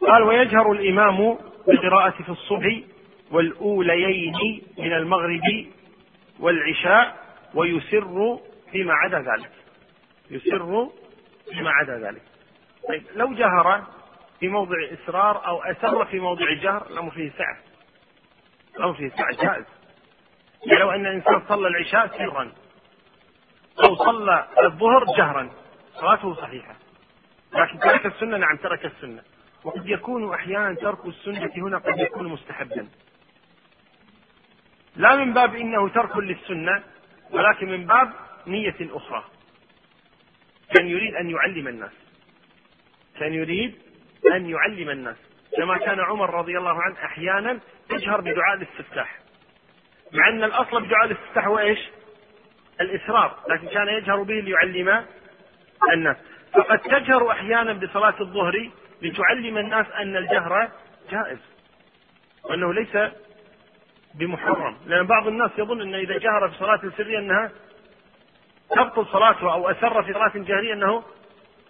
قال 0.01 0.23
ويجهر 0.23 0.73
الإمام 0.73 1.39
بالقراءة 1.67 2.11
في 2.23 2.29
الصبح 2.29 2.81
والأوليين 3.31 4.63
من 4.79 4.93
المغرب 4.93 5.67
والعشاء 6.41 7.17
ويسر 7.55 8.39
فيما 8.73 8.95
عدا 8.95 9.19
ذلك. 9.19 9.51
يسر 10.31 10.89
فيما 11.51 11.71
عدا 11.71 11.99
ذلك. 11.99 12.23
طيب 12.89 13.03
لو 13.15 13.35
جهر 13.35 13.85
في 14.41 14.49
موضع 14.49 14.77
إسرار 14.93 15.47
أو 15.47 15.63
أسر 15.63 16.05
في 16.05 16.21
موضع 16.21 16.49
الجهر 16.49 16.87
الأمر 16.87 17.11
فيه 17.11 17.31
سعة. 17.39 17.59
الأمر 18.77 18.95
فيه 18.95 19.09
سعة 19.09 19.31
جائز. 19.45 19.65
يعني 20.67 20.81
لو 20.81 20.91
أن 20.91 21.07
الإنسان 21.07 21.43
صلى 21.49 21.69
العشاء 21.69 22.19
سرا 22.19 22.53
أو 23.85 23.95
صلى 23.97 24.49
الظهر 24.63 25.05
جهرا 25.05 25.51
صلاته 25.95 26.35
صحيحة. 26.35 26.75
لكن 27.53 27.79
ترك 27.79 28.07
السنة 28.07 28.37
نعم 28.37 28.57
ترك 28.57 28.87
السنة. 28.87 29.23
وقد 29.65 29.87
يكون 29.87 30.35
أحيانا 30.35 30.75
ترك 30.75 31.07
السنة 31.07 31.51
هنا 31.57 31.79
قد 31.79 31.99
يكون 31.99 32.29
مستحبا. 32.29 32.89
لا 34.97 35.17
من 35.17 35.35
باب 35.35 35.55
إنه 35.55 35.89
ترك 35.89 36.17
للسنة 36.17 36.83
ولكن 37.31 37.69
من 37.69 37.87
باب 37.87 38.13
نية 38.47 38.77
أخرى. 38.81 39.25
كان 40.75 40.87
يريد 40.87 41.15
أن 41.15 41.31
يعلم 41.31 41.69
الناس. 41.69 41.93
كان 43.19 43.35
يريد 43.35 43.90
أن 44.27 44.51
يعلم 44.51 44.91
الناس. 44.91 45.17
كما 45.57 45.79
كان 45.79 46.01
عمر 46.01 46.35
رضي 46.35 46.59
الله 46.59 46.83
عنه 46.83 47.05
أحيانا 47.05 47.61
يجهر 47.93 48.21
بدعاء 48.21 48.57
الاستفتاح. 48.57 49.19
مع 50.13 50.29
أن 50.29 50.45
الأصل 50.45 50.83
بدعاء 50.83 51.07
الاستفتاح 51.07 51.47
هو 51.47 51.59
إيش؟ 51.59 51.79
الإسرار. 52.81 53.37
لكن 53.49 53.69
كان 53.69 53.89
يجهر 53.89 54.23
به 54.23 54.35
ليعلم 54.35 55.05
الناس. 55.93 56.17
فقد 56.53 56.79
تجهر 56.79 57.31
أحيانا 57.31 57.73
بصلاة 57.73 58.15
الظهر 58.21 58.71
لتعلم 59.03 59.59
الناس 59.59 59.87
أن 59.91 60.17
الجهر 60.17 60.69
جائز. 61.11 61.39
وأنه 62.45 62.75
ليس 62.75 63.13
بمحرم. 64.15 64.77
لأن 64.87 65.07
بعض 65.07 65.27
الناس 65.27 65.51
يظن 65.59 65.81
أن 65.81 65.95
إذا 65.95 66.19
جهر 66.19 66.49
في 66.49 66.59
صلاة 66.59 66.81
سرية 66.97 67.19
أنها 67.19 67.51
تبطل 68.71 69.07
صلاته 69.07 69.53
أو 69.53 69.71
أسر 69.71 70.03
في 70.03 70.13
صلاة 70.13 70.33
جهرية 70.35 70.73
أنه 70.73 71.03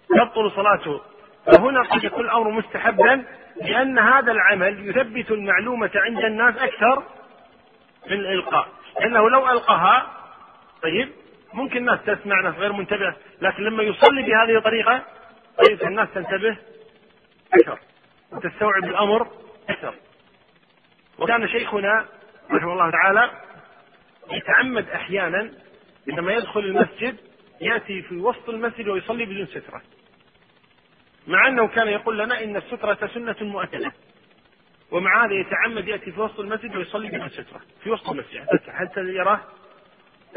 تبطل 0.09 0.51
صلاته. 0.51 1.01
فهنا 1.47 1.83
قد 1.83 2.05
يكون 2.05 2.25
الأمر 2.25 2.51
مستحبا 2.51 3.25
لأن 3.63 3.99
هذا 3.99 4.33
العمل 4.33 4.89
يثبت 4.89 5.31
المعلومة 5.31 5.91
عند 5.95 6.19
الناس 6.25 6.57
أكثر 6.57 7.03
من 8.07 8.13
الإلقاء 8.13 8.69
لأنه 9.01 9.31
لو 9.31 9.51
ألقاها 9.51 10.07
طيب 10.83 11.09
ممكن 11.55 11.77
الناس 11.77 11.99
تسمع 12.07 12.41
ناس 12.41 12.55
غير 12.55 12.73
منتبه 12.73 13.15
لكن 13.41 13.63
لما 13.63 13.83
يصلي 13.83 14.23
بهذه 14.23 14.59
الطريقة 14.59 15.03
طيب 15.59 15.83
الناس 15.83 16.09
تنتبه 16.15 16.57
أكثر 17.55 17.79
وتستوعب 18.33 18.85
الأمر 18.85 19.27
أكثر 19.69 19.95
وكان 21.19 21.49
شيخنا 21.49 22.07
رحمه 22.51 22.73
الله 22.73 22.91
تعالى 22.91 23.31
يتعمد 24.31 24.89
أحيانا 24.91 25.51
عندما 26.09 26.33
يدخل 26.33 26.61
المسجد 26.61 27.17
يأتي 27.61 28.03
في 28.03 28.17
وسط 28.17 28.49
المسجد 28.49 28.89
ويصلي 28.89 29.25
بدون 29.25 29.47
سترة. 29.47 29.83
مع 31.27 31.49
أنه 31.49 31.69
كان 31.69 31.89
يقول 31.89 32.19
لنا 32.19 32.45
إن 32.45 32.57
السترة 32.57 33.09
سنة 33.15 33.37
مؤكدة. 33.41 33.93
ومع 34.91 35.25
هذا 35.25 35.35
يتعمد 35.35 35.89
يأتي 35.89 36.13
في 36.13 36.21
وسط 36.21 36.41
المسجد 36.41 36.77
ويصلي 36.77 37.09
بدون 37.09 37.29
ستره 37.29 37.61
في 37.83 37.91
وسط 37.91 38.11
المسجد 38.11 38.47
حتى 38.69 39.01
يراه 39.01 39.41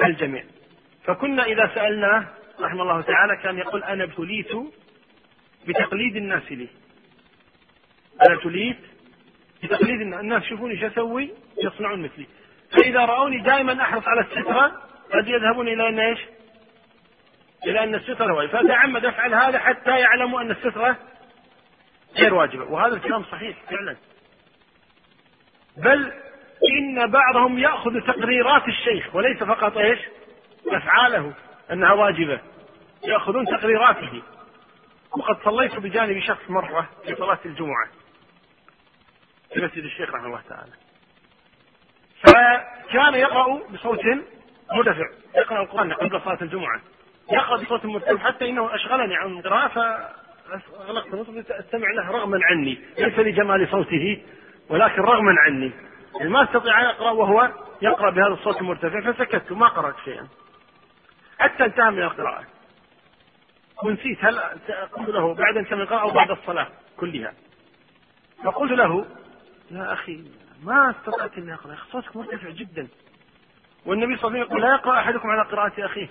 الجميع. 0.03 0.43
فكنا 1.03 1.45
إذا 1.45 1.71
سالناه 1.75 2.25
رحمه 2.59 2.81
الله 2.81 3.01
تعالى 3.01 3.37
كان 3.43 3.57
يقول 3.57 3.83
أنا 3.83 4.03
ابتليت 4.03 4.51
بتقليد 5.67 6.15
الناس 6.15 6.51
لي 6.51 6.67
أنا 8.21 8.35
ابتليت 8.35 8.77
بتقليد 9.63 10.01
الناس 10.01 10.19
الناس 10.19 10.43
يشوفوني 10.43 10.79
شو 10.79 10.87
أسوي 10.87 11.31
يصنعون 11.63 12.01
مثلي 12.01 12.25
فإذا 12.71 13.05
رأوني 13.05 13.37
دائما 13.37 13.81
أحرص 13.81 14.03
على 14.07 14.21
السترة 14.21 14.81
قد 15.13 15.27
يذهبون 15.27 15.67
إلى 15.67 15.89
أن 15.89 15.99
إيش؟ 15.99 16.19
إلى 17.65 17.83
أن 17.83 17.95
السترة 17.95 18.33
واجبة 18.33 18.61
فتعمد 18.61 19.05
أفعل 19.05 19.33
هذا 19.33 19.59
حتى 19.59 19.99
يعلموا 19.99 20.41
أن 20.41 20.51
السترة 20.51 20.97
غير 22.17 22.33
واجبة. 22.33 22.63
وهذا 22.63 22.95
الكلام 22.95 23.23
صحيح 23.23 23.57
فعلا. 23.69 23.95
بل 25.77 26.13
إن 26.79 27.11
بعضهم 27.11 27.59
يأخذ 27.59 28.01
تقريرات 28.07 28.67
الشيخ 28.67 29.15
وليس 29.15 29.43
فقط 29.43 29.77
إيش؟ 29.77 29.99
أفعاله 30.67 31.33
أنها 31.71 31.93
واجبة. 31.93 32.39
يأخذون 33.03 33.45
تقريراته. 33.45 34.21
وقد 35.11 35.43
صليت 35.43 35.75
بجانب 35.75 36.19
شخص 36.19 36.49
مرة 36.49 36.89
في 37.05 37.15
صلاة 37.15 37.39
الجمعة 37.45 37.87
في 39.53 39.61
مسجد 39.61 39.83
الشيخ 39.83 40.09
رحمه 40.09 40.27
الله 40.27 40.41
تعالى. 40.49 40.71
فكان 42.23 43.13
يقرأ 43.13 43.67
بصوت 43.69 43.99
مرتفع 44.71 45.09
يقرأ 45.35 45.61
القرآن 45.61 45.93
قبل 45.93 46.21
صلاة 46.21 46.37
الجمعة. 46.41 46.81
يقرأ 47.33 47.57
بصوت 47.63 47.85
مرتفع 47.85 48.17
حتى 48.17 48.49
إنه 48.49 48.75
أشغلني 48.75 49.15
عن 49.15 49.37
القراءة 49.37 49.67
فأغلقت 49.67 51.13
النصب 51.13 51.37
أستمع 51.51 51.91
له 51.91 52.11
رغما 52.11 52.39
عني. 52.43 52.79
ليس 52.97 53.19
لجمال 53.19 53.67
صوته 53.71 54.23
ولكن 54.69 55.01
رغما 55.01 55.35
عني. 55.39 55.71
يعني 56.15 56.29
ما 56.29 56.43
أستطيع 56.43 56.81
أن 56.81 56.85
أقرأ 56.85 57.11
وهو 57.11 57.51
يقرأ 57.81 58.09
بهذا 58.09 58.33
الصوت 58.33 58.61
المرتفع 58.61 59.11
فسكت 59.11 59.51
ما 59.51 59.67
قرأت 59.67 59.95
شيئا. 60.05 60.27
حتى 61.39 61.65
انتهى 61.65 61.91
من 61.91 62.03
القراءة. 62.03 62.43
ونسيت 63.83 64.25
هل 64.25 64.39
قلت 64.91 65.09
له 65.09 65.33
بعد 65.33 65.57
أن 65.57 65.81
القراءة 65.81 66.01
أو 66.01 66.11
بعد 66.11 66.31
الصلاة 66.31 66.67
كلها. 66.97 67.33
فقلت 68.43 68.71
له 68.71 69.05
يا 69.71 69.93
أخي 69.93 70.23
ما 70.63 70.89
أستطعت 70.89 71.37
اني 71.37 71.53
أقرأ 71.53 71.75
صوتك 71.91 72.15
مرتفع 72.15 72.49
جدا. 72.49 72.87
والنبي 73.85 74.17
صلى 74.17 74.27
الله 74.27 74.39
عليه 74.39 74.45
وسلم 74.45 74.51
يقول 74.51 74.61
لا 74.61 74.75
يقرأ 74.75 74.99
أحدكم 74.99 75.29
على 75.29 75.41
قراءة 75.41 75.85
أخيه. 75.85 76.09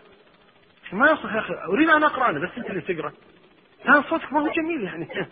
ما 0.93 1.11
يصح 1.11 1.35
يا 1.35 1.39
أخي. 1.39 1.55
أريد 1.55 1.89
أن 1.89 2.05
أقرأ 2.05 2.31
أنا 2.31 2.39
بس 2.39 2.51
أنت 2.59 2.71
اللي 2.71 2.81
تقرأ. 2.81 3.13
كان 3.85 4.03
صوتك 4.03 4.33
ما 4.33 4.41
هو 4.41 4.49
جميل 4.49 4.83
يعني. 4.83 5.09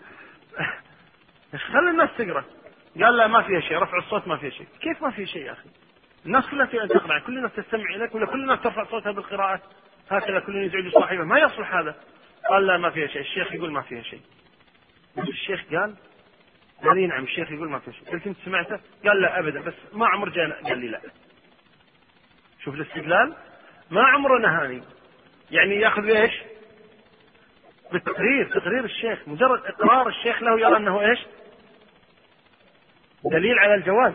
خلي 1.73 1.91
الناس 1.91 2.11
تقرأ. 2.19 2.45
قال 3.03 3.17
لا 3.17 3.27
ما 3.27 3.43
فيها 3.43 3.61
شيء. 3.61 3.79
رفع 3.79 3.99
الصوت 3.99 4.29
ما 4.29 4.37
فيها 4.37 4.51
شيء. 4.51 4.67
كيف 4.81 5.03
ما 5.03 5.11
فيها 5.11 5.27
شيء 5.27 5.43
يا 5.43 5.53
أخي؟ 5.53 5.69
الناس 6.27 6.47
كلها 6.47 6.67
تريد 6.67 6.81
أن 6.81 6.89
تقرأ. 6.89 7.19
كل 7.19 7.39
الناس 7.39 7.53
تستمع 7.53 7.95
إليك 7.95 8.15
ولا 8.15 8.27
كل 8.27 8.41
الناس 8.41 8.61
ترفع 8.61 8.85
صوتها 8.85 9.13
بالقراءة؟ 9.13 9.61
هكذا 10.11 10.41
كل 10.41 10.57
يزعج 10.57 10.93
صاحبه. 10.93 11.25
ما 11.25 11.39
يصلح 11.39 11.75
هذا. 11.75 11.95
قال 12.51 12.67
لا 12.67 12.79
ما 12.79 12.91
فيها 12.91 13.07
شيء. 13.07 13.21
الشيخ 13.21 13.53
يقول 13.53 13.73
ما 13.73 13.83
فيها 13.83 14.03
شيء. 14.03 14.21
الشيخ 15.19 15.61
قال 15.71 15.95
قال 16.85 16.97
لي 16.97 17.07
نعم 17.07 17.25
الشيخ 17.25 17.51
يقول 17.53 17.71
ما 17.71 17.79
فيها 17.79 17.93
شيء. 17.93 18.11
قلت 18.11 18.27
أنت 18.27 18.37
سمعته؟ 18.45 18.81
قال 19.07 19.21
لا 19.23 19.39
ابدا. 19.39 19.61
بس 19.61 19.75
ما 19.93 20.07
عمر 20.07 20.29
جاء 20.29 20.63
قال 20.63 20.79
لي 20.79 20.89
لا. 20.89 21.01
شوف 22.65 22.75
الاستدلال. 22.75 23.37
ما 23.91 24.03
عمره 24.03 24.39
نهاني. 24.39 24.83
يعني 25.51 25.75
ياخذ 25.75 26.05
إيش؟ 26.05 26.33
بالتقرير 27.93 28.49
تقرير 28.55 28.85
الشيخ 28.85 29.19
مجرد 29.29 29.67
إقرار 29.67 30.09
الشيخ 30.09 30.43
له 30.43 30.61
يرى 30.61 30.77
أنه 30.77 31.01
إيش؟ 31.01 31.19
دليل 33.33 33.59
على 33.59 33.75
الجواز 33.75 34.13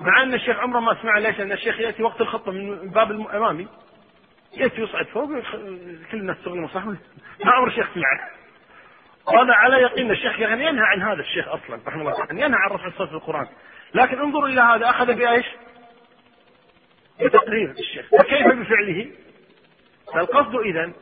مع 0.00 0.22
أن 0.22 0.34
الشيخ 0.34 0.58
عمره 0.58 0.80
ما 0.80 1.02
سمع 1.02 1.18
ليش؟ 1.18 1.38
لأن 1.38 1.52
الشيخ 1.52 1.80
يأتي 1.80 2.02
وقت 2.02 2.20
الخطبة 2.20 2.52
من 2.52 2.72
الباب 2.72 3.10
الامامي 3.10 3.68
يأتي 4.56 4.80
يصعد 4.82 5.06
فوق 5.06 5.28
كل 6.10 6.18
الناس 6.18 6.36
تغني 6.44 6.68
صح 6.68 6.84
ما 6.84 6.96
عمر 7.44 7.68
الشيخ 7.68 7.94
سمعه 7.94 8.30
وهذا 9.26 9.52
على 9.52 9.76
يقين 9.76 10.10
الشيخ 10.10 10.40
يعني 10.40 10.64
ينهى 10.64 10.84
عن 10.84 11.02
هذا 11.02 11.20
الشيخ 11.20 11.48
أصلا 11.48 11.80
رحمه 11.86 12.02
الله 12.02 12.12
تعالى 12.12 12.42
ينهى 12.42 12.58
عن 12.60 12.70
رفع 12.70 12.86
الصوت 12.86 13.08
في 13.08 13.14
القرآن 13.14 13.46
لكن 13.94 14.18
انظروا 14.18 14.48
إلى 14.48 14.60
هذا 14.60 14.90
أخذ 14.90 15.14
بإيش؟ 15.14 15.46
بتقرير 17.20 17.70
الشيخ 17.70 18.06
فكيف 18.18 18.46
بفعله؟ 18.46 19.10
فالقصد 20.14 20.54
اذا 20.54 20.92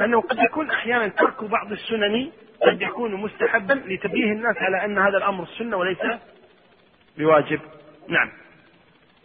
أنه 0.00 0.20
قد 0.20 0.38
يكون 0.38 0.70
أحيانا 0.70 1.08
ترك 1.08 1.44
بعض 1.44 1.72
السنن 1.72 2.32
قد 2.62 2.82
يكون 2.82 3.14
مستحبا 3.14 3.72
لتنبيه 3.72 4.32
الناس 4.32 4.56
على 4.56 4.84
أن 4.84 4.98
هذا 4.98 5.18
الأمر 5.18 5.42
السنة 5.44 5.76
وليس 5.76 5.98
بواجب. 7.18 7.60
نعم. 8.08 8.32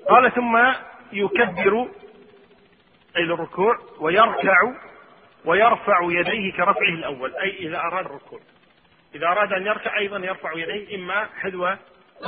قال 0.09 0.31
ثم 0.31 0.73
يكبر 1.13 1.87
أي 3.17 3.23
للركوع 3.23 3.77
ويركع 3.99 4.57
ويرفع 5.45 5.99
يديه 6.03 6.51
كرفعه 6.51 6.89
الأول 6.89 7.35
أي 7.35 7.67
إذا 7.67 7.77
أراد 7.77 8.05
الركوع. 8.05 8.39
إذا 9.15 9.27
أراد 9.27 9.53
أن 9.53 9.65
يركع 9.65 9.97
أيضا 9.97 10.17
يرفع 10.17 10.53
يديه 10.53 10.95
إما 10.95 11.25
حذو 11.39 11.75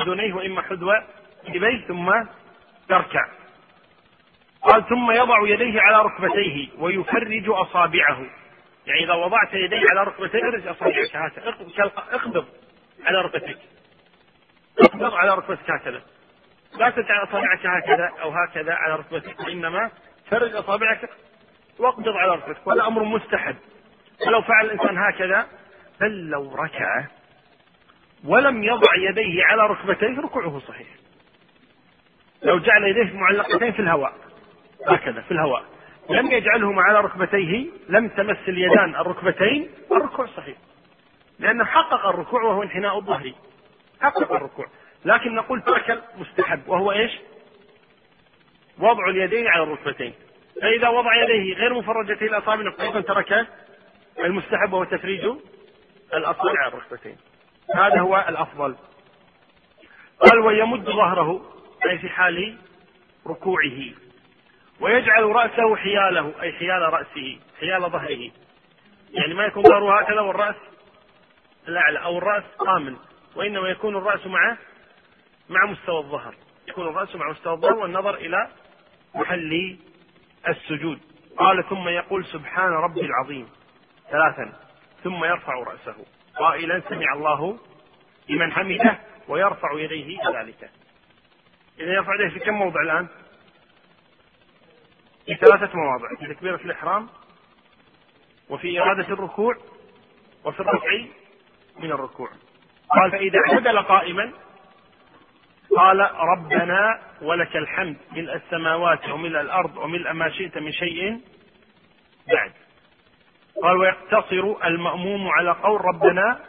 أذنيه 0.02 0.34
وإما 0.34 0.62
حذو 0.62 0.94
جبيه 1.50 1.88
ثم 1.88 2.14
يركع. 2.90 3.28
قال 4.64 4.90
ثم 4.90 5.12
يضع 5.12 5.48
يديه 5.48 5.82
على 5.82 5.98
ركبتيه 6.04 6.70
ويفرج 6.78 7.50
أصابعه. 7.50 8.26
يعني 8.86 9.04
إذا 9.04 9.14
وضعت 9.14 9.54
يديه 9.54 9.84
على 9.92 10.04
ركبتيه 10.04 10.40
فرج 10.40 10.68
أصابعك. 10.68 11.16
هكذا 11.16 11.56
اقبض 12.14 12.46
على 13.06 13.22
ركبتك. 13.22 13.58
اقبض 14.80 15.14
على 15.14 15.32
ركبتك 15.36 15.72
هكذا. 15.72 16.02
لا 16.78 16.90
تجعل 16.90 17.24
أصابعك 17.24 17.66
هكذا 17.66 18.12
أو 18.22 18.30
هكذا 18.30 18.74
على 18.74 18.96
ركبتك 18.96 19.40
وإنما 19.40 19.92
فرج 20.32 20.56
أصابعك 20.56 21.10
واقبض 21.80 22.10
على 22.10 22.32
ركبتك. 22.32 22.68
وهذا 22.68 22.88
أمر 22.88 23.04
مستحب. 23.04 23.56
ولو 24.28 24.42
فعل 24.42 24.66
الإنسان 24.66 24.98
هكذا 24.98 25.48
بل 26.02 26.30
لو 26.30 26.56
ركع 26.56 27.06
ولم 28.26 28.64
يضع 28.64 28.96
يديه 28.96 29.44
على 29.46 29.68
ركبتيه 29.68 30.22
ركوعه 30.22 30.60
صحيح. 30.60 30.88
لو 32.44 32.60
جعل 32.60 32.84
يديه 32.84 33.18
معلقتين 33.18 33.72
في 33.72 33.80
الهواء. 33.80 34.14
هكذا 34.88 35.22
في 35.22 35.32
الهواء. 35.32 35.64
لم 36.10 36.32
يجعلهما 36.32 36.82
على 36.82 37.00
ركبتيه 37.02 37.68
لم 37.90 38.08
تمس 38.08 38.38
اليدان 38.48 38.96
الركبتين 38.96 39.70
الركوع 39.92 40.26
صحيح. 40.26 40.58
لأنه 41.40 41.66
حقق 41.66 42.06
الركوع 42.06 42.44
وهو 42.44 42.64
انحناء 42.64 42.98
الظهر. 42.98 43.32
حقق 44.02 44.32
الركوع. 44.32 44.66
لكن 45.06 45.36
نقول 45.36 45.62
ترك 45.62 46.04
مستحب 46.18 46.68
وهو 46.68 46.92
إيش؟ 46.92 47.12
وضع 48.80 49.10
اليدين 49.10 49.48
على 49.48 49.64
الركبتين. 49.64 50.14
فإذا 50.62 50.90
وضع 50.90 51.16
يديه 51.24 51.54
غير 51.54 51.74
مفرجتي 51.74 52.26
الأصابع 52.26 52.74
أيضا 52.82 53.02
ترك 53.02 53.48
المستحب 54.20 54.74
وهو 54.74 54.84
تفريج 54.84 55.26
الأصابع 56.14 56.62
على 56.64 56.74
الركبتين. 56.74 57.18
هذا 57.76 58.00
هو 58.00 58.26
الأفضل. 58.30 58.76
قال 60.20 60.40
ويمد 60.40 60.86
ظهره 60.86 61.42
أي 61.86 61.98
في 61.98 62.10
حال 62.10 62.58
ركوعه. 63.28 64.03
ويجعل 64.84 65.24
رأسه 65.24 65.76
حياله 65.76 66.34
أي 66.42 66.54
حيال 66.54 66.82
رأسه 66.82 67.40
حيال 67.60 67.82
ظهره. 67.82 68.32
يعني 69.12 69.34
ما 69.34 69.46
يكون 69.46 69.64
ظهره 69.64 70.02
هكذا 70.02 70.22
والرأس 70.22 70.56
الأعلى 71.68 72.00
أو 72.00 72.18
الرأس 72.18 72.44
قامن 72.60 72.98
وإنما 73.36 73.70
يكون 73.70 73.96
الرأس 73.98 74.28
مع 74.28 74.58
مع 75.50 75.66
مستوى 75.66 75.98
الظهر. 75.98 76.36
يكون 76.68 76.88
الرأس 76.88 77.16
مع 77.16 77.30
مستوى 77.30 77.54
الظهر 77.54 77.74
والنظر 77.74 78.16
إلى 78.16 78.50
محل 79.16 79.78
السجود. 80.48 81.00
قال 81.38 81.70
ثم 81.70 81.88
يقول 81.88 82.26
سبحان 82.26 82.72
ربي 82.72 83.02
العظيم 83.06 83.50
ثلاثا. 84.12 84.54
ثم 85.04 85.26
يرفع 85.26 85.54
رأسه. 85.54 86.06
قائلا 86.36 86.82
سمع 86.90 87.14
الله 87.14 87.60
لمن 88.30 88.52
حمده 88.52 89.00
ويرفع 89.28 89.74
يديه 89.74 90.18
كذلك. 90.20 90.70
إذا 91.80 91.94
يرفع 91.94 92.16
يديه 92.16 92.30
في 92.30 92.40
كم 92.40 92.54
موضع 92.54 92.82
الآن؟ 92.82 93.08
في 95.26 95.36
ثلاثة 95.36 95.78
مواضع 95.78 96.08
في 96.20 96.34
تكبيرة 96.34 96.56
الإحرام 96.56 97.10
وفي 98.50 98.80
إرادة 98.82 99.14
الركوع 99.14 99.56
وفي 100.46 100.60
الرفع 100.60 101.06
من 101.80 101.92
الركوع. 101.92 102.30
قال 102.90 103.12
فإذا 103.12 103.40
اعتدل 103.40 103.80
قائما 103.80 104.32
قال 105.78 106.00
ربنا 106.16 107.02
ولك 107.22 107.56
الحمد 107.58 107.98
ملء 108.12 108.36
السماوات 108.36 109.10
وملء 109.10 109.42
الأرض 109.42 109.78
وملء 109.78 110.14
ما 110.14 110.30
شئت 110.30 110.58
من 110.58 110.72
شيء 110.72 111.22
بعد. 112.28 112.52
قال 113.64 113.78
ويقتصر 113.78 114.66
المأموم 114.66 115.28
على 115.28 115.52
قول 115.52 115.82
ربنا 115.86 116.40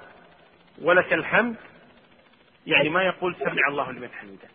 ولك 0.83 1.13
الحمد 1.13 1.57
يعني 2.67 2.89
ما 2.89 3.03
يقول 3.03 3.35
سمع 3.35 3.69
الله 3.69 3.93
لمن 3.93 4.09
حمده. 4.13 4.49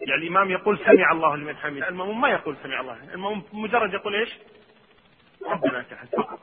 يعني 0.00 0.22
الإمام 0.22 0.50
يقول 0.50 0.78
سمع 0.78 1.12
الله 1.12 1.36
لمن 1.36 1.56
حمده. 1.56 1.88
المأموم 1.88 2.20
ما 2.20 2.28
يقول 2.28 2.56
سمع 2.62 2.80
الله. 2.80 2.98
المأموم 3.14 3.42
مجرد 3.52 3.94
يقول 3.94 4.14
إيش؟ 4.14 4.38
ربنا 5.46 5.78
لك 5.78 5.92
الحمد 5.92 6.38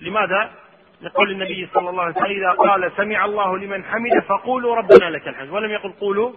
لماذا؟ 0.00 0.54
لقول 1.00 1.30
النبي 1.30 1.68
صلى 1.74 1.90
الله 1.90 2.02
عليه 2.02 2.14
وسلم 2.14 2.44
إذا 2.44 2.50
قال 2.50 2.92
سمع 2.96 3.24
الله 3.24 3.58
لمن 3.58 3.84
حمده 3.84 4.20
فقولوا 4.20 4.76
ربنا 4.76 5.10
لك 5.10 5.28
الحمد. 5.28 5.50
ولم 5.50 5.70
يقل 5.70 5.92
قولوا 5.92 6.32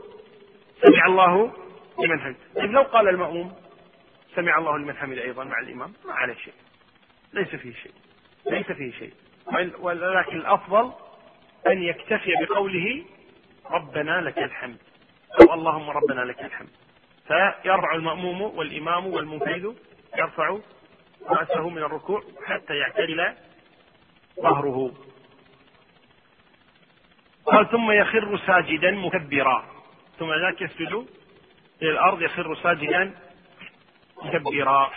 سمع 0.82 1.06
الله 1.06 1.54
لمن 2.00 2.20
حمده. 2.20 2.38
طيب 2.56 2.72
لو 2.72 2.82
قال 2.82 3.08
المأموم 3.08 3.56
سمع 4.36 4.58
الله 4.58 4.78
لمن 4.78 4.96
حمده 4.96 5.22
أيضا 5.22 5.44
مع 5.44 5.60
الإمام 5.60 5.94
ما 6.06 6.14
عليه 6.14 6.36
شيء. 6.36 6.54
ليس 7.34 7.48
فيه 7.48 7.74
شيء. 7.74 7.92
ليس 8.46 8.72
فيه 8.72 8.92
شيء. 8.92 9.14
ولكن 9.80 10.38
الأفضل 10.38 10.92
أن 11.68 11.84
يكتفي 11.84 12.32
بقوله 12.42 13.06
ربنا 13.72 14.22
لك 14.22 14.38
الحمد. 14.38 14.78
أو 15.42 15.54
اللهم 15.54 15.90
ربنا 15.90 16.22
لك 16.22 16.40
الحمد. 16.44 16.70
فيرفع 17.28 17.96
المأموم 17.96 18.42
والإمام 18.42 19.08
والمنفذ 19.08 19.74
يرفع 20.18 20.58
رأسه 21.28 21.70
من 21.70 21.78
الركوع 21.78 22.24
حتى 22.46 22.76
يعتدل 22.76 23.34
ظهره. 24.42 24.92
قال 27.46 27.70
ثم 27.70 27.92
يخر 27.92 28.38
ساجدا 28.38 28.92
مكبرا. 28.92 29.66
ثم 30.20 30.34
ذاك 30.34 30.62
يسجد 30.62 31.06
إلى 31.82 31.92
الأرض 31.92 32.22
يخر 32.22 32.56
ساجدا 32.56 33.16
مكبرا. 34.24 34.92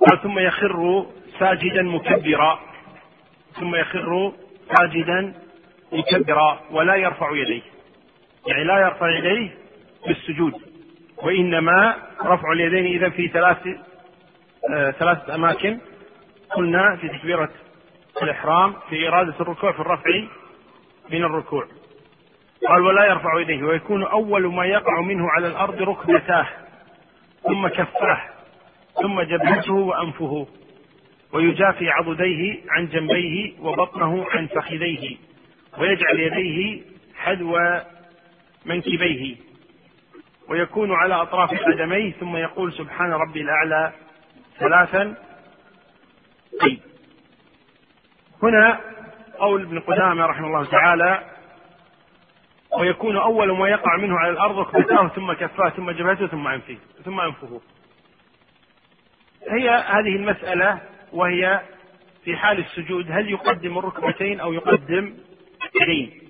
قال 0.00 0.22
ثم 0.22 0.38
يخر 0.38 1.06
ساجدا 1.38 1.82
مكبرا. 1.82 2.60
ثم 3.52 3.74
يخر 3.74 4.32
ساجدا 4.76 5.34
مكبرا. 5.92 6.60
ولا 6.70 6.94
يرفع 6.94 7.36
يديه. 7.36 7.75
يعني 8.46 8.64
لا 8.64 8.78
يرفع 8.78 9.10
يديه 9.18 9.54
بالسجود 10.06 10.52
وإنما 11.16 11.96
رفع 12.24 12.52
اليدين 12.52 12.84
إذا 12.86 13.08
في 13.08 13.28
ثلاث 13.28 13.58
آه 14.70 14.90
ثلاثة 14.90 15.34
أماكن. 15.34 15.78
قلنا 16.56 16.96
في 16.96 17.08
تكبيرة 17.08 17.50
الإحرام 18.22 18.74
في 18.90 19.08
إرادة 19.08 19.34
الركوع 19.40 19.72
في 19.72 19.80
الرفع 19.80 20.10
من 21.10 21.24
الركوع. 21.24 21.66
قال 22.68 22.82
ولا 22.82 23.04
يرفع 23.04 23.40
يديه. 23.40 23.62
ويكون 23.64 24.02
أول 24.04 24.54
ما 24.54 24.66
يقع 24.66 25.00
منه 25.00 25.30
على 25.30 25.46
الأرض 25.46 25.82
ركبتاه 25.82 26.46
ثم 27.42 27.68
كفاه 27.68 28.22
ثم 29.02 29.20
جبهته 29.20 29.74
وأنفه. 29.74 30.46
ويجافي 31.32 31.90
عضديه 31.90 32.60
عن 32.70 32.88
جنبيه 32.88 33.52
وبطنه 33.60 34.26
عن 34.30 34.46
فخذيه 34.46 35.16
ويجعل 35.78 36.20
يديه 36.20 36.82
حذو 37.16 37.58
منكبيه 38.66 39.36
ويكون 40.48 40.92
على 40.92 41.14
أطراف 41.14 41.50
قدميه 41.50 42.12
ثم 42.12 42.36
يقول 42.36 42.72
سبحان 42.72 43.12
ربي 43.12 43.40
الأعلى 43.42 43.92
ثلاثا 44.58 45.14
قيل. 46.60 46.80
هنا 48.42 48.80
قول 49.38 49.62
ابن 49.62 49.80
قدامة 49.80 50.26
رحمه 50.26 50.46
الله 50.46 50.64
تعالى 50.64 51.24
ويكون 52.78 53.16
أول 53.16 53.58
ما 53.58 53.68
يقع 53.68 53.96
منه 53.96 54.18
على 54.18 54.30
الأرض 54.30 54.58
ركبتاه 54.58 55.08
ثم 55.08 55.32
كفاه 55.32 55.68
ثم 55.68 55.90
جبهته 55.90 56.26
ثم 56.26 56.48
أنفه 56.48 56.78
ثم 57.04 57.20
أنفه. 57.20 57.60
هي 59.50 59.70
هذه 59.70 60.16
المسألة 60.16 60.80
وهي 61.12 61.60
في 62.24 62.36
حال 62.36 62.58
السجود 62.58 63.10
هل 63.10 63.30
يقدم 63.30 63.78
الركبتين 63.78 64.40
أو 64.40 64.52
يقدم 64.52 65.14
اليدين 65.76 66.20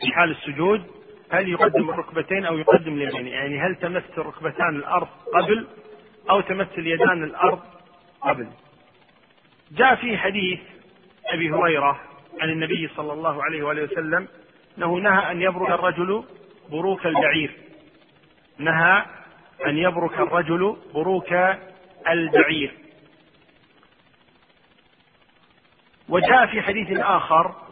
في 0.00 0.12
حال 0.12 0.30
السجود 0.30 0.93
هل 1.34 1.48
يقدم 1.48 1.90
الركبتين 1.90 2.44
أو 2.44 2.58
يقدم 2.58 2.92
اليدين 2.92 3.26
يعني 3.26 3.60
هل 3.60 3.76
تمس 3.76 4.02
الركبتان 4.18 4.76
الأرض 4.76 5.08
قبل 5.34 5.66
أو 6.30 6.40
تمس 6.40 6.66
اليدان 6.78 7.24
الأرض 7.24 7.60
قبل؟ 8.22 8.48
جاء 9.70 9.94
في 9.94 10.18
حديث 10.18 10.60
أبي 11.26 11.50
هريرة 11.50 12.00
عن 12.40 12.50
النبي 12.50 12.88
صلى 12.96 13.12
الله 13.12 13.44
عليه 13.44 13.62
وآله 13.62 13.82
وسلم 13.82 14.28
أنه 14.78 14.94
نهى 14.96 15.30
أن 15.30 15.42
يبرك 15.42 15.70
الرجل 15.70 16.24
بروك 16.70 17.06
البعير. 17.06 17.50
نهى 18.58 19.04
أن 19.66 19.78
يبرك 19.78 20.20
الرجل 20.20 20.76
بروك 20.94 21.32
البعير. 22.08 22.74
وجاء 26.08 26.46
في 26.46 26.62
حديث 26.62 26.98
آخر 26.98 27.63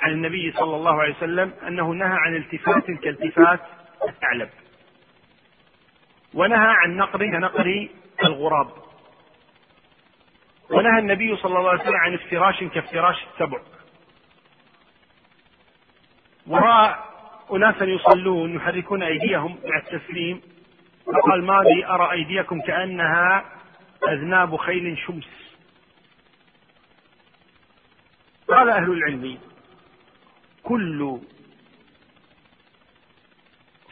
عن 0.00 0.10
النبي 0.12 0.52
صلى 0.52 0.76
الله 0.76 1.02
عليه 1.02 1.16
وسلم 1.16 1.52
أنه 1.66 1.90
نهى 1.90 2.16
عن 2.18 2.36
التفات 2.36 2.90
كالتفات 2.90 3.60
الثعلب. 4.08 4.50
ونهى 6.34 6.68
عن 6.68 6.96
نقر 6.96 7.26
كنقر 7.26 7.88
الغراب. 8.24 8.70
ونهى 10.70 10.98
النبي 10.98 11.36
صلى 11.36 11.58
الله 11.58 11.70
عليه 11.70 11.80
وسلم 11.80 11.96
عن 11.96 12.14
افتراش 12.14 12.64
كافتراش 12.64 13.16
السبع. 13.32 13.58
ورأى 16.46 16.94
أناسا 17.52 17.84
يصلون 17.84 18.54
يحركون 18.56 19.02
أيديهم 19.02 19.58
مع 19.64 19.78
التسليم 19.78 20.42
فقال 21.06 21.44
ما 21.44 21.62
لي 21.62 21.86
أرى 21.86 22.12
أيديكم 22.12 22.60
كأنها 22.60 23.44
أذناب 24.08 24.56
خيل 24.56 24.98
شمس. 24.98 25.28
قال 28.48 28.68
أهل 28.68 28.92
العلم 28.92 29.38
كل 30.68 31.18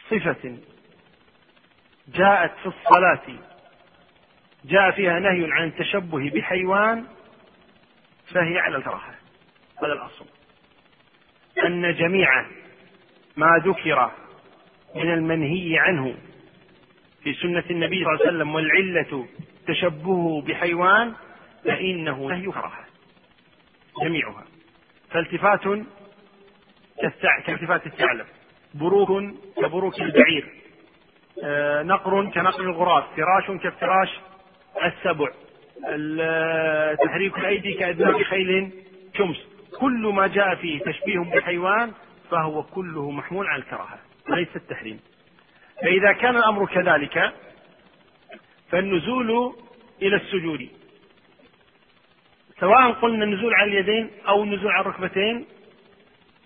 صفة 0.09 0.57
جاءت 2.07 2.51
في 2.59 2.65
الصلاة 2.65 3.39
جاء 4.65 4.91
فيها 4.91 5.19
نهي 5.19 5.51
عن 5.51 5.67
التشبه 5.67 6.29
بحيوان 6.29 7.05
فهي 8.33 8.59
على 8.59 8.77
الكراهة 8.77 9.15
هذا 9.83 9.93
الأصل. 9.93 10.25
أن 11.65 11.95
جميع 11.95 12.45
ما 13.37 13.61
ذكر 13.65 14.11
من 14.95 15.13
المنهي 15.13 15.79
عنه 15.79 16.15
في 17.23 17.33
سنة 17.33 17.63
النبي 17.69 18.03
صلى 18.03 18.13
الله 18.13 18.25
عليه 18.25 18.35
وسلم 18.35 18.55
والعلة 18.55 19.27
تشبهه 19.67 20.41
بحيوان 20.41 21.13
فإنه 21.63 22.27
نهي 22.27 22.45
كراهة 22.45 22.85
جميعها. 24.03 24.45
فالتفات 25.09 25.67
كالتفات 27.45 27.85
الثعلب 27.85 28.25
بروك 28.73 29.09
كبروك 29.57 30.01
البعير. 30.01 30.45
آه، 31.43 31.83
نقر 31.83 32.25
كنقر 32.25 32.61
الغراب 32.63 33.03
فراش 33.17 33.61
كافتراش 33.61 34.09
السبع. 34.83 35.27
تحريك 37.05 37.37
الأيدي 37.37 37.73
كأذناب 37.73 38.23
خيل 38.23 38.71
شمس. 39.17 39.47
كل 39.79 40.11
ما 40.15 40.27
جاء 40.27 40.55
فيه 40.55 40.79
تشبيه 40.79 41.19
بحيوان 41.19 41.91
فهو 42.31 42.63
كله 42.63 43.11
محمول 43.11 43.47
على 43.47 43.61
الكراهة. 43.61 43.99
ليس 44.29 44.55
التحريم. 44.55 44.99
فإذا 45.81 46.11
كان 46.11 46.37
الأمر 46.37 46.65
كذلك 46.65 47.33
فالنزول 48.71 49.55
إلى 50.01 50.15
السجود. 50.15 50.69
سواء 52.59 52.91
قلنا 52.91 53.23
النزول 53.23 53.53
على 53.53 53.71
اليدين 53.71 54.09
أو 54.27 54.43
النزول 54.43 54.71
على 54.71 54.81
الركبتين 54.81 55.45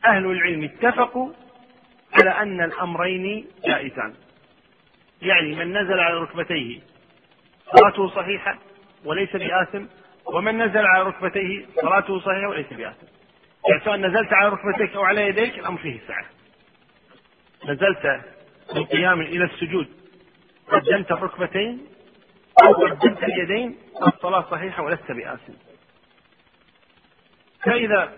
أهل 0.05 0.25
العلم 0.25 0.63
اتفقوا 0.63 1.33
على 2.13 2.29
أن 2.29 2.61
الأمرين 2.61 3.47
جائزان. 3.65 4.13
يعني 5.21 5.55
من 5.55 5.77
نزل 5.77 5.99
على 5.99 6.17
ركبتيه 6.17 6.79
صلاته 7.75 8.09
صحيحة 8.09 8.59
وليس 9.05 9.35
بآثم 9.35 9.85
ومن 10.25 10.57
نزل 10.61 10.85
على 10.85 11.03
ركبتيه 11.03 11.65
صلاته 11.81 12.19
صحيحة 12.19 12.49
وليس 12.49 12.67
بآثم. 12.73 13.07
يعني 13.69 13.83
سواء 13.85 13.97
نزلت 13.97 14.33
على 14.33 14.49
ركبتيك 14.49 14.95
أو 14.95 15.03
على 15.03 15.27
يديك 15.27 15.59
الأمر 15.59 15.77
فيه 15.81 15.99
سعة 16.07 16.25
نزلت 17.65 18.21
من 18.75 18.85
قيام 18.85 19.21
إلى 19.21 19.43
السجود 19.45 19.87
قدمت 20.67 21.11
الركبتين 21.11 21.85
أو 22.63 22.73
قدمت 22.73 23.23
اليدين 23.23 23.77
الصلاة 24.07 24.45
صحيحة 24.51 24.83
ولست 24.83 25.11
بآثم. 25.11 25.53
فإذا 27.63 28.13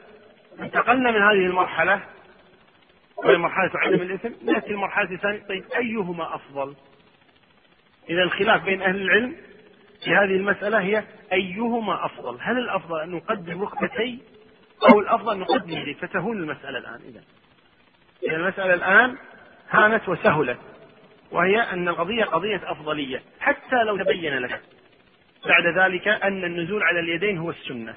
انتقلنا 0.59 1.11
من 1.11 1.21
هذه 1.21 1.45
المرحلة 1.45 2.03
وهي 3.17 3.37
مرحلة 3.37 3.71
عدم 3.75 4.01
الإثم. 4.01 4.29
نأتي 4.45 4.71
المرحلة 4.71 5.11
الثانية. 5.11 5.43
طيب 5.49 5.63
أيهما 5.75 6.35
أفضل؟ 6.35 6.75
إذا 8.09 8.23
الخلاف 8.23 8.63
بين 8.63 8.81
أهل 8.81 9.01
العلم 9.01 9.35
في 10.03 10.11
هذه 10.11 10.35
المسألة 10.35 10.81
هي 10.81 11.03
أيهما 11.33 12.05
أفضل؟ 12.05 12.37
هل 12.41 12.57
الأفضل 12.57 12.99
أن 12.99 13.09
نقدم 13.11 13.61
ركبتي 13.61 14.19
أو 14.91 14.99
الأفضل 14.99 15.33
أن 15.33 15.39
نقدم 15.39 15.69
يدي؟ 15.69 15.93
فتهون 15.93 16.37
المسألة 16.37 16.77
الآن. 16.77 17.01
إذا 17.07 17.23
إذا 18.23 18.35
المسألة 18.35 18.73
الآن 18.73 19.17
هانت 19.69 20.09
وسهلت 20.09 20.59
وهي 21.31 21.61
أن 21.61 21.87
القضية 21.87 22.23
قضية 22.23 22.61
أفضلية 22.71 23.23
حتى 23.39 23.83
لو 23.85 23.97
تبين 23.97 24.37
لك 24.37 24.61
بعد 25.45 25.77
ذلك 25.77 26.07
أن 26.07 26.43
النزول 26.43 26.83
على 26.83 26.99
اليدين 26.99 27.37
هو 27.37 27.49
السنة. 27.49 27.95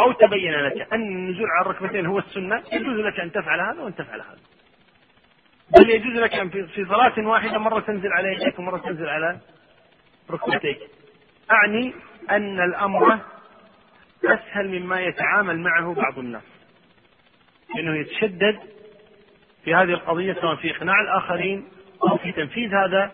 أو 0.00 0.12
تبين 0.12 0.52
لك 0.52 0.92
أن 0.92 1.02
النزول 1.02 1.46
على 1.50 1.66
الركبتين 1.66 2.06
هو 2.06 2.18
السنة 2.18 2.62
يجوز 2.72 2.98
لك 2.98 3.20
أن 3.20 3.32
تفعل 3.32 3.60
هذا 3.60 3.82
وأن 3.82 3.94
تفعل 3.94 4.20
هذا. 4.20 4.38
بل 5.78 5.90
يجوز 5.90 6.12
لك 6.12 6.34
أن 6.34 6.50
في 6.50 6.84
صلاة 6.84 7.26
واحدة 7.28 7.58
مرة 7.58 7.80
تنزل 7.80 8.12
على 8.12 8.32
يديك 8.32 8.58
ومرة 8.58 8.78
تنزل 8.78 9.08
على 9.08 9.38
ركبتيك. 10.30 10.78
أعني 11.50 11.94
أن 12.30 12.60
الأمر 12.60 13.18
أسهل 14.24 14.68
مما 14.68 15.00
يتعامل 15.00 15.58
معه 15.60 15.94
بعض 15.94 16.18
الناس. 16.18 16.42
لأنه 17.74 17.96
يتشدد 17.96 18.58
في 19.64 19.74
هذه 19.74 19.90
القضية 19.90 20.32
سواء 20.32 20.56
في 20.56 20.70
إقناع 20.70 21.00
الآخرين 21.00 21.68
أو 22.02 22.16
في 22.16 22.32
تنفيذ 22.32 22.74
هذا 22.74 23.12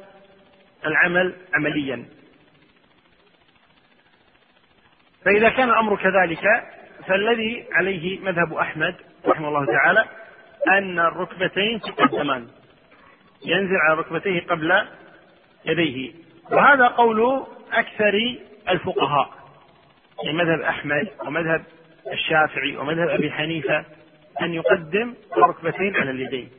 العمل 0.87 1.35
عمليا. 1.55 2.05
فإذا 5.25 5.49
كان 5.49 5.69
الأمر 5.69 5.97
كذلك 5.97 6.45
فالذي 7.07 7.65
عليه 7.73 8.21
مذهب 8.21 8.55
أحمد 8.55 8.95
رحمه 9.27 9.49
الله 9.49 9.67
تعالى 9.67 10.05
أن 10.69 10.99
الركبتين 10.99 11.81
تقدمان 11.81 12.49
ينزل 13.47 13.77
على 13.77 13.99
ركبتيه 13.99 14.41
قبل 14.47 14.83
يديه. 15.65 16.13
وهذا 16.51 16.87
قول 16.87 17.47
أكثر 17.73 18.37
الفقهاء 18.69 19.31
في 20.23 20.33
مذهب 20.33 20.61
أحمد 20.61 21.09
ومذهب 21.27 21.65
الشافعي 22.13 22.77
ومذهب 22.77 23.09
أبي 23.09 23.31
حنيفة 23.31 23.85
أن 24.43 24.55
يقدم 24.55 25.15
الركبتين 25.37 25.97
على 25.97 26.11
اليدين. 26.11 26.51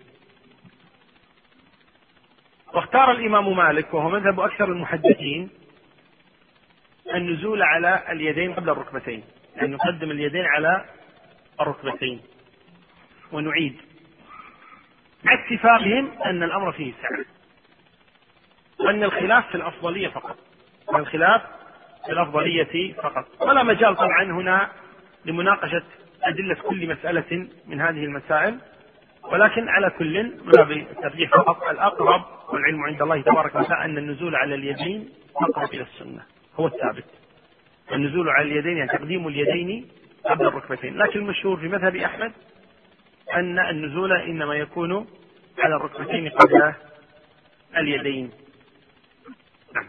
واختار 2.74 3.12
الإمام 3.12 3.58
مالك 3.58 3.94
وهو 3.94 4.10
مذهب 4.10 4.40
أكثر 4.40 4.66
المحدثين 4.66 5.50
النزول 7.16 7.62
على 7.62 8.04
اليدين 8.12 8.54
قبل 8.54 8.70
الركبتين 8.70 9.24
أن 9.62 9.72
نقدم 9.72 10.12
اليدين 10.12 10.46
على 10.46 10.86
الركبتين. 11.62 12.22
ونعيد. 13.32 13.76
مع 15.24 15.34
اتفاقهم 15.34 16.12
أن 16.26 16.44
الأمر 16.44 16.72
فيه 16.72 16.94
سعة 17.02 17.26
وأن 18.80 19.04
الخلاف 19.04 19.48
في 19.48 19.56
الأفضلية 19.56 20.08
فقط. 20.08 20.38
الخلاف 20.96 21.42
في 22.06 22.12
الأفضلية 22.12 22.94
فقط. 22.94 23.26
ولا 23.42 23.64
مجال 23.64 23.96
طبعا 23.96 24.24
هنا 24.24 24.72
لمناقشة 25.26 25.84
أدلة 26.24 26.56
كل 26.56 26.90
مسألة 26.90 27.48
من 27.68 27.82
هذه 27.82 28.04
المسائل. 28.04 28.60
ولكن 29.24 29.70
على 29.70 29.90
كل 29.90 30.24
من 30.46 30.82
الترجيح 30.92 31.30
فقط 31.30 31.64
الأقرب 31.70 32.26
والعلم 32.50 32.84
عند 32.84 33.02
الله 33.02 33.22
تبارك 33.22 33.56
وتعالى 33.56 33.86
أن 33.86 33.98
النزول 33.98 34.36
على 34.36 34.56
اليدين 34.56 35.10
أقرب 35.36 35.74
إلى 35.74 35.82
السنة. 35.82 36.24
هو 36.56 36.68
الثابت. 36.68 37.06
النزول 37.92 38.30
على 38.30 38.48
اليدين 38.48 38.78
يعني 38.78 38.98
تقديم 38.98 39.28
اليدين 39.28 39.90
قبل 40.26 40.48
الركبتين. 40.48 40.98
لكن 40.98 41.20
المشهور 41.20 41.58
في 41.58 41.68
مذهب 41.68 41.96
أحمد 41.96 42.32
أن 43.34 43.60
النزول 43.60 44.14
إنما 44.14 44.56
يكون 44.56 45.08
على 45.60 45.76
الركبتين 45.76 46.30
قبل 46.30 46.74
اليدين. 47.78 48.32
نعم. 49.76 49.88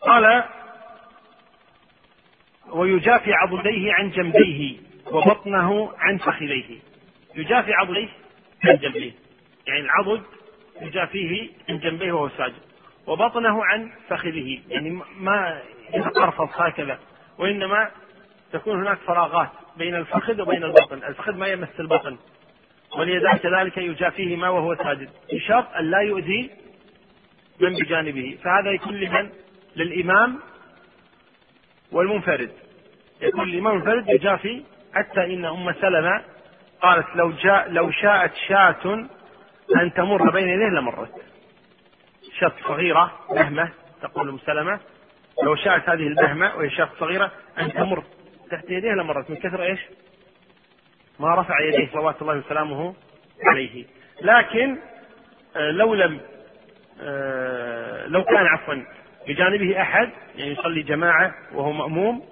قال 0.00 0.44
ويجافي 2.68 3.32
عضديه 3.32 3.92
عن 3.92 4.10
جنبيه 4.10 4.78
وبطنه 5.06 5.92
عن 5.98 6.18
فخذيه. 6.18 6.78
يجافي 7.34 7.72
عضديه؟ 7.72 8.08
عن 8.64 8.76
جنبيه. 8.76 9.12
يعني 9.66 9.80
العضد 9.80 10.22
يجافيه 10.80 11.48
عن 11.68 11.78
جنبيه 11.78 12.12
وهو 12.12 12.28
ساجد. 12.28 12.62
وبطنه 13.06 13.64
عن 13.64 13.90
فخذه. 14.08 14.58
يعني 14.68 15.00
ما 15.20 15.62
يتقرفص 15.94 16.60
هكذا 16.60 16.98
وإنما 17.38 17.90
تكون 18.52 18.80
هناك 18.80 18.98
فراغات 18.98 19.48
بين 19.76 19.94
الفخذ 19.94 20.40
وبين 20.40 20.64
البطن. 20.64 21.04
الفخذ 21.04 21.32
ما 21.32 21.46
يمس 21.46 21.80
البطن. 21.80 22.16
واليدان 22.98 23.36
كذلك 23.36 23.76
يجافيهما 23.76 24.48
وهو 24.48 24.74
ساجد. 24.74 25.10
بشرط 25.32 25.66
أن 25.78 25.90
لا 25.90 25.98
يؤذي 25.98 26.50
من 27.60 27.74
بجانبه. 27.74 28.38
فهذا 28.44 28.70
يكون 28.70 28.94
لمن؟ 28.94 29.30
للإمام 29.76 30.38
والمنفرد. 31.92 32.50
يكون 33.20 33.48
الإمام 33.48 33.72
المنفرد 33.72 34.08
يجافي 34.08 34.62
حتى 34.94 35.24
إن 35.24 35.44
أم 35.44 35.72
سلمة 35.72 36.24
قالت 36.82 37.06
لو 37.14 37.30
جاء 37.30 37.70
لو 37.70 37.90
شاءت 37.90 38.32
شاة 38.48 39.06
أن 39.76 39.92
تمر 39.94 40.30
بين 40.30 40.48
يديه 40.48 40.68
لمرت. 40.68 41.12
شاة 42.40 42.52
صغيرة 42.68 43.12
بهمة 43.30 43.70
تقول 44.02 44.28
أم 44.28 44.38
سلمة. 44.38 44.80
لو 45.42 45.54
شاءت 45.56 45.88
هذه 45.88 46.06
البهمة 46.06 46.56
وهي 46.56 46.70
شاة 46.70 46.88
صغيرة 47.00 47.30
أن 47.58 47.72
تمر 47.72 48.04
تحت 48.50 48.64
يديه 48.70 48.92
لمرت. 48.92 49.30
من 49.30 49.36
كثر 49.36 49.62
إيش؟ 49.62 49.80
ما 51.20 51.34
رفع 51.34 51.60
يديه 51.60 51.92
صلوات 51.92 52.22
الله 52.22 52.36
وسلامه 52.38 52.94
عليه. 53.44 53.84
لكن 54.22 54.78
آه، 55.56 55.70
لو 55.70 55.94
لم 55.94 56.20
آه، 57.00 58.06
لو 58.06 58.24
كان 58.24 58.46
عفوا 58.46 58.74
بجانبه 59.28 59.82
أحد 59.82 60.10
يعني 60.36 60.52
يصلي 60.52 60.82
جماعة 60.82 61.34
وهو 61.52 61.72
مأموم 61.72 62.22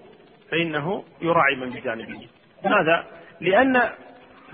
فإنه 0.50 1.04
يراعي 1.22 1.56
من 1.56 1.70
بجانبه. 1.70 2.28
لماذا؟ 2.64 3.04
لأن 3.40 3.90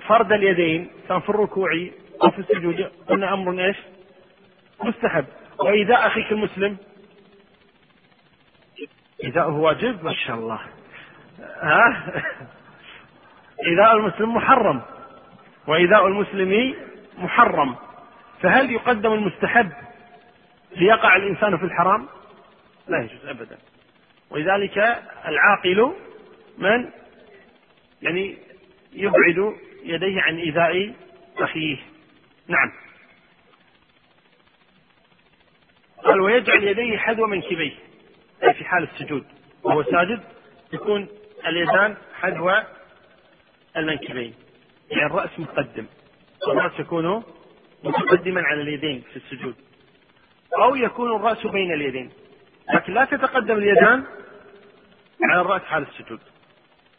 فرد 0.07 0.33
اليدين 0.33 0.91
كان 1.09 1.21
في 1.21 1.29
الركوع 1.29 1.71
أو 2.23 2.31
في 2.31 2.39
السجود 2.39 2.93
قلنا 3.09 3.33
أمر 3.33 3.67
إيش؟ 3.67 3.77
مستحب. 4.85 5.25
وإيذاء 5.59 6.07
أخيك 6.07 6.33
المسلم؟ 6.33 6.77
إيذاؤه 9.25 9.57
واجب 9.57 10.05
ما 10.05 10.13
شاء 10.13 10.37
الله. 10.37 10.61
ها؟ 11.41 12.13
إيذاء 13.67 13.97
المسلم 13.97 14.35
محرم. 14.35 14.83
وإيذاء 15.67 16.07
المسلم 16.07 16.75
محرم. 17.19 17.77
فهل 18.43 18.71
يقدم 18.71 19.13
المستحب 19.13 19.73
ليقع 20.77 21.17
الإنسان 21.17 21.57
في 21.57 21.65
الحرام؟ 21.65 22.09
لا 22.89 23.03
يجوز 23.03 23.27
أبدا. 23.27 23.59
ولذلك 24.31 24.79
العاقل 25.27 25.93
من؟ 26.59 26.91
يعني 28.03 28.39
يبعد 28.93 29.57
يديه 29.85 30.21
عن 30.21 30.37
إيذاء 30.37 30.95
أخيه. 31.39 31.77
نعم. 32.49 32.73
قال 36.05 36.21
ويجعل 36.21 36.65
يديه 36.65 36.99
حذو 36.99 37.27
منكبيه. 37.27 37.73
أي 38.43 38.55
في 38.55 38.65
حال 38.65 38.83
السجود. 38.83 39.27
وهو 39.63 39.83
ساجد 39.83 40.21
يكون 40.73 41.09
اليدان 41.47 41.97
حذو 42.15 42.53
المنكبين. 43.77 44.35
يعني 44.91 45.07
الرأس 45.07 45.31
مقدم. 45.39 45.87
الرأس 46.49 46.81
يكون 46.81 47.23
متقدما 47.85 48.43
على 48.43 48.63
اليدين 48.63 49.03
في 49.11 49.17
السجود. 49.17 49.55
أو 50.59 50.77
يكون 50.77 51.17
الرأس 51.17 51.47
بين 51.47 51.73
اليدين. 51.73 52.11
لكن 52.75 52.95
لا 52.95 53.05
تتقدم 53.05 53.57
اليدان 53.57 54.05
على 55.31 55.41
الرأس 55.41 55.63
حال 55.63 55.83
السجود. 55.83 56.21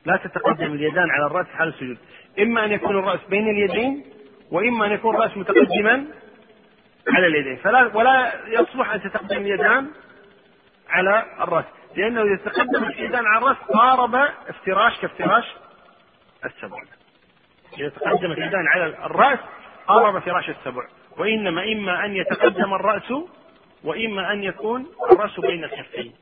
لا 0.05 0.17
تتقدم 0.17 0.73
اليدان 0.73 1.09
على 1.09 1.25
الرأس 1.25 1.47
حال 1.47 1.67
السجود. 1.67 1.97
إما 2.39 2.65
أن 2.65 2.71
يكون 2.71 2.99
الرأس 2.99 3.19
بين 3.29 3.49
اليدين 3.49 4.05
وإما 4.51 4.85
أن 4.85 4.91
يكون 4.91 5.15
الرأس 5.15 5.37
متقدما 5.37 6.05
على 7.07 7.27
اليدين. 7.27 7.57
فلا 7.57 7.97
ولا 7.97 8.33
يصلح 8.47 8.93
أن 8.93 9.01
تتقدم 9.01 9.37
اليدان 9.37 9.87
على 10.89 11.25
الرأس. 11.41 11.65
لأنه 11.95 12.21
إذا 12.21 12.35
تقدم 12.35 12.83
اليدان 12.83 13.25
على 13.25 13.37
الرأس 13.37 13.57
قارب 13.57 14.15
افتراش 14.47 14.99
كافتراش 14.99 15.45
السبع. 16.45 16.77
إذا 17.79 17.89
تقدمت 17.89 18.37
اليدان 18.37 18.67
على 18.67 18.85
الرأس 18.85 19.39
قارب 19.87 20.19
فراش 20.19 20.49
السبع. 20.49 20.87
وإنما 21.17 21.63
إما 21.63 22.05
أن 22.05 22.15
يتقدم 22.15 22.73
الرأس 22.73 23.13
وإما 23.83 24.33
أن 24.33 24.43
يكون 24.43 24.87
الرأس 25.11 25.39
بين 25.39 25.63
الكفين. 25.63 26.13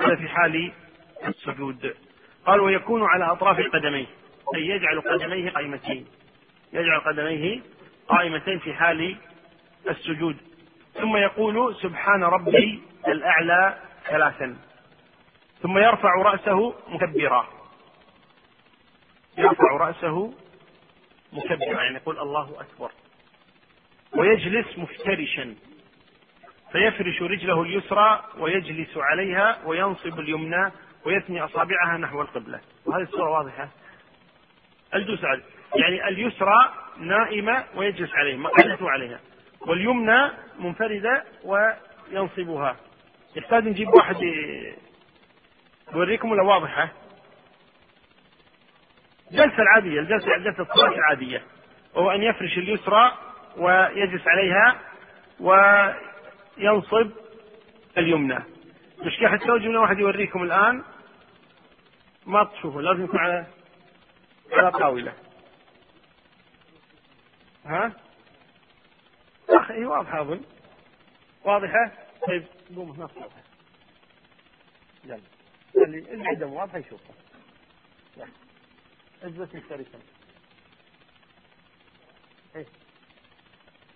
هذا 0.00 0.16
في 0.16 0.28
حال 0.28 0.72
السجود. 1.26 1.94
قال 2.46 2.60
ويكون 2.60 3.04
على 3.04 3.32
أطراف 3.32 3.60
قدميه 3.72 4.06
أي 4.54 4.66
يجعل 4.68 5.00
قدميه 5.00 5.50
قائمتين. 5.50 6.06
يجعل 6.72 7.00
قدميه 7.00 7.60
قائمتين 8.08 8.58
في 8.58 8.74
حال 8.74 9.16
السجود. 9.88 10.36
ثم 10.94 11.16
يقول 11.16 11.76
سبحان 11.76 12.24
ربي 12.24 12.82
الأعلى 13.08 13.78
ثلاثا. 14.06 14.56
ثم 15.62 15.78
يرفع 15.78 16.14
رأسه 16.22 16.74
مكبرا. 16.88 17.48
يرفع 19.38 19.76
رأسه 19.76 20.34
مكبرا 21.32 21.82
يعني 21.82 21.96
يقول 21.96 22.18
الله 22.18 22.60
أكبر. 22.60 22.90
ويجلس 24.16 24.78
مفترشا. 24.78 25.54
فيفرش 26.72 27.22
رجله 27.22 27.62
اليسرى 27.62 28.24
ويجلس 28.38 28.96
عليها 28.96 29.58
وينصب 29.64 30.20
اليمنى 30.20 30.72
ويثني 31.06 31.44
أصابعها 31.44 31.98
نحو 31.98 32.22
القبلة. 32.22 32.60
وهذه 32.86 33.02
الصورة 33.02 33.30
واضحة. 33.30 33.68
الجلوس 34.94 35.20
يعني 35.74 36.08
اليسرى 36.08 36.72
نائمة 36.98 37.64
ويجلس 37.74 38.10
عليها 38.14 38.36
مقعدته 38.36 38.90
عليها. 38.90 39.20
واليمنى 39.60 40.30
منفردة 40.58 41.24
وينصبها. 41.44 42.76
يحتاج 43.36 43.68
نجيب 43.68 43.88
واحد 43.88 44.16
يوريكم 45.94 46.30
ولا 46.30 46.42
واضحة؟ 46.42 46.88
جلسة 49.32 49.62
العادية 49.62 50.00
الجلسة 50.00 50.36
جلسة 50.36 50.62
الصلاة 50.62 50.94
العادية. 50.94 51.42
وهو 51.94 52.10
أن 52.10 52.22
يفرش 52.22 52.58
اليسرى 52.58 53.12
ويجلس 53.56 54.22
عليها 54.26 54.78
وينصب 55.40 57.10
اليمنى. 57.98 58.38
حتى 59.28 59.44
لو 59.44 59.58
جبنا 59.58 59.80
واحد 59.80 59.98
يوريكم 59.98 60.42
الآن. 60.42 60.84
ما 62.26 62.44
تشوفه 62.44 62.80
لازم 62.80 63.04
يكون 63.04 63.20
على 63.20 63.46
على 64.52 64.70
طاولة. 64.70 65.14
ها؟ 67.64 67.92
هي 69.70 69.84
واضحة 69.84 70.20
أظن 70.20 70.40
واضحة؟ 71.44 71.92
طيب 72.28 72.44
قوم 72.76 72.88
نص 72.98 73.10
يلا. 75.04 75.20
اللي 75.76 75.98
اللي 75.98 76.28
عنده 76.28 76.46
واضحة 76.46 76.78
يشوفها. 76.78 77.14
اجلس 79.22 79.54
مشتركا 79.54 79.98
إيه. 82.56 82.66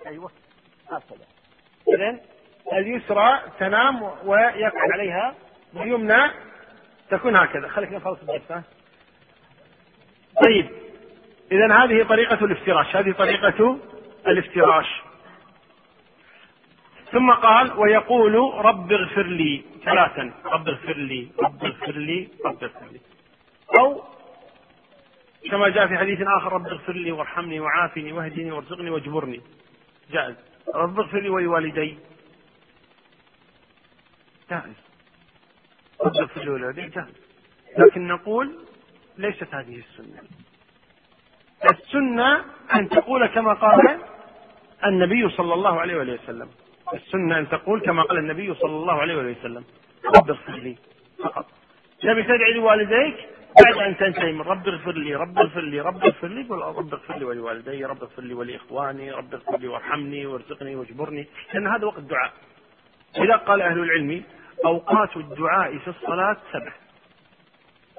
أيوه. 0.07 0.31
هكذا 0.91 1.27
اذا 1.89 2.21
اليسرى 2.73 3.43
تنام 3.59 4.03
ويقعد 4.03 4.91
عليها. 4.93 5.35
واليمنى 5.75 6.31
تكون 7.11 7.37
هكذا. 7.37 7.69
خليك 7.69 7.93
نخلص 7.93 8.19
الدرس 8.21 8.65
طيب. 10.45 10.69
اذا 11.53 11.75
هذه 11.75 12.03
طريقة 12.03 12.45
الافتراش. 12.45 12.97
هذه 12.97 13.13
طريقة 13.13 13.79
الافتراش. 14.27 15.03
ثم 17.13 17.33
قال 17.33 17.79
ويقول 17.79 18.35
رب 18.65 18.93
اغفر 18.93 19.27
لي 19.27 19.65
ثلاثا. 19.85 20.33
رب 20.45 20.69
اغفر 20.69 20.97
لي 20.97 21.29
رب 21.41 21.65
اغفر 21.65 21.93
لي 21.93 22.29
رب 22.47 22.65
اغفر 22.65 22.87
لي. 22.93 23.01
أو 23.79 24.05
كما 25.51 25.69
جاء 25.69 25.87
في 25.87 25.99
حديث 25.99 26.21
آخر 26.21 26.53
رب 26.53 26.67
اغفر 26.67 26.93
لي 26.93 27.13
وارحمني 27.13 27.61
وعافني 27.61 28.13
واهدني 28.13 28.53
وارزقني 28.53 28.91
واجبرني. 28.91 29.41
جائز. 30.11 30.37
رب 30.75 31.01
اغفر 31.01 31.21
لي 31.21 31.29
ولوالدي. 31.29 31.99
جائز. 34.51 34.77
رب 36.01 36.17
اغفر 36.17 36.45
لي 36.45 36.51
ولوالدي 36.51 36.89
جائز. 36.89 37.15
لكن 37.79 38.07
نقول 38.09 38.59
ليست 39.23 39.55
هذه 39.55 39.79
السنة. 39.79 40.21
السنة 41.71 42.45
أن 42.75 42.89
تقول 42.89 43.27
كما 43.27 43.53
قال 43.55 43.99
النبي 44.87 45.29
صلى 45.29 45.55
الله 45.55 45.81
عليه 45.81 45.97
وسلم. 45.97 46.49
السنة 46.95 47.39
أن 47.39 47.49
تقول 47.49 47.81
كما 47.81 48.03
قال 48.03 48.19
النبي 48.19 48.55
صلى 48.55 48.77
الله 48.77 49.01
عليه 49.01 49.17
وسلم. 49.17 49.65
رب 50.17 50.31
اغفر 50.31 50.53
لي 50.53 50.77
فقط. 51.25 51.47
تبي 52.01 52.23
تدعي 52.23 52.53
لوالديك 52.53 53.17
بعد 53.65 53.77
أن 53.87 53.97
تنتهي 53.97 54.33
من 54.33 54.41
رب 54.41 54.69
اغفر 54.69 54.93
لي 54.93 55.15
رب 55.15 55.39
اغفر 55.39 55.61
لي 55.61 55.81
رب 55.81 56.05
اغفر 56.05 56.29
لي 56.29 56.43
قل 56.43 56.59
رب 56.59 56.95
اغفر 56.95 57.19
لي 57.19 57.25
ولوالدي 57.25 57.85
رب 57.85 58.03
اغفر 58.03 58.23
لي 58.23 58.35
ولإخواني 58.35 59.11
رب 59.11 59.35
اغفر 59.35 59.59
لي 59.59 59.69
وارحمني 59.69 60.27
وارزقني 60.27 60.77
واجبرني. 60.77 61.27
لأن 61.55 61.67
هذا 61.67 61.85
وقت 61.85 62.01
دعاء 62.01 62.33
إذا 63.19 63.37
قال 63.37 63.63
أهل 63.63 63.79
العلم 63.79 64.23
أوقات 64.65 65.17
الدعاء 65.17 65.79
في 65.79 65.89
الصلاة 65.89 66.37
سبع. 66.53 66.73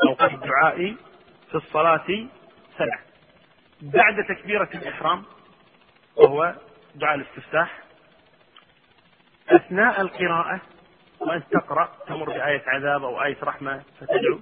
أوقات 0.07 0.34
الدعاء 0.34 0.95
في 1.54 1.60
الصلاة 1.60 2.28
سبع. 2.78 2.99
بعد 3.82 4.24
تكبيرة 4.30 4.70
الإحرام 4.76 5.24
وهو 6.16 6.56
دعاء 6.95 7.16
الاستفتاح 7.16 7.84
أثناء 9.49 10.01
القراءة 10.01 10.62
وأنت 11.20 11.43
تقرأ 11.51 11.91
تمر 12.08 12.26
بآية 12.26 12.64
عذاب 12.68 13.04
أو 13.04 13.24
آية 13.24 13.38
رحمة 13.43 13.84
فتدعو. 13.99 14.39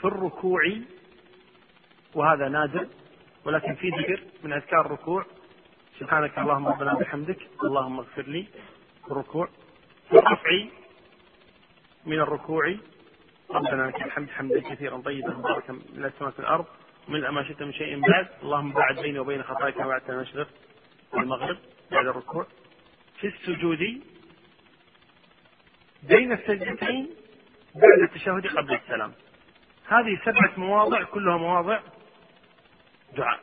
في 0.00 0.04
الركوع 0.04 0.60
وهذا 2.14 2.48
نادر 2.48 2.86
ولكن 3.44 3.74
في 3.74 3.88
ذكر 3.88 4.22
من 4.42 4.52
أذكار 4.52 4.86
الركوع. 4.86 5.24
سبحانك 5.98 6.38
اللهم 6.38 6.68
ربنا 6.68 6.94
بحمدك 6.94 7.38
اللهم 7.64 7.98
اغفر 7.98 8.22
لي. 8.22 8.46
الركوع 9.10 9.48
في 10.08 10.12
الرفع 10.18 10.64
من 12.06 12.20
الركوع 12.20 12.74
ربنا 13.50 13.82
لك 13.82 14.02
الحمد 14.02 14.30
حمدا 14.30 14.60
كثيرا 14.60 14.98
طيبا 14.98 15.34
مباركا 15.34 15.72
من 15.72 16.04
السماء 16.04 16.32
الأرض 16.38 16.66
من 17.08 17.28
ما 17.28 17.44
شئت 17.44 17.62
من 17.62 17.72
شيء 17.72 18.00
بعد. 18.00 18.28
اللهم 18.42 18.72
باعد 18.72 19.00
بيني 19.00 19.18
وبين 19.18 19.42
خطاياك 19.42 19.76
بعد 19.76 20.10
المشرق 20.10 20.48
والمغرب 21.12 21.58
بعد 21.90 22.06
الركوع. 22.06 22.46
في 23.20 23.26
السجود 23.26 24.02
بين 26.02 26.32
السجدتين 26.32 27.10
بعد 27.74 28.00
التشهد 28.02 28.46
قبل 28.46 28.74
السلام. 28.74 29.12
هذه 29.86 30.20
سبعة 30.24 30.52
مواضع 30.56 31.02
كلها 31.02 31.36
مواضع 31.36 31.80
دعاء. 33.16 33.40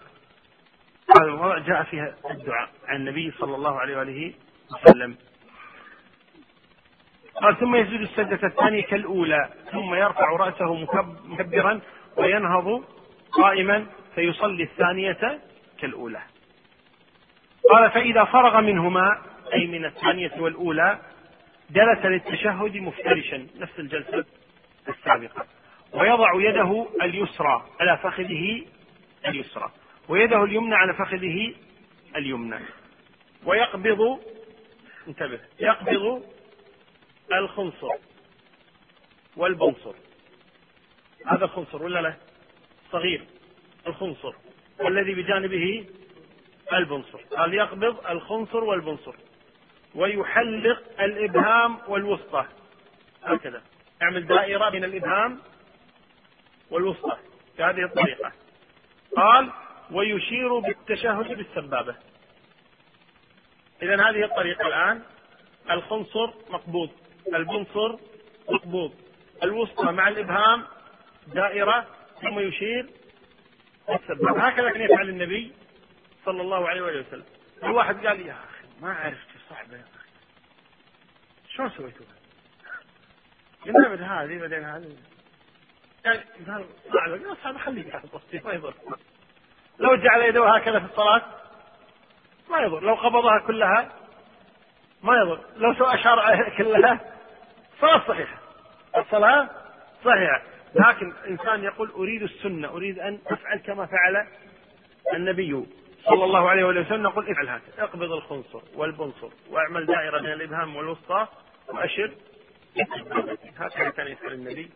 هذه 1.17 1.27
المواضع 1.27 1.57
جاء 1.57 1.83
فيها 1.83 2.15
الدعاء 2.31 2.69
عن 2.87 2.95
النبي 2.95 3.31
صلى 3.31 3.55
الله 3.55 3.79
عليه 3.79 3.97
وآله 3.97 4.33
وسلم. 4.71 5.17
قال 7.41 7.57
ثم 7.59 7.75
يسجد 7.75 8.01
السجدة 8.01 8.47
الثانية 8.47 8.83
كالأولى 8.83 9.49
ثم 9.71 9.95
يرفع 9.95 10.29
رأسه 10.29 10.73
مكبرا 11.25 11.81
وينهض 12.17 12.83
قائما 13.31 13.85
فيصلي 14.15 14.63
الثانية 14.63 15.39
كالأولى. 15.79 16.21
قال 17.71 17.91
فإذا 17.91 18.23
فرغ 18.23 18.61
منهما 18.61 19.21
أي 19.53 19.67
من 19.67 19.85
الثانية 19.85 20.31
والأولى 20.39 20.99
جلس 21.71 22.05
للتشهد 22.05 22.77
مفترشا 22.77 23.47
نفس 23.57 23.79
الجلسة 23.79 24.25
السابقة. 24.89 25.45
ويضع 25.93 26.29
يده 26.35 26.87
اليسرى 27.01 27.65
على 27.79 27.97
فخذه 27.97 28.65
اليسرى 29.27 29.71
ويده 30.09 30.43
اليمنى 30.43 30.75
على 30.75 30.93
فخذه 30.93 31.53
اليمنى. 32.15 32.59
ويقبض 33.45 34.19
انتبه 35.07 35.39
يقبض 35.59 36.23
الخنصر 37.33 37.89
والبنصر. 39.35 39.93
هذا 41.25 41.45
الخنصر 41.45 41.83
ولا 41.83 41.99
لا؟ 42.01 42.13
صغير. 42.91 43.25
الخنصر 43.87 44.33
والذي 44.79 45.13
بجانبه 45.13 45.85
البنصر. 46.73 47.21
قال 47.37 47.53
يقبض 47.53 48.07
الخنصر 48.09 48.63
والبنصر 48.63 49.15
ويحلق 49.95 51.01
الإبهام 51.01 51.77
والوسطى. 51.87 52.45
هكذا. 53.23 53.63
اعمل 54.01 54.27
دائرة 54.27 54.69
بين 54.69 54.83
الإبهام 54.83 55.39
والوسطى 56.69 57.17
بهذه 57.57 57.85
الطريقة. 57.85 58.31
قال 59.17 59.51
ويشير 59.91 60.59
بالتشهد 60.59 61.37
بالسبابة. 61.37 61.95
إذا 63.81 64.09
هذه 64.09 64.23
الطريقة 64.23 64.67
الآن 64.67 65.01
الخنصر 65.71 66.33
مقبوض. 66.49 66.89
البنصر 67.35 67.97
مقبوض 68.49 68.93
الوسطى 69.43 69.91
مع 69.91 70.07
الإبهام 70.07 70.63
دائرة 71.27 71.87
ثم 72.21 72.39
يشير. 72.39 72.89
بالسبابة 73.87 74.47
هكذا 74.47 74.71
كان 74.71 74.81
يفعل 74.81 75.09
النبي 75.09 75.53
صلى 76.25 76.41
الله 76.41 76.69
عليه 76.69 76.81
وسلم. 76.81 77.25
الواحد 77.63 78.07
قال 78.07 78.25
يا 78.25 78.33
أخي 78.33 78.67
ما 78.81 78.93
عرفت 78.93 79.27
صعبة 79.49 79.77
يا 79.77 79.83
أخي. 79.95 80.09
شلون 81.49 81.69
سويتوها؟ 81.69 82.17
قلنا 83.65 83.89
هذه 84.01 84.39
بعدين 84.39 84.63
هذه. 84.63 84.97
قال 86.05 86.23
قال 86.47 86.67
صعب 87.43 87.57
خليه 87.57 87.91
ما 88.45 88.53
يضر. 88.53 88.73
لو 89.79 89.95
جعل 89.95 90.21
يده 90.21 90.55
هكذا 90.55 90.79
في 90.79 90.85
الصلاة 90.85 91.21
ما 92.49 92.59
يضر. 92.59 92.79
لو 92.79 92.95
قبضها 92.95 93.39
كلها 93.47 93.93
ما 95.03 95.13
يضر. 95.17 95.39
لو 95.57 95.73
سوى 95.73 95.93
عليها 96.19 96.57
كلها 96.57 97.16
صلاة 97.81 98.07
صحيحة. 98.07 98.37
الصلاة 98.97 99.49
صحيحة. 100.05 100.41
لكن 100.75 101.13
إنسان 101.27 101.63
يقول 101.63 101.89
أريد 101.89 102.23
السنة 102.23 102.67
أريد 102.67 102.99
أن 102.99 103.19
أفعل 103.27 103.57
كما 103.57 103.85
فعل 103.85 104.27
النبي 105.13 105.65
صلى 106.05 106.23
الله 106.23 106.49
عليه 106.49 106.63
وسلم 106.63 107.03
نقول 107.03 107.29
افعل 107.29 107.49
هكذا. 107.49 107.83
اقبض 107.83 108.11
الخنصر 108.11 108.61
والبنصر 108.75 109.29
واعمل 109.49 109.85
دائرة 109.85 110.21
بين 110.21 110.31
الإبهام 110.33 110.75
والوسطى 110.75 111.27
وأشر 111.67 112.11
هكذا 113.57 113.89
كان 113.89 114.07
يفعل 114.07 114.33
النبي 114.33 114.71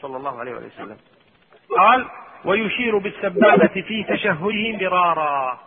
صلى 0.00 0.16
الله 0.16 0.38
عليه 0.38 0.52
وسلم. 0.52 0.96
قال 1.78 2.06
ويشير 2.44 2.98
بالسبابة 2.98 3.66
في 3.66 4.04
تشهده 4.04 4.72
مرارا. 4.72 5.60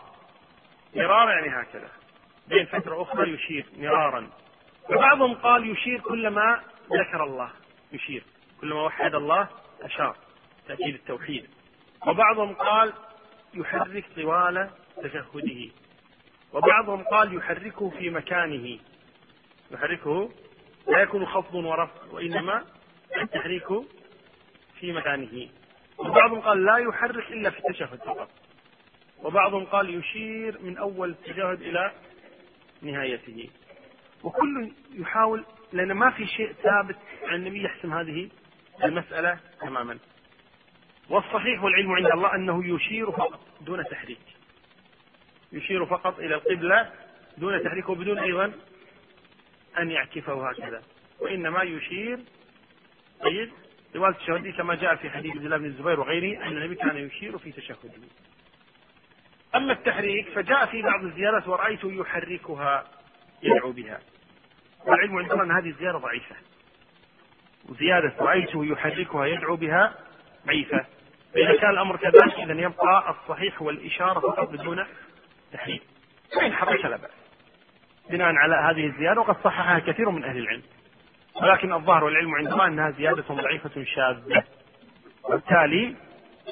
مرارا 0.95 1.31
يعني 1.31 1.47
هكذا. 1.47 1.89
بين 2.47 2.65
فترة 2.65 3.01
أخرى 3.01 3.33
يشير 3.33 3.65
مرارا. 3.77 4.29
وبعضهم 4.89 5.33
قال 5.33 5.69
يشير 5.69 5.99
كلما 5.99 6.61
ذكر 6.93 7.23
الله. 7.23 7.49
يشير. 7.91 8.23
كلما 8.61 8.83
وحد 8.83 9.15
الله 9.15 9.47
أشار. 9.81 10.17
تأكيد 10.67 10.95
التوحيد. 10.95 11.47
وبعضهم 12.07 12.53
قال 12.53 12.93
يحرك 13.53 14.05
طوال 14.15 14.69
تشهده. 15.03 15.71
وبعضهم 16.53 17.03
قال 17.03 17.35
يحركه 17.35 17.89
في 17.89 18.09
مكانه. 18.09 18.79
يحركه 19.71 20.31
لا 20.87 20.99
يكون 20.99 21.25
خفض 21.25 21.55
ورفع 21.55 22.05
وإنما 22.11 22.65
التحريك 23.21 23.67
في 24.79 24.91
مكانه. 24.93 25.49
وبعضهم 25.97 26.39
قال 26.39 26.65
لا 26.65 26.77
يحرك 26.77 27.31
إلا 27.31 27.49
في 27.49 27.59
التشهد 27.59 27.99
فقط. 27.99 28.29
وبعضهم 29.23 29.65
قال 29.65 29.95
يشير 29.95 30.61
من 30.61 30.77
أول 30.77 31.09
التشهد 31.09 31.61
إلى 31.61 31.91
نهايته. 32.81 33.49
وكل 34.25 34.71
يحاول 34.93 35.45
لأن 35.73 35.91
ما 35.91 36.09
في 36.09 36.27
شيء 36.27 36.53
ثابت 36.53 36.97
عن 37.23 37.35
النبي 37.35 37.63
يحسم 37.63 37.93
هذه 37.93 38.29
المسألة 38.83 39.39
تماما. 39.61 39.97
والصحيح 41.09 41.63
والعلم 41.63 41.91
عند 41.91 42.05
الله 42.05 42.35
أنه 42.35 42.75
يشير 42.75 43.11
فقط 43.11 43.39
دون 43.61 43.85
تحريك. 43.85 44.19
يشير 45.51 45.85
فقط 45.85 46.19
إلى 46.19 46.35
القبلة 46.35 46.91
دون 47.37 47.63
تحريك 47.63 47.89
وبدون 47.89 48.19
أيضا 48.19 48.53
أن 49.79 49.91
يعكفه 49.91 50.49
هكذا. 50.49 50.83
وإنما 51.19 51.63
يشير 51.63 52.19
طيب 53.21 53.51
رواية 53.95 54.11
التشهد 54.11 54.47
كما 54.47 54.75
جاء 54.75 54.95
في 54.95 55.09
حديث 55.09 55.31
عبد 55.31 55.45
الله 55.45 55.57
بن 55.57 55.65
الزبير 55.65 55.99
وغيره 55.99 56.43
أن 56.43 56.57
النبي 56.57 56.75
كان 56.75 56.97
يشير 56.97 57.37
في 57.37 57.51
تشهده. 57.51 57.91
أما 59.55 59.73
التحريك 59.73 60.29
فجاء 60.29 60.65
في 60.65 60.81
بعض 60.81 61.03
الزيارات 61.03 61.47
ورأيته 61.47 61.91
يحركها 61.91 62.85
يدعو 63.43 63.71
بها. 63.71 63.99
والعلم 64.87 65.17
عندنا 65.17 65.43
أن 65.43 65.51
هذه 65.51 65.69
الزيارة 65.69 65.97
ضعيفة. 65.97 66.35
وزيادة 67.69 68.13
رأيته 68.19 68.65
يحركها 68.65 69.25
يدعو 69.25 69.55
بها 69.55 69.95
ضعيفة. 70.45 70.85
فإذا 71.33 71.57
كان 71.61 71.69
الأمر 71.69 71.97
كذلك 71.97 72.33
إذا 72.39 72.53
يبقى 72.53 73.09
الصحيح 73.09 73.61
هو 73.61 73.69
الإشارة 73.69 74.19
فقط 74.19 74.49
بدون 74.49 74.85
تحريك. 75.53 75.81
فإن 76.35 76.53
حرك 76.53 76.85
لا 76.85 76.97
بأس. 76.97 77.11
بناء 78.09 78.33
على 78.35 78.55
هذه 78.55 78.85
الزيادة 78.85 79.21
وقد 79.21 79.35
صححها 79.43 79.79
كثير 79.79 80.09
من 80.09 80.23
أهل 80.23 80.37
العلم. 80.37 80.63
ولكن 81.41 81.73
الظاهر 81.73 82.03
والعلم 82.03 82.35
عندنا 82.35 82.67
أنها 82.67 82.91
زيادة 82.91 83.23
ضعيفة 83.29 83.83
شاذة. 83.83 84.43
وبالتالي 85.23 85.95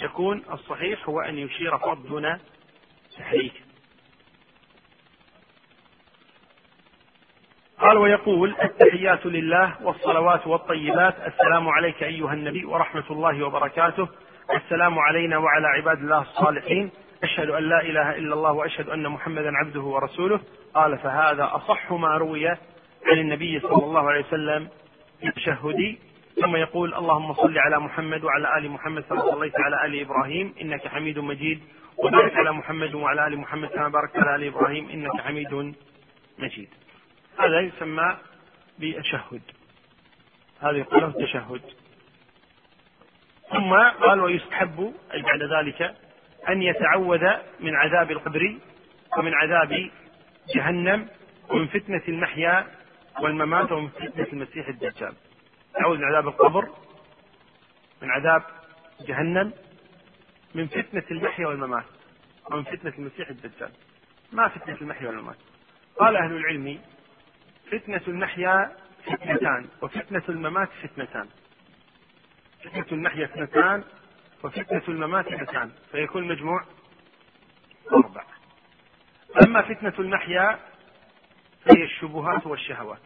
يكون 0.02 0.44
الصحيح 0.52 1.10
هو 1.10 1.20
أن 1.20 1.38
يشير 1.38 1.78
فقط 1.78 1.98
دون 1.98 2.38
تحريك. 3.18 3.54
قال 7.84 7.98
ويقول 7.98 8.56
التحيات 8.64 9.26
لله 9.26 9.76
والصلوات 9.84 10.48
والطيبات. 10.48 11.16
السلام 11.28 11.68
عليك 11.70 12.04
أيها 12.04 12.34
النبي 12.34 12.66
ورحمة 12.66 13.04
الله 13.12 13.46
وبركاته. 13.46 14.08
السلام 14.56 15.00
علينا 15.00 15.38
وعلى 15.38 15.68
عباد 15.68 15.98
الله 15.98 16.22
الصالحين. 16.22 16.92
أشهد 17.24 17.50
أن 17.50 17.64
لا 17.64 17.82
إله 17.82 18.16
إلا 18.16 18.34
الله 18.34 18.52
وأشهد 18.52 18.90
أن 18.90 19.08
محمدا 19.08 19.52
عبده 19.58 19.82
ورسوله. 19.82 20.40
قال 20.74 20.98
فهذا 20.98 21.50
أصح 21.54 21.92
ما 21.92 22.18
روي 22.18 22.48
عن 22.48 22.58
النبي 23.18 23.60
صلى 23.60 23.84
الله 23.84 24.10
عليه 24.10 24.26
وسلم 24.26 24.68
في 25.20 25.98
ثم 26.42 26.56
يقول 26.56 26.94
اللهم 26.94 27.34
صل 27.34 27.58
على 27.58 27.80
محمد 27.80 28.24
وعلى 28.24 28.58
آل 28.58 28.72
محمد 28.72 29.04
كما 29.04 29.22
صليت 29.22 29.54
على 29.60 29.86
آل 29.86 30.02
إبراهيم. 30.02 30.54
إنك 30.62 30.88
حميد 30.88 31.20
مجيد. 31.20 31.60
وبارك 31.98 32.36
على 32.36 32.52
محمد 32.52 32.94
وعلى 32.94 33.28
آل 33.28 33.38
محمد 33.38 33.70
كما 33.70 33.88
باركت 33.88 34.18
على 34.18 34.36
آل 34.36 34.44
إبراهيم. 34.44 34.90
إنك 34.90 35.22
حميد 35.22 35.76
مجيد. 36.40 36.70
هذا 37.40 37.60
يسمى 37.60 38.18
بالتشهد. 38.80 39.42
هذا 40.60 40.78
يقال 40.78 41.02
له 41.02 41.08
التشهد. 41.08 41.62
ثم 43.52 43.74
قال 43.74 44.20
ويستحب 44.20 44.94
أي 45.14 45.22
بعد 45.22 45.44
ذلك 45.44 45.96
أن 46.50 46.62
يتعوذ 46.62 47.28
من 47.60 47.76
عذاب 47.76 48.12
القبر 48.12 48.58
ومن 49.18 49.34
عذاب 49.34 49.92
جهنم 50.56 51.08
ومن 51.50 51.68
فتنة 51.68 52.02
المحيا 52.08 52.68
والممات 53.22 53.72
ومن 53.72 53.90
فتنة 53.90 54.28
المسيح 54.34 54.68
الدجال. 54.68 55.14
يعوذ 55.80 55.98
من 55.98 56.04
عذاب 56.04 56.28
القبر 56.28 56.70
من 58.02 58.12
عذاب 58.12 58.44
جهنم 59.08 59.54
من 60.56 60.68
فتنة 60.68 61.04
المحيا 61.12 61.48
والممات 61.48 61.86
ومن 62.52 62.64
فتنة 62.64 62.94
المسيح 62.98 63.30
الدجال 63.30 63.72
ما 64.32 64.48
فتنة 64.48 64.78
المحيا 64.82 65.08
والممات 65.08 65.36
قال 66.00 66.16
أهل 66.16 66.32
العلم 66.32 66.80
فتنة 67.74 68.02
المحيا 68.08 68.78
فتنتان 69.06 69.68
وفتنة 69.82 70.24
الممات 70.30 70.70
فتنتان. 70.84 71.30
فتنة 72.64 72.86
المحيا 72.92 73.26
اثنتان 73.26 73.84
وفتنة 74.44 74.82
الممات 74.88 75.28
اثنتان. 75.28 75.72
فيكون 75.92 76.24
المجموع 76.24 76.66
أربع. 77.94 78.24
أما 79.46 79.62
فتنة 79.62 79.94
المحيا 80.00 80.60
فهي 81.66 81.84
الشبهات 81.84 82.48
والشهوات. 82.48 83.00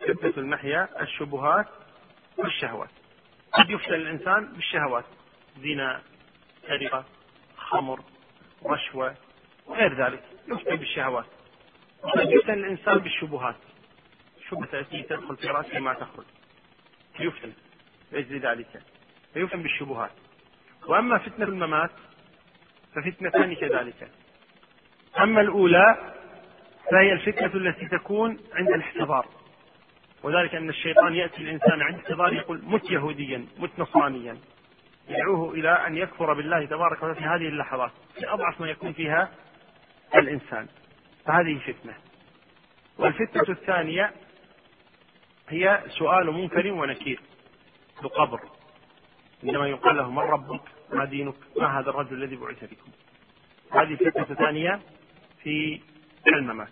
فتنة 0.00 0.32
المحيا 0.36 1.02
الشبهات 1.02 1.66
والشهوات. 2.36 2.90
قد 3.52 3.70
يفتن 3.70 3.94
الإنسان 3.94 4.52
بالشهوات. 4.52 5.04
زنا 5.58 6.02
سرقة 6.66 7.04
خمر 7.56 8.00
رشوة 8.64 9.14
وغير 9.66 10.04
ذلك. 10.06 10.22
يفتن 10.48 10.76
بالشهوات. 10.76 11.26
وقد 12.02 12.30
يفتن 12.30 12.52
الإنسان 12.52 12.98
بالشبهات. 12.98 13.56
شبهة 14.48 14.68
التي 14.80 15.02
تدخل 15.02 15.36
في 15.36 15.46
رأسه 15.46 15.78
ما 15.78 15.94
تخرج. 15.94 16.24
يفتن 17.20 17.52
لأجل 18.12 18.38
ذلك 18.38 18.82
فيفتن 19.34 19.62
بالشبهات. 19.62 20.10
وأما 20.88 21.18
فتنة 21.18 21.46
الممات 21.46 21.90
ففتنتان 22.94 23.54
كذلك. 23.54 24.10
أما 25.18 25.40
الأولى 25.40 26.14
فهي 26.90 27.12
الفتنة 27.12 27.54
التي 27.54 27.88
تكون 27.88 28.38
عند 28.52 28.68
الاحتضار. 28.68 29.26
وذلك 30.22 30.54
أن 30.54 30.68
الشيطان 30.68 31.14
يأتي 31.14 31.42
الإنسان 31.42 31.82
عند 31.82 31.94
احتضار 31.94 32.32
يقول 32.32 32.62
مت 32.64 32.90
يهوديا 32.90 33.46
مت 33.58 33.70
نصرانيا. 33.78 34.38
يدعوه 35.08 35.54
إلى 35.54 35.86
أن 35.86 35.96
يكفر 35.96 36.32
بالله 36.32 36.66
تبارك 36.66 37.02
وتعالى 37.02 37.14
في 37.14 37.24
هذه 37.24 37.48
اللحظات. 37.48 37.90
في 38.14 38.28
أضعف 38.28 38.60
ما 38.60 38.70
يكون 38.70 38.92
فيها 38.92 39.30
الإنسان. 40.14 40.68
فهذه 41.26 41.58
فتنة. 41.58 41.94
والفتنة 42.98 43.48
الثانية 43.48 44.12
هي 45.48 45.80
سؤال 45.88 46.32
منكر 46.32 46.72
ونكير. 46.72 47.20
بقبر 48.02 48.40
عندما 49.44 49.68
يقال 49.68 49.96
له 49.96 50.10
من 50.10 50.18
ربك؟ 50.18 50.60
ما 50.92 51.04
دينك؟ 51.04 51.34
ما 51.56 51.80
هذا 51.80 51.90
الرجل 51.90 52.22
الذي 52.22 52.36
بعث 52.36 52.64
بكم؟ 52.64 52.90
هذه 53.72 53.94
فتنة 53.94 54.24
ثانية 54.24 54.80
في 55.42 55.80
الممات. 56.26 56.68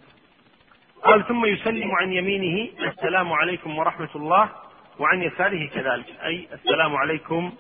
قال 1.05 1.29
ثم 1.29 1.45
يسلم 1.45 1.91
عن 1.95 2.13
يمينه 2.13 2.71
السلام 2.89 3.33
عليكم 3.33 3.79
ورحمة 3.79 4.11
الله 4.15 4.51
وعن 4.99 5.23
يساره 5.23 5.67
كذلك. 5.67 6.07
أي 6.25 6.49
السلام 6.53 6.97
عليكم 6.97 7.53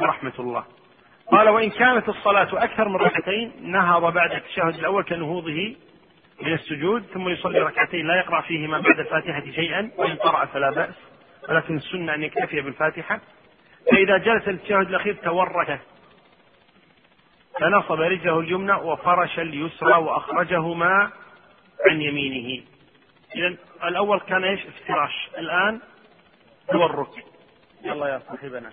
ورحمة 0.00 0.32
الله. 0.38 0.64
قال 1.30 1.48
وإن 1.48 1.70
كانت 1.70 2.08
الصلاة 2.08 2.64
أكثر 2.64 2.88
من 2.88 2.96
ركعتين 2.96 3.52
نهض 3.60 4.12
بعد 4.12 4.32
التشهد 4.32 4.74
الأول 4.74 5.04
كنهوضه 5.04 5.76
من 6.42 6.52
السجود 6.52 7.02
ثم 7.02 7.28
يصلي 7.28 7.58
ركعتين 7.58 8.06
لا 8.06 8.16
يقرأ 8.16 8.40
فيهما 8.40 8.78
بعد 8.78 8.98
الفاتحة 8.98 9.40
شيئا 9.40 9.90
وإن 9.96 10.16
قرأ 10.16 10.44
فلا 10.44 10.70
بأس. 10.70 10.94
ولكن 11.48 11.76
السنة 11.76 12.14
أن 12.14 12.22
يكتفي 12.22 12.60
بالفاتحة. 12.60 13.20
فإذا 13.92 14.18
جلس 14.18 14.48
التشهد 14.48 14.88
الأخير 14.88 15.14
تورك 15.14 15.80
فنصب 17.60 18.00
رجله 18.00 18.40
اليمنى 18.40 18.72
وفرش 18.72 19.38
اليسرى 19.38 19.94
وأخرجهما 19.94 21.10
عن 21.90 22.00
يمينه. 22.00 22.62
إذا 23.34 23.56
الأول 23.84 24.20
كان 24.20 24.44
إيش؟ 24.44 24.66
افتراش. 24.66 25.28
الآن 25.38 25.80
تورك. 26.72 27.24
يلا 27.84 28.08
يا 28.08 28.22
صاحبنا 28.28 28.72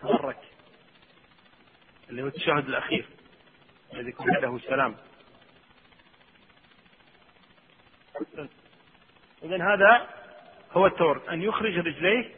تورك. 0.00 0.38
اللي 2.10 2.22
هو 2.22 2.26
التشهد 2.26 2.68
الأخير. 2.68 3.06
الذي 3.94 4.08
يكون 4.08 4.34
عنده 4.34 4.56
السلام 4.56 4.96
إذا 9.44 9.74
هذا 9.74 10.08
هو 10.72 10.86
التورك 10.86 11.28
أن 11.28 11.42
يخرج 11.42 11.78
رجليه 11.78 12.30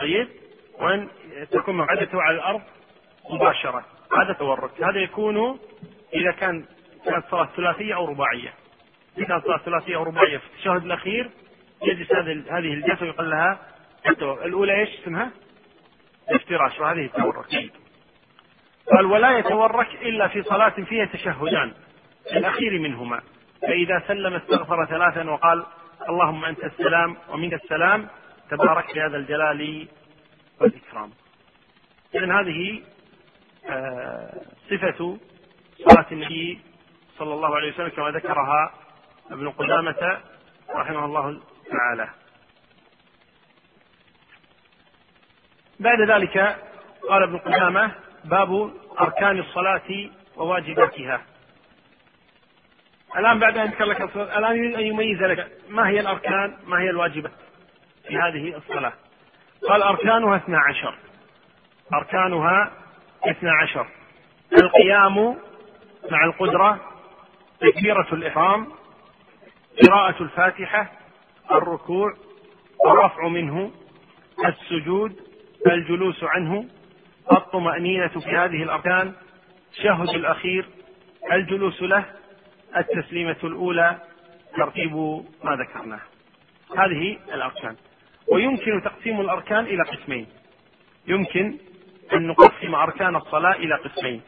طيب 0.00 0.28
وأن 0.78 1.08
تكون 1.50 1.76
مقعدته 1.76 2.22
على 2.22 2.36
الأرض 2.36 2.62
مباشرة. 3.30 3.84
هذا 4.12 4.32
تورك 4.32 4.82
هذا 4.82 4.98
يكون 4.98 5.58
إذا 6.14 6.30
كان 6.30 6.64
كانت 7.04 7.24
صلاة 7.30 7.48
ثلاثية 7.56 7.94
أو 7.94 8.04
رباعية. 8.04 8.54
إذا 9.18 9.26
كانت 9.26 9.44
صلاة 9.44 9.58
ثلاثية 9.58 9.96
أو 9.96 10.02
رباعية 10.02 10.38
في 10.38 10.44
التشهد 10.46 10.84
الأخير 10.84 11.30
يجلس 11.82 12.12
هذه 12.50 12.72
الجلسة 12.74 13.02
ويقال 13.02 13.30
لها 13.30 13.58
الأولى 14.20 14.80
إيش 14.80 15.00
اسمها؟ 15.00 15.30
الافتراش. 16.30 16.80
وهذه 16.80 17.04
التورك. 17.04 17.70
قال 18.92 19.06
ولا 19.06 19.38
يتورك 19.38 19.88
إلا 20.02 20.28
في 20.28 20.42
صلاة 20.42 20.68
فيها 20.68 21.04
تشهدان 21.04 21.72
الأخير 22.32 22.78
منهما. 22.78 23.22
فإذا 23.66 24.02
سلم 24.08 24.34
استغفر 24.34 24.86
ثلاثا 24.86 25.30
وقال 25.30 25.66
اللهم 26.08 26.44
أنت 26.44 26.64
السلام 26.64 27.16
ومنك 27.28 27.54
السلام 27.54 28.08
تبارك 28.50 28.94
بهذا 28.94 29.16
الجلال 29.16 29.88
والإكرام. 30.60 31.10
إذن 32.14 32.32
هذه 32.32 32.82
آه، 33.68 34.40
صفة 34.70 35.18
صلاة 35.88 36.06
النبي 36.12 36.60
صلى 37.18 37.34
الله 37.34 37.56
عليه 37.56 37.72
وسلم 37.72 37.88
كما 37.88 38.10
ذكرها 38.10 38.74
ابن 39.30 39.50
قدامة 39.50 40.20
رحمه 40.70 41.04
الله 41.04 41.40
تعالى. 41.70 42.08
بعد 45.80 46.00
ذلك 46.00 46.56
قال 47.08 47.22
ابن 47.22 47.38
قدامة 47.38 47.90
باب 48.24 48.70
أركان 49.00 49.38
الصلاة 49.38 50.10
وواجباتها. 50.36 51.20
الآن 53.16 53.38
بعد 53.38 53.58
أن 53.58 53.66
ذكر 53.66 53.84
لك 53.84 54.00
الصلاة 54.00 54.38
الآن 54.38 54.56
يريد 54.56 54.74
أن 54.74 54.80
يميز 54.80 55.22
لك 55.22 55.48
ما 55.68 55.88
هي 55.88 56.00
الأركان 56.00 56.56
ما 56.66 56.80
هي 56.80 56.90
الواجبات 56.90 57.32
في 58.08 58.16
هذه 58.16 58.56
الصلاة. 58.56 58.92
قال 59.68 59.82
أركانها 59.82 60.36
اثنا 60.36 60.58
عشر. 60.58 60.94
أركانها 61.94 62.72
اثنا 63.24 63.52
عشر. 63.52 63.86
القيام 64.52 65.36
مع 66.10 66.24
القدرة 66.24 66.80
تكبيرة 67.60 68.06
الإحرام 68.12 68.68
قراءة 69.86 70.22
الفاتحة 70.22 70.92
الركوع 71.50 72.14
الرفع 72.86 73.28
منه 73.28 73.70
السجود 74.46 75.16
الجلوس 75.66 76.24
عنه 76.24 76.64
الطمأنينة 77.32 78.08
في 78.08 78.30
هذه 78.36 78.62
الأركان 78.62 79.12
التشهد 79.68 80.08
الأخير 80.08 80.66
الجلوس 81.32 81.82
له 81.82 82.04
التسليمة 82.76 83.36
الأولى 83.44 83.98
ترتيب 84.56 84.96
ما 85.44 85.56
ذكرناه. 85.56 86.00
هذه 86.76 87.18
الأركان. 87.34 87.76
ويمكن 88.32 88.82
تقسيم 88.82 89.20
الأركان 89.20 89.64
إلى 89.64 89.82
قسمين. 89.82 90.26
يمكن 91.06 91.58
أن 92.12 92.26
نقسم 92.26 92.74
أركان 92.74 93.16
الصلاة 93.16 93.52
إلى 93.52 93.74
قسمين. 93.74 94.22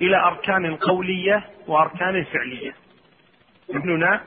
إلى 0.00 0.16
أركان 0.16 0.76
قولية 0.76 1.44
وأركان 1.66 2.24
فعلية. 2.24 2.74
ابننا 3.70 4.20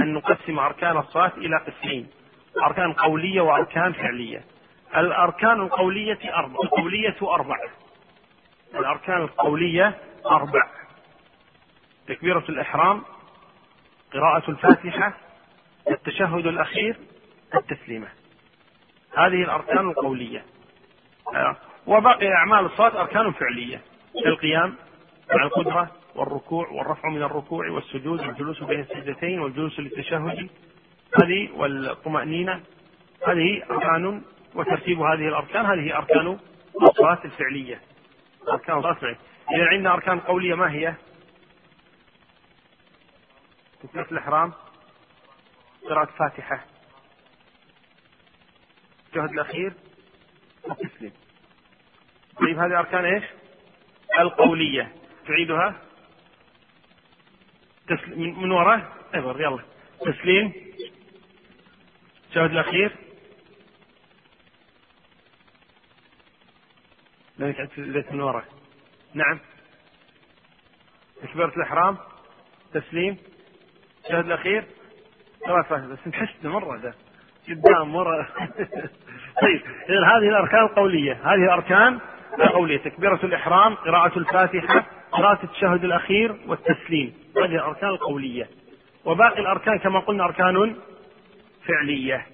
أن 0.00 0.12
نقسم 0.12 0.58
أركان 0.58 0.96
الصلاة 0.96 1.32
إلى 1.36 1.56
قسمين. 1.56 2.08
أركان 2.64 2.92
قولية 2.92 3.40
وأركان 3.40 3.92
فعلية. 3.92 4.44
الأركان 4.96 5.60
القولية 5.60 6.18
أربع 6.34 6.56
القولية 6.64 7.16
أربعة. 7.22 7.70
الأركان 8.74 9.22
القولية 9.22 9.98
أربع 10.26 10.77
تكبيرة 12.08 12.44
الإحرام 12.48 13.02
قراءة 14.12 14.50
الفاتحة 14.50 15.14
التشهد 15.90 16.46
الأخير 16.46 16.96
التسليمة. 17.54 18.08
هذه 19.16 19.42
الأركان 19.42 19.90
القولية. 19.90 20.44
آه. 21.34 21.56
وباقي 21.86 22.32
أعمال 22.32 22.64
الصلاة 22.64 23.00
أركان 23.00 23.32
فعلية. 23.32 23.80
كالقيام 24.24 24.74
مع 25.34 25.44
القدرة 25.44 25.90
والركوع 26.14 26.68
والرفع 26.68 27.08
من 27.08 27.22
الركوع 27.22 27.70
والسجود 27.70 28.20
والجلوس 28.20 28.62
بين 28.62 28.80
السجدتين 28.80 29.40
والجلوس 29.40 29.80
للتشهد. 29.80 30.48
هذه 31.22 31.48
والطمأنينة. 31.54 32.60
هذه 33.26 33.62
أركان 33.70 34.22
وترتيب 34.54 35.00
هذه 35.00 35.28
الأركان. 35.28 35.66
هذه 35.66 35.96
أركان 35.96 36.38
الصلاة 36.82 37.18
الفعلية. 37.24 37.80
أركان 38.52 38.76
الصلاة 38.76 38.92
الفعلية. 38.92 39.18
إذا 39.56 39.66
عندنا 39.66 39.94
أركان 39.94 40.20
قولية 40.20 40.54
ما 40.54 40.72
هي؟ 40.72 40.94
تكبيرة 43.82 44.06
الإحرام 44.12 44.52
قراءة 45.88 46.10
فاتحة. 46.18 46.64
الجهد 49.08 49.30
الأخير 49.30 49.72
التسليم 50.70 51.12
طيب 52.40 52.58
هذه 52.58 52.78
أركان 52.78 53.04
إيش؟ 53.04 53.24
القولية. 54.18 54.94
تعيدها. 55.26 55.82
تسليم 57.88 58.42
من 58.42 58.50
وراء؟ 58.50 58.92
اعبر 59.14 59.40
يلا. 59.40 59.62
تسليم. 60.00 60.52
الشهد 62.28 62.50
الأخير. 62.50 62.96
لأنك 67.38 68.12
من 68.12 68.20
وراء. 68.20 68.44
نعم. 69.14 69.40
تكبيرة 71.22 71.52
الإحرام. 71.56 71.98
تسليم. 72.74 73.18
الشهد 74.08 74.26
الأخير؟ 74.26 74.64
خلاص 75.46 75.66
بس 75.66 75.98
نحسنا 76.08 76.50
مرة 76.50 76.76
ده. 76.76 76.94
قدام 77.48 77.92
مرة 77.92 78.28
طيب 79.42 79.60
إذا 79.88 80.06
هذه 80.06 80.28
الأركان 80.28 80.64
القولية. 80.64 81.12
هذه 81.12 81.44
الأركان 81.44 81.98
القولية. 82.40 82.78
تكبيرة 82.78 83.20
الإحرام 83.24 83.74
قراءة 83.74 84.18
الفاتحة 84.18 84.86
قراءة 85.12 85.44
التشهد 85.44 85.84
الأخير 85.84 86.36
والتسليم. 86.46 87.14
هذه 87.36 87.54
الأركان 87.54 87.88
القولية. 87.88 88.48
وباقي 89.04 89.40
الأركان 89.40 89.78
كما 89.78 90.00
قلنا 90.00 90.24
أركان 90.24 90.76
فعلية. 91.66 92.26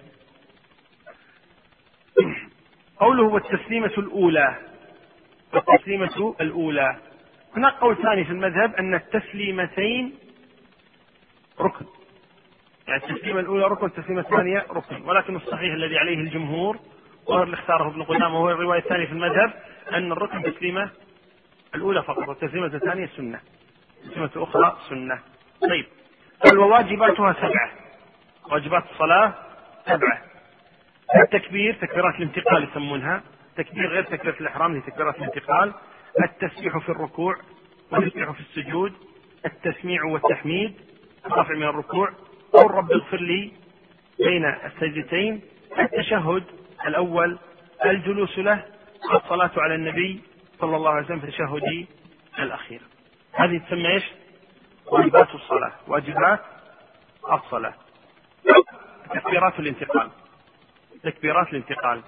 قوله 2.96 3.22
والتسليمة 3.22 3.92
الأولى. 3.98 4.54
والتسليمة 5.54 6.34
الأولى. 6.40 6.96
هناك 7.56 7.72
قول 7.72 7.96
ثاني 8.02 8.24
في 8.24 8.30
المذهب 8.30 8.74
أن 8.74 8.94
التسليمتين 8.94 10.23
ركن. 11.60 11.84
يعني 12.88 13.04
التسليمة 13.04 13.40
الأولى 13.40 13.64
ركن 13.64 13.86
التسليمة 13.86 14.20
الثانية 14.20 14.66
ركن. 14.70 15.02
ولكن 15.02 15.36
الصحيح 15.36 15.72
الذي 15.74 15.98
عليه 15.98 16.14
الجمهور 16.14 16.78
وهو 17.26 17.42
اللي 17.42 17.54
اختاره 17.54 17.88
ابن 17.88 18.02
قدامة 18.02 18.34
وهو 18.40 18.50
الرواية 18.50 18.78
الثانية 18.78 19.06
في 19.06 19.12
المذهب 19.12 19.52
أن 19.92 20.12
الركن 20.12 20.44
التسليمة 20.44 20.90
الأولى 21.74 22.02
فقط 22.02 22.28
والتسليمة 22.28 22.66
الثانية 22.66 23.06
سنة. 23.06 23.40
التسليمة 24.04 24.30
الأخرى 24.36 24.78
سنة. 24.88 25.18
طيب. 25.70 25.86
قال 26.44 26.58
وواجباتها 26.58 27.32
سبعة. 27.32 27.70
واجبات 28.52 28.84
الصلاة 28.92 29.34
سبعة. 29.86 30.22
التكبير 31.22 31.74
تكبيرات 31.74 32.14
الانتقال 32.14 32.68
يسمونها. 32.70 33.22
تكبير 33.56 33.88
غير 33.88 34.02
تكبيرة 34.02 34.36
الإحرام 34.40 34.74
هي 34.74 34.80
تكبيرات 34.80 35.18
الانتقال. 35.18 35.72
التسبيح 36.24 36.78
في 36.78 36.88
الركوع 36.88 37.36
والتسبيح 37.90 38.30
في 38.30 38.40
السجود. 38.40 38.92
التسميع 39.46 40.04
والتحميد. 40.04 40.80
الرفع 41.26 41.54
من 41.54 41.62
الركوع 41.62 42.08
قول 42.52 42.70
رب 42.70 42.92
اغفر 42.92 43.20
لي 43.20 43.52
بين 44.18 44.44
السجدتين. 44.44 45.40
التشهد 45.78 46.44
الأول 46.86 47.38
الجلوس 47.84 48.38
له 48.38 48.64
الصلاة 49.14 49.50
على 49.56 49.74
النبي 49.74 50.22
صلى 50.60 50.76
الله 50.76 50.90
عليه 50.90 51.04
وسلم 51.04 51.20
في 51.20 51.26
التشهد 51.26 51.86
الأخير. 52.38 52.80
هذه 53.32 53.58
تسمى 53.58 53.88
إيش؟ 53.88 54.04
واجبات 54.86 55.34
الصلاة. 55.34 55.72
واجبات 55.88 56.40
الصلاة. 57.32 57.74
تكبيرات 59.14 59.60
الانتقال. 59.60 60.10
تكبيرات 61.02 61.48
الانتقال. 61.48 62.02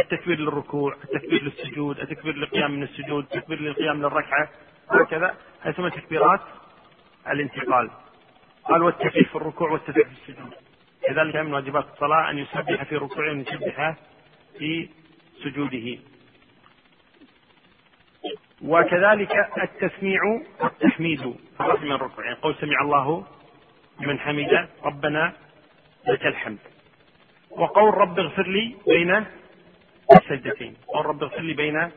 التكبير 0.00 0.38
للركوع 0.38 0.96
التكبير 1.04 1.42
للسجود 1.42 2.00
التكبير 2.00 2.36
للقيام 2.36 2.70
من 2.70 2.82
السجود 2.82 3.24
التكبير 3.24 3.60
للقيام 3.60 3.98
للركعة 3.98 4.48
هكذا. 4.90 5.36
هذه 5.60 5.72
تسمى 5.72 5.90
تكبيرات 5.90 6.40
الانتقال. 7.28 7.90
قال 8.68 8.82
والتسبيح 8.82 9.28
في 9.28 9.36
الركوع 9.36 9.70
والتسبيح 9.70 10.08
في 10.08 10.30
السجود. 10.30 10.54
كذلك 11.02 11.36
من 11.36 11.54
واجبات 11.54 11.86
الصلاة 11.92 12.30
أن 12.30 12.38
يسبح 12.38 12.82
في 12.84 12.96
ركوعه 12.96 13.28
وأن 13.28 13.40
يسبح 13.40 13.96
في 14.58 14.88
سجوده. 15.44 15.98
وكذلك 18.62 19.32
التسميع 19.62 20.20
والتحميد 20.60 21.20
في 21.56 21.84
من 21.84 21.92
الركوع 21.92 22.24
يعني 22.24 22.36
قول 22.36 22.54
سمع 22.54 22.82
الله 22.82 23.26
لمن 24.00 24.18
حمد 24.18 24.68
ربنا 24.84 25.32
لك 26.08 26.26
الحمد. 26.26 26.58
وقول 27.50 27.94
رب 27.94 28.18
اغفر 28.18 28.46
لي 28.46 28.76
بين 28.86 29.24
السجدتين. 30.12 30.76
قول 30.86 31.06
رب 31.06 31.22
اغفر 31.22 31.40
لي 31.40 31.52
بين 31.52 31.90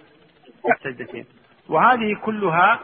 السجدتين. 0.71 1.25
وهذه 1.69 2.15
كلها 2.15 2.79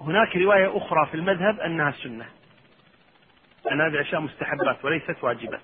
هناك 0.00 0.36
رواية 0.36 0.76
أخرى 0.76 1.06
في 1.06 1.14
المذهب 1.14 1.60
أنها 1.60 1.90
سنة. 1.90 2.26
أن 3.72 3.80
هذه 3.80 4.00
أشياء 4.00 4.20
مستحبات 4.20 4.84
وليست 4.84 5.16
واجبات. 5.22 5.60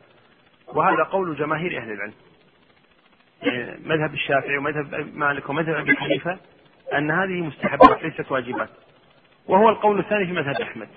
وهذا 0.68 1.02
قول 1.02 1.36
جماهير 1.36 1.78
أهل 1.78 1.92
العلم. 1.92 2.14
يعني 3.42 3.80
مذهب 3.84 4.14
الشافعي 4.14 4.56
ومذهب 4.58 5.16
مالك 5.16 5.48
ومذهب 5.48 5.76
أبي 5.76 5.96
حنيفة 5.96 6.38
أن 6.94 7.10
هذه 7.10 7.40
مستحبات 7.40 8.02
ليست 8.02 8.32
واجبات. 8.32 8.70
وهو 9.46 9.68
القول 9.68 9.98
الثاني 9.98 10.26
في 10.26 10.32
مذهب 10.32 10.60
أحمد 10.60 10.88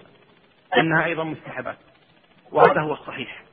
أنها 0.77 1.06
أيضا 1.06 1.23
مستحبات. 1.23 1.77
وهذا 2.52 2.82
هو 2.82 2.94
الصحيح. 2.94 3.44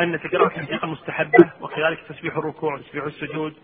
أن 0.00 0.20
تكرار 0.20 0.46
التنسيق 0.46 0.84
مستحبة 0.84 1.50
وكذلك 1.60 2.00
تسبيح 2.08 2.36
الركوع 2.36 2.74
وتسبيح 2.74 3.04
السجود 3.04 3.54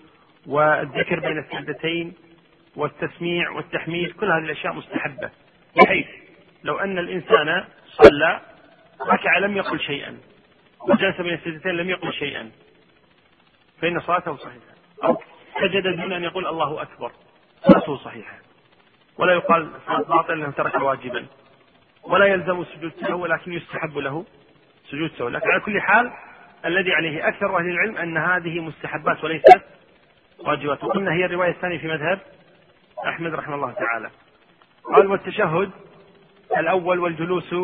والذكر 0.47 1.21
بين 1.21 1.39
السجدتين 1.39 2.13
والتسميع 2.77 3.51
والتحميد 3.51 4.13
كل 4.13 4.33
هذه 4.33 4.45
الأشياء 4.45 4.73
مستحبة. 4.73 5.31
بحيث 5.77 6.07
لو 6.65 6.79
أن 6.79 6.99
الإنسان 6.99 7.65
صلى 7.87 8.41
ركع 9.01 9.39
لم 9.39 9.57
يقل 9.57 9.81
شيئا 9.81 10.19
وجلس 10.89 11.21
بين 11.21 11.35
السجدتين 11.35 11.73
لم 11.73 11.91
يقل 11.91 12.13
شيئا. 12.13 12.51
فإن 13.83 14.01
صلاته 14.01 14.37
صحيحة. 14.37 14.75
أو 15.05 15.23
سجد 15.61 15.83
دون 15.83 16.13
أن 16.13 16.25
يقول 16.25 16.47
الله 16.47 16.83
أكبر. 16.83 17.13
صلاته 17.63 17.97
صحيحة. 17.97 18.39
ولا 19.19 19.33
يقال 19.33 19.71
باطل 19.89 20.39
لأنه 20.39 20.51
ترك 20.53 20.75
واجبا. 20.75 21.27
ولا 22.03 22.27
يلزم 22.27 22.65
سجود 22.65 22.93
سهو 23.01 23.23
ولكن 23.23 23.53
يستحب 23.53 23.99
له 23.99 24.25
سجود 24.91 25.11
سهو 25.11 25.29
لكن 25.29 25.51
على 25.51 25.61
كل 25.61 25.81
حال 25.81 26.13
الذي 26.65 26.93
عليه 26.93 27.29
أكثر 27.29 27.59
أهل 27.59 27.71
العلم 27.71 27.97
أن 27.97 28.17
هذه 28.17 28.61
مستحبات 28.61 29.25
وليست 29.25 29.63
واجبات. 30.39 30.85
وقلنا 30.85 31.13
هي 31.13 31.25
الرواية 31.25 31.51
الثانية 31.51 31.79
في 31.79 31.89
مذهب 31.89 32.21
أحمد 33.07 33.35
رحمه 33.35 33.55
الله 33.55 33.73
تعالى. 33.73 34.11
قال 34.95 35.07
والتشهد 35.07 35.71
الأول 36.59 36.99
والجلوس 36.99 37.55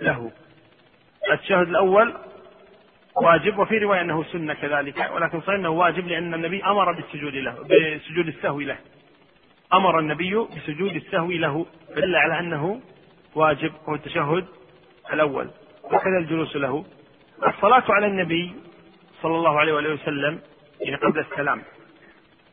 له. 0.00 0.32
التشهد 1.32 1.68
الأول 1.68 2.14
واجب 3.16 3.58
وفي 3.58 3.78
رواية 3.78 4.00
أنه 4.00 4.24
سنة 4.24 4.54
كذلك 4.54 5.10
ولكن 5.14 5.40
صحيح 5.40 5.54
أنه 5.54 5.68
واجب 5.68 6.06
لأن 6.08 6.34
النبي 6.34 6.64
أمر 6.64 6.92
بالسجود 6.92 7.34
له 7.34 7.52
بسجود 7.52 8.26
السهو 8.28 8.60
له. 8.60 8.76
أمر 9.74 9.98
النبي 9.98 10.46
بسجود 10.56 10.96
السهو 10.96 11.30
له 11.30 11.66
فدل 11.88 12.16
على 12.16 12.38
أنه 12.38 12.80
واجب 13.34 13.72
هو 13.88 13.94
التشهد 13.94 14.44
الأول. 15.12 15.50
وكذا 15.84 16.18
الجلوس 16.18 16.56
له. 16.56 16.84
الصلاة 17.46 17.84
على 17.88 18.06
النبي 18.06 18.54
صلى 19.22 19.34
الله 19.34 19.60
عليه 19.60 19.72
وآله 19.72 19.94
وسلم 19.94 20.40
يعني 20.80 20.96
قبل 20.96 21.18
السلام. 21.20 21.62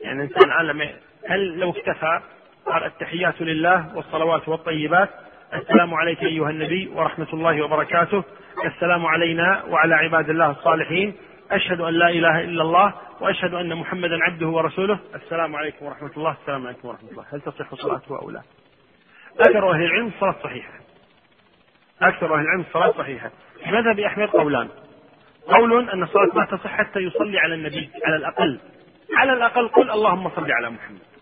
يعني 0.02 0.24
الإنسان 0.24 0.52
علم 0.52 0.90
هل 1.30 1.60
لو 1.60 1.70
اكتفى 1.70 2.22
قال 2.66 2.84
التحيات 2.84 3.41
لله 3.41 3.95
والصلوات 3.95 4.50
والطيبات 4.50 5.10
السلام 5.55 5.93
عليك 5.93 6.23
أيها 6.23 6.49
النبي 6.49 6.88
ورحمة 6.88 7.27
الله 7.34 7.61
وبركاته. 7.61 8.23
السلام 8.65 9.05
علينا 9.05 9.63
وعلى 9.63 9.95
عباد 9.95 10.30
الله 10.30 10.51
الصالحين. 10.51 11.13
أشهد 11.51 11.81
أن 11.81 11.93
لا 11.93 12.09
إله 12.09 12.41
إلا 12.41 12.61
الله 12.61 12.93
وأشهد 13.21 13.53
أن 13.53 13.75
محمدا 13.75 14.23
عبده 14.23 14.47
ورسوله. 14.47 14.99
السلام 15.15 15.55
عليكم 15.55 15.85
ورحمة 15.85 16.11
الله. 16.17 16.35
السلام 16.41 16.67
عليكم 16.67 16.88
ورحمة 16.88 17.09
الله. 17.11 17.25
هل 17.34 17.41
تصح 17.41 17.75
صلاته 17.75 18.19
أو 18.21 18.30
لا؟ 18.30 18.41
أكثر 19.39 19.71
أهل 19.71 19.84
العلم 19.84 20.07
الصلاة 20.07 20.35
صحيحة. 20.43 20.73
أكثر 22.01 22.35
أهل 22.35 22.41
العلم 22.41 22.61
الصلاة 22.61 22.91
صحيحة. 22.91 23.31
مذهب 23.65 23.99
أحمد 23.99 24.27
قولان. 24.27 24.67
قول 25.47 25.89
أن 25.89 26.03
الصلاة 26.03 26.35
ما 26.35 26.45
تصح 26.45 26.77
حتى 26.77 26.99
يصلي 26.99 27.39
على 27.39 27.55
النبي 27.55 27.89
على 28.05 28.15
الأقل. 28.15 28.59
على 29.17 29.34
الأقل 29.34 29.67
قل 29.67 29.91
اللهم 29.91 30.30
صل 30.30 30.51
على 30.51 30.69
محمد. 30.69 31.12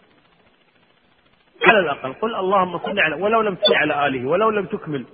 على 1.65 1.79
الأقل. 1.79 2.13
قل 2.13 2.35
اللهم 2.35 2.77
صل 2.77 2.99
على 2.99 3.15
ولو 3.15 3.41
لم 3.41 3.55
تصل 3.55 3.75
على 3.75 4.07
آله 4.07 4.25
ولو 4.25 4.49
لم 4.49 4.65
تكمل 4.65 5.05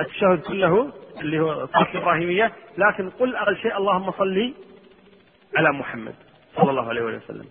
التشهد 0.00 0.40
كله 0.40 0.92
اللي 1.20 1.40
هو 1.40 1.66
صلاة 1.66 1.90
الإبراهيمية 1.90 2.52
لكن 2.78 3.10
قل 3.10 3.36
أقل 3.36 3.56
شيء 3.56 3.76
اللهم 3.76 4.12
صل 4.12 4.54
على 5.56 5.72
محمد 5.72 6.14
صلى 6.56 6.70
الله 6.70 6.88
عليه 6.88 7.02
وسلم. 7.02 7.44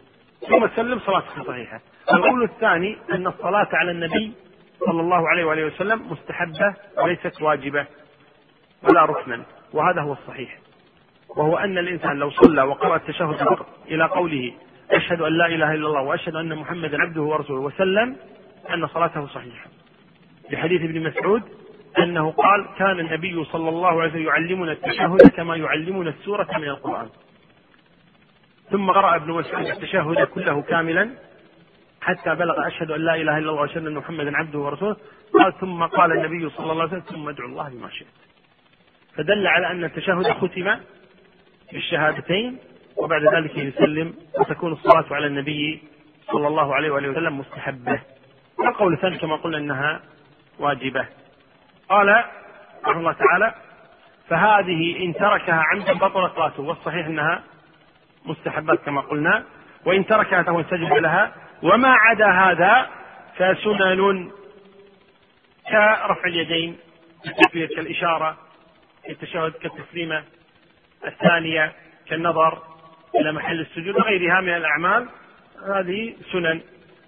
ثم 0.49 0.67
سلم 0.75 0.99
صلاتك 0.99 1.47
صحيحة. 1.47 1.79
القول 2.13 2.43
الثاني 2.43 2.97
أن 3.11 3.27
الصلاة 3.27 3.67
على 3.73 3.91
النبي 3.91 4.33
صلى 4.79 5.01
الله 5.01 5.29
عليه 5.29 5.45
وآله 5.45 5.65
وسلم 5.65 6.11
مستحبة 6.11 6.73
وليست 6.97 7.41
واجبة 7.41 7.85
ولا 8.83 9.05
ركنا 9.05 9.43
وهذا 9.73 10.01
هو 10.01 10.13
الصحيح. 10.13 10.57
وهو 11.29 11.57
أن 11.57 11.77
الإنسان 11.77 12.17
لو 12.19 12.29
صلى 12.29 12.61
وقرأ 12.61 12.95
التشهد 12.95 13.57
إلى 13.87 14.05
قوله 14.05 14.53
أشهد 14.91 15.21
أن 15.21 15.33
لا 15.37 15.45
إله 15.45 15.73
إلا 15.73 15.87
الله 15.87 16.01
وأشهد 16.01 16.35
أن 16.35 16.55
محمدا 16.55 17.01
عبده 17.01 17.21
ورسوله 17.21 17.59
وسلم 17.59 18.17
أن 18.73 18.87
صلاته 18.87 19.27
صحيحة. 19.27 19.69
لحديث 20.51 20.81
ابن 20.81 21.03
مسعود 21.03 21.41
أنه 21.99 22.31
قال 22.31 22.65
كان 22.77 22.99
النبي 22.99 23.43
صلى 23.43 23.69
الله 23.69 24.01
عليه 24.01 24.09
وسلم 24.09 24.27
يعلمنا 24.27 24.71
التشهد 24.71 25.27
كما 25.27 25.55
يعلمنا 25.55 26.09
السورة 26.09 26.47
من 26.57 26.67
القرآن. 26.67 27.09
ثم 28.71 28.91
قرأ 28.91 29.15
ابن 29.15 29.31
مسعود 29.31 29.65
التشهد 29.65 30.23
كله 30.23 30.61
كاملا 30.61 31.09
حتى 32.01 32.35
بلغ 32.35 32.67
أشهد 32.67 32.91
أن 32.91 33.01
لا 33.01 33.15
إله 33.15 33.37
إلا 33.37 33.49
الله 33.49 33.61
وأشهد 33.61 33.85
أن 33.85 33.93
محمدا 33.93 34.37
عبده 34.37 34.59
ورسوله. 34.59 34.97
قال 35.33 35.59
ثم 35.59 35.83
قال 35.83 36.11
النبي 36.11 36.49
صلى 36.49 36.71
الله 36.71 36.81
عليه 36.81 36.91
وسلم 36.91 37.01
ثم 37.01 37.29
ادعو 37.29 37.47
الله 37.47 37.69
بما 37.69 37.89
شئت. 37.89 38.07
فدل 39.15 39.47
على 39.47 39.71
أن 39.71 39.83
التشهد 39.83 40.31
ختم 40.31 40.75
بالشهادتين 41.73 42.57
وبعد 42.97 43.21
ذلك 43.35 43.57
يسلم 43.57 44.13
وتكون 44.39 44.71
الصلاة 44.71 45.05
على 45.11 45.27
النبي 45.27 45.83
صلى 46.31 46.47
الله 46.47 46.75
عليه 46.75 46.89
وآله 46.89 47.09
وسلم 47.09 47.39
مستحبة. 47.39 47.99
القول 48.59 48.93
الثاني 48.93 49.17
كما 49.17 49.35
قلنا 49.35 49.57
أنها 49.57 50.01
واجبة. 50.59 51.05
قال 51.89 52.23
رحمه 52.85 52.99
الله 52.99 53.13
تعالى 53.13 53.53
فهذه 54.29 55.05
إن 55.05 55.13
تركها 55.13 55.63
عمدا 55.71 55.93
بطلت 55.93 56.35
صلاته. 56.35 56.63
والصحيح 56.63 57.05
أنها 57.05 57.43
مستحبات 58.25 58.79
كما 58.85 59.01
قلنا. 59.01 59.43
وإن 59.85 60.05
تركها 60.05 60.43
فهو 60.43 60.63
سجد 60.63 60.93
لها. 60.93 61.33
وما 61.63 61.89
عدا 61.89 62.27
هذا 62.27 62.89
فسنن 63.35 64.31
كرفع 65.71 66.25
اليدين 66.25 66.77
كالإشارة 67.53 68.37
كالتشهد 69.05 69.51
كالتسليمة 69.51 70.23
الثانية 71.07 71.73
كالنظر 72.09 72.63
إلى 73.21 73.31
محل 73.31 73.59
السجود 73.59 73.95
وغيرها 73.95 74.41
من 74.41 74.55
الأعمال 74.55 75.09
هذه 75.67 76.15
سنن. 76.31 76.61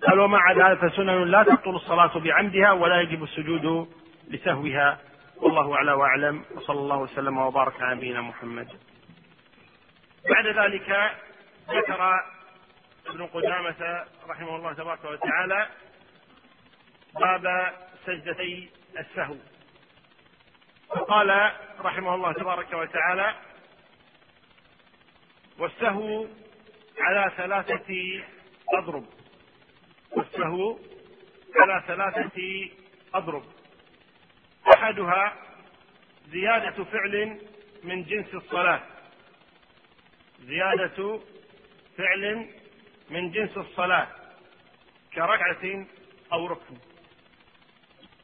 قال 0.07 0.19
وما 0.19 0.37
عدا 0.37 0.75
فسنن 0.75 1.23
لا 1.23 1.43
تبطل 1.43 1.75
الصلاة 1.75 2.19
بعمدها 2.19 2.71
ولا 2.71 3.01
يجب 3.01 3.23
السجود 3.23 3.93
لسهوها. 4.29 4.99
والله 5.37 5.73
أعلى 5.75 5.93
وأعلم. 5.93 6.45
وصلى 6.55 6.79
الله 6.79 6.97
وسلم 6.97 7.37
وبارك 7.37 7.81
على 7.81 7.95
نبينا 7.95 8.21
محمد. 8.21 8.67
بعد 10.29 10.47
ذلك 10.47 11.11
ذكر 11.69 12.13
ابن 13.07 13.25
قدامة 13.25 14.05
رحمه 14.29 14.55
الله 14.55 14.73
تبارك 14.73 15.05
وتعالى 15.05 15.67
باب 17.19 17.73
سجدتي 18.05 18.69
السهو. 18.99 19.35
وقال 20.89 21.51
رحمه 21.79 22.15
الله 22.15 22.31
تبارك 22.31 22.73
وتعالى 22.73 23.33
والسهو 25.59 26.27
على 26.99 27.31
ثلاثة 27.37 28.23
أضرب. 28.73 29.05
والسهو 30.11 30.79
على 31.55 31.83
ثلاثة 31.87 32.69
أضرب. 33.13 33.43
أحدها 34.73 35.35
زيادة 36.27 36.83
فعل 36.83 37.41
من 37.83 38.03
جنس 38.03 38.33
الصلاة. 38.33 38.83
زيادة 40.39 41.19
فعل 41.97 42.49
من 43.09 43.31
جنس 43.31 43.57
الصلاة 43.57 44.07
كركعة 45.13 45.85
أو 46.33 46.47
ركن. 46.47 46.77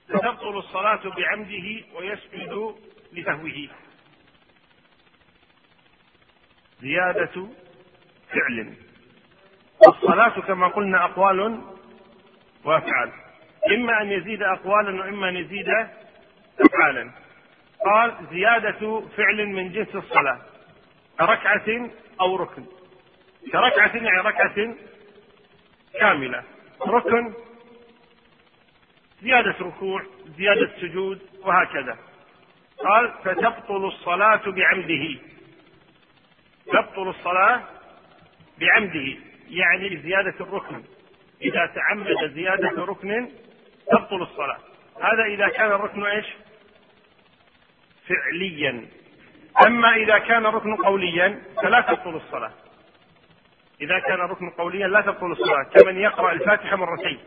فتبطل 0.07 0.57
الصلاة 0.57 1.09
بعمده 1.09 1.85
ويسجد 1.95 2.75
لسهوه. 3.13 3.69
زيادة 6.83 7.47
فعل. 8.29 8.73
الصلاة 9.87 10.41
كما 10.41 10.67
قلنا 10.67 11.05
أقوال 11.05 11.61
وأفعال. 12.63 13.11
إما 13.71 14.01
أن 14.01 14.11
يزيد 14.11 14.43
أقوالا 14.43 15.03
وإما 15.03 15.29
أن 15.29 15.35
يزيد 15.35 15.67
أفعالا. 16.59 17.11
قال 17.85 18.15
زيادة 18.31 19.03
فعل 19.17 19.45
من 19.45 19.71
جنس 19.71 19.95
الصلاة. 19.95 20.41
كركعة 21.19 21.89
أو 22.21 22.35
ركن. 22.35 22.65
كركعة 23.51 23.95
يعني 23.95 24.19
ركعة 24.19 24.75
كاملة. 25.99 26.43
ركن 26.87 27.33
زيادة 29.21 29.55
ركوع 29.61 30.03
زيادة 30.37 30.69
سجود 30.81 31.21
وهكذا. 31.43 31.97
قال 32.79 33.13
فتبطل 33.23 33.85
الصلاة 33.85 34.51
بعمده. 34.51 35.32
تبطل 36.65 37.09
الصلاة 37.09 37.61
بعمده 38.59 39.17
يعني 39.49 39.97
زيادة 39.97 40.35
الركن. 40.39 40.83
إذا 41.41 41.65
تعمد 41.75 42.33
زيادة 42.33 42.85
ركن 42.85 43.29
تبطل 43.91 44.21
الصلاة. 44.21 44.57
هذا 45.01 45.23
إذا 45.23 45.47
كان 45.47 45.71
الركن 45.71 46.05
إيش؟ 46.05 46.25
فعليا. 48.07 48.87
أما 49.65 49.95
إذا 49.95 50.17
كان 50.17 50.45
الركن 50.45 50.75
قوليا 50.75 51.41
فلا 51.63 51.81
تبطل 51.81 52.15
الصلاة. 52.15 52.51
إذا 53.81 53.99
كان 53.99 54.21
الركن 54.21 54.49
قوليا 54.49 54.87
لا 54.87 55.01
تبطل 55.01 55.31
الصلاة. 55.31 55.63
كمن 55.63 55.97
يقرأ 55.97 56.31
الفاتحة 56.31 56.75
مرتين. 56.75 57.19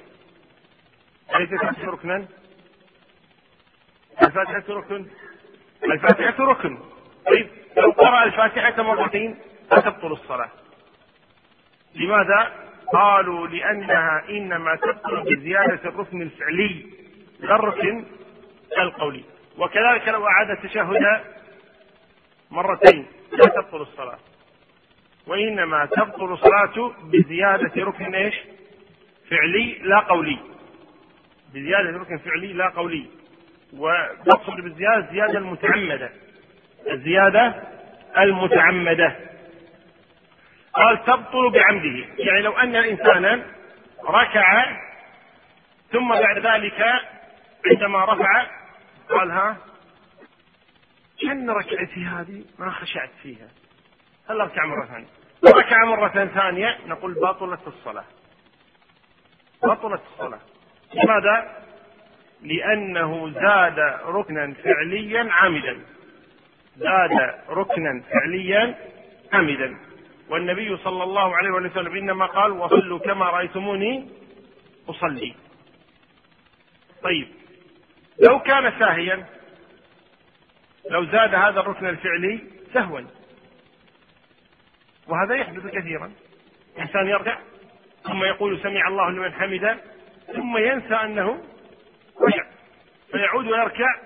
أليس 1.34 1.52
الفاتحة 1.52 1.90
ركنا؟ 1.90 2.26
الفاتحة 4.22 4.64
ركن؟ 4.68 5.06
الفاتحة 5.84 6.44
ركن. 6.44 6.78
طيب. 7.26 7.65
لو 7.76 7.90
قرأ 7.90 8.24
الفاتحة 8.24 8.82
مرتين 8.82 9.38
لا 9.72 9.80
تبطل 9.80 10.12
الصلاة. 10.12 10.50
لماذا؟ 11.94 12.52
قالوا 12.92 13.46
لأنها 13.46 14.24
إنما 14.28 14.76
تبطل 14.76 15.22
بزيادة 15.22 15.88
الركن 15.88 16.22
الفعلي 16.22 16.86
لا 17.40 17.54
الركن 17.54 18.04
القولي. 18.78 19.24
وكذلك 19.58 20.08
لو 20.08 20.26
أعاد 20.26 20.50
التشهد 20.50 21.20
مرتين 22.50 23.06
لا 23.32 23.44
تبطل 23.44 23.80
الصلاة. 23.80 24.18
وإنما 25.26 25.86
تبطل 25.86 26.32
الصلاة 26.32 26.92
بزيادة 27.02 27.84
ركن 27.84 28.14
إيش؟ 28.14 28.34
فعلي 29.30 29.78
لا 29.82 29.98
قولي. 29.98 30.38
بزيادة 31.54 31.98
ركن 31.98 32.18
فعلي 32.18 32.52
لا 32.52 32.68
قولي. 32.68 33.06
وتقصد 33.72 34.60
بالزيادة 34.60 34.96
الزيادة 34.96 35.38
المتعمدة. 35.38 36.10
الزيادة 36.90 37.54
المتعمدة. 38.18 39.16
قال 40.72 41.04
تبطل 41.04 41.50
بعمده. 41.50 42.06
يعني 42.18 42.42
لو 42.42 42.52
أن 42.52 42.76
الإنسان 42.76 43.42
ركع 44.04 44.76
ثم 45.92 46.08
بعد 46.08 46.38
ذلك 46.38 46.84
عندما 47.66 48.04
رفع 48.04 48.46
قال 49.10 49.30
ها 49.30 49.56
كأن 51.22 51.50
ركعتي 51.50 52.04
هذه؟ 52.04 52.44
ما 52.58 52.70
خشعت 52.70 53.10
فيها. 53.22 53.48
هل 54.30 54.40
أركع 54.40 54.66
مرة 54.66 54.86
ثانية؟ 54.86 55.06
ركع 55.44 55.84
مرة 55.84 56.26
ثانية 56.26 56.78
نقول 56.86 57.14
بطلت 57.14 57.66
الصلاة. 57.66 58.04
بطلت 59.62 60.02
الصلاة. 60.12 60.40
لماذا؟ 60.94 61.62
لأنه 62.42 63.30
زاد 63.30 63.78
ركنا 64.04 64.54
فعليا 64.64 65.32
عامدا. 65.32 65.80
زاد 66.76 67.34
ركنا 67.48 68.02
فعليا 68.10 68.74
عامدا 69.32 69.76
والنبي 70.30 70.76
صلى 70.76 71.02
الله 71.02 71.36
عليه 71.36 71.50
وسلم 71.50 71.96
إنما 71.96 72.26
قال 72.26 72.52
وصلوا 72.52 72.98
كما 72.98 73.24
رأيتموني 73.24 74.08
أصلي. 74.88 75.34
طيب 77.02 77.28
لو 78.28 78.40
كان 78.40 78.72
ساهيا 78.78 79.26
لو 80.90 81.04
زاد 81.04 81.34
هذا 81.34 81.60
الركن 81.60 81.86
الفعلي 81.86 82.40
سهوا. 82.74 83.00
وهذا 85.08 85.34
يحدث 85.34 85.66
كثيرا. 85.66 86.12
إنسان 86.78 87.06
يرجع 87.06 87.38
ثم 88.02 88.24
يقول 88.24 88.60
سمع 88.62 88.88
الله 88.88 89.10
لمن 89.10 89.32
حمده. 89.32 89.78
ثم 90.26 90.56
ينسى 90.56 90.94
أنه 90.94 91.42
رجع 92.20 92.46
فيعود 93.10 93.46
ويركع 93.46 94.05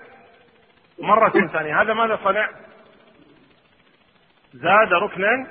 مرة 1.01 1.47
ثانية. 1.47 1.81
هذا 1.81 1.93
ماذا 1.93 2.19
صنع؟ 2.23 2.49
زاد 4.53 4.93
ركنا 4.93 5.47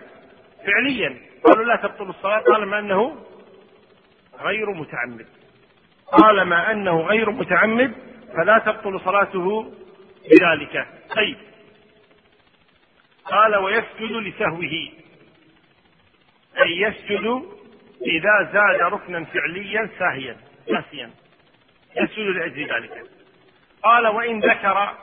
فعليا. 0.66 1.20
قالوا 1.44 1.64
لا 1.64 1.76
تبطل 1.76 2.10
الصلاة. 2.10 2.40
طالما 2.40 2.78
أنه 2.78 3.26
غير 4.40 4.70
متعمد. 4.70 5.26
طالما 6.18 6.72
أنه 6.72 7.00
غير 7.00 7.30
متعمد 7.30 7.92
فلا 8.36 8.58
تبطل 8.58 9.00
صلاته 9.00 9.74
بذلك. 10.30 10.88
طيب. 11.16 11.36
قال 13.24 13.56
ويسجد 13.56 14.12
لسهوه. 14.12 14.88
أي 16.62 16.80
يسجد 16.80 17.42
إذا 18.06 18.50
زاد 18.52 18.92
ركنا 18.92 19.24
فعليا 19.24 19.88
ساهيا. 19.98 20.36
ناسيا. 20.72 21.10
يسجد 21.96 22.18
لأجل 22.18 22.74
ذلك. 22.74 23.02
قال 23.82 24.06
وإن 24.06 24.40
ذكر 24.40 24.94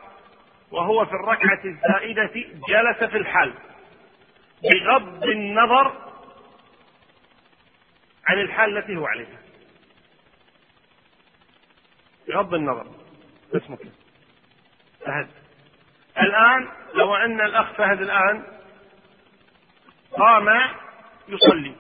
وهو 0.72 1.06
في 1.06 1.12
الركعة 1.12 1.62
الزائدة 1.66 2.32
جلس 2.70 3.04
في 3.12 3.18
الحال 3.18 3.54
بغض 4.64 5.24
النظر 5.24 6.08
عن 8.28 8.40
الحال 8.40 8.78
التي 8.78 8.96
هو 8.96 9.06
عليها. 9.06 9.38
بغض 12.28 12.54
النظر. 12.54 12.86
اسمك. 13.56 13.80
فهد. 15.06 15.28
الآن 16.18 16.68
لو 16.94 17.16
أن 17.16 17.42
الأخ 17.42 17.74
فهد 17.74 18.02
الآن 18.02 18.44
قام 20.12 20.70
يصلي. 21.28 21.76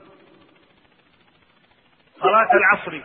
صلاة 2.19 2.49
العصر. 2.53 3.01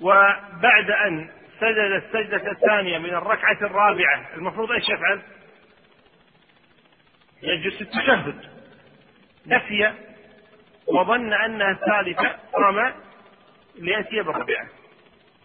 وبعد 0.00 0.90
أن 0.90 1.39
سجد 1.60 2.02
السجدة 2.02 2.50
الثانية 2.50 2.98
من 2.98 3.14
الركعة 3.14 3.58
الرابعة 3.62 4.34
المفروض 4.36 4.72
إيش 4.72 4.88
يفعل؟ 4.88 5.22
يجلس 7.42 7.80
التشهد 7.82 8.50
نسي 9.46 9.94
وظن 10.86 11.32
أنها 11.32 11.70
الثالثة 11.70 12.38
قام 12.52 12.92
ليأتي 13.74 14.22
بالرابعة 14.22 14.68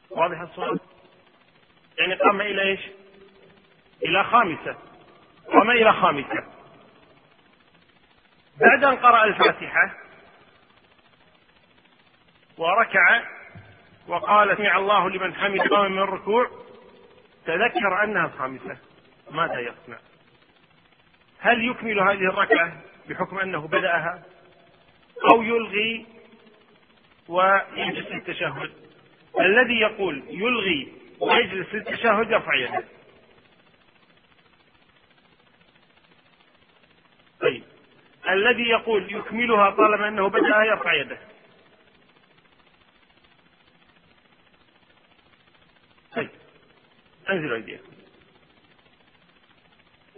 واضح 0.10 0.40
الصورة؟ 0.42 0.80
يعني 2.00 2.14
قام 2.14 2.42
إلى 2.42 2.62
إيش؟ 2.62 2.80
إلى 4.04 4.24
خامسة 4.24 4.76
قام 5.54 5.70
إلى 5.70 5.94
خامسة 5.94 6.44
بعد 8.60 8.84
أن 8.84 8.96
قرأ 8.96 9.24
الفاتحة 9.24 9.94
وركع 12.58 13.22
وقال 14.08 14.58
سمع 14.58 14.78
الله 14.78 15.10
لمن 15.10 15.34
حمد 15.34 15.60
قام 15.60 15.92
من 15.92 16.00
الركوع 16.00 16.50
تذكر 17.46 18.04
أنها 18.04 18.26
الخامسة 18.26 18.78
ماذا 19.32 19.60
يصنع؟ 19.60 19.98
هل 21.40 21.70
يكمل 21.70 22.00
هذه 22.00 22.30
الركعة 22.30 22.82
بحكم 23.10 23.40
أنه 23.40 23.68
بدأها؟ 23.68 24.24
أو 25.32 25.44
يلغي 25.44 26.06
ويجلس 27.28 28.08
التشهد 28.12 28.72
الذي 29.40 29.80
يقول 29.80 30.24
يلغي 30.30 30.94
ويجلس 31.20 31.74
للتشهد 31.74 32.32
يرفع 32.32 32.56
يده. 32.56 32.84
طيب. 37.42 37.64
الذي 38.30 38.64
يقول 38.64 39.16
يكملها 39.16 39.70
طالما 39.70 40.08
أنه 40.08 40.28
بدأها 40.30 40.64
يرفع 40.64 40.94
يده 40.94 41.18
طيب 46.16 46.30
انزلوا 47.30 47.56
أيديكم. 47.56 47.92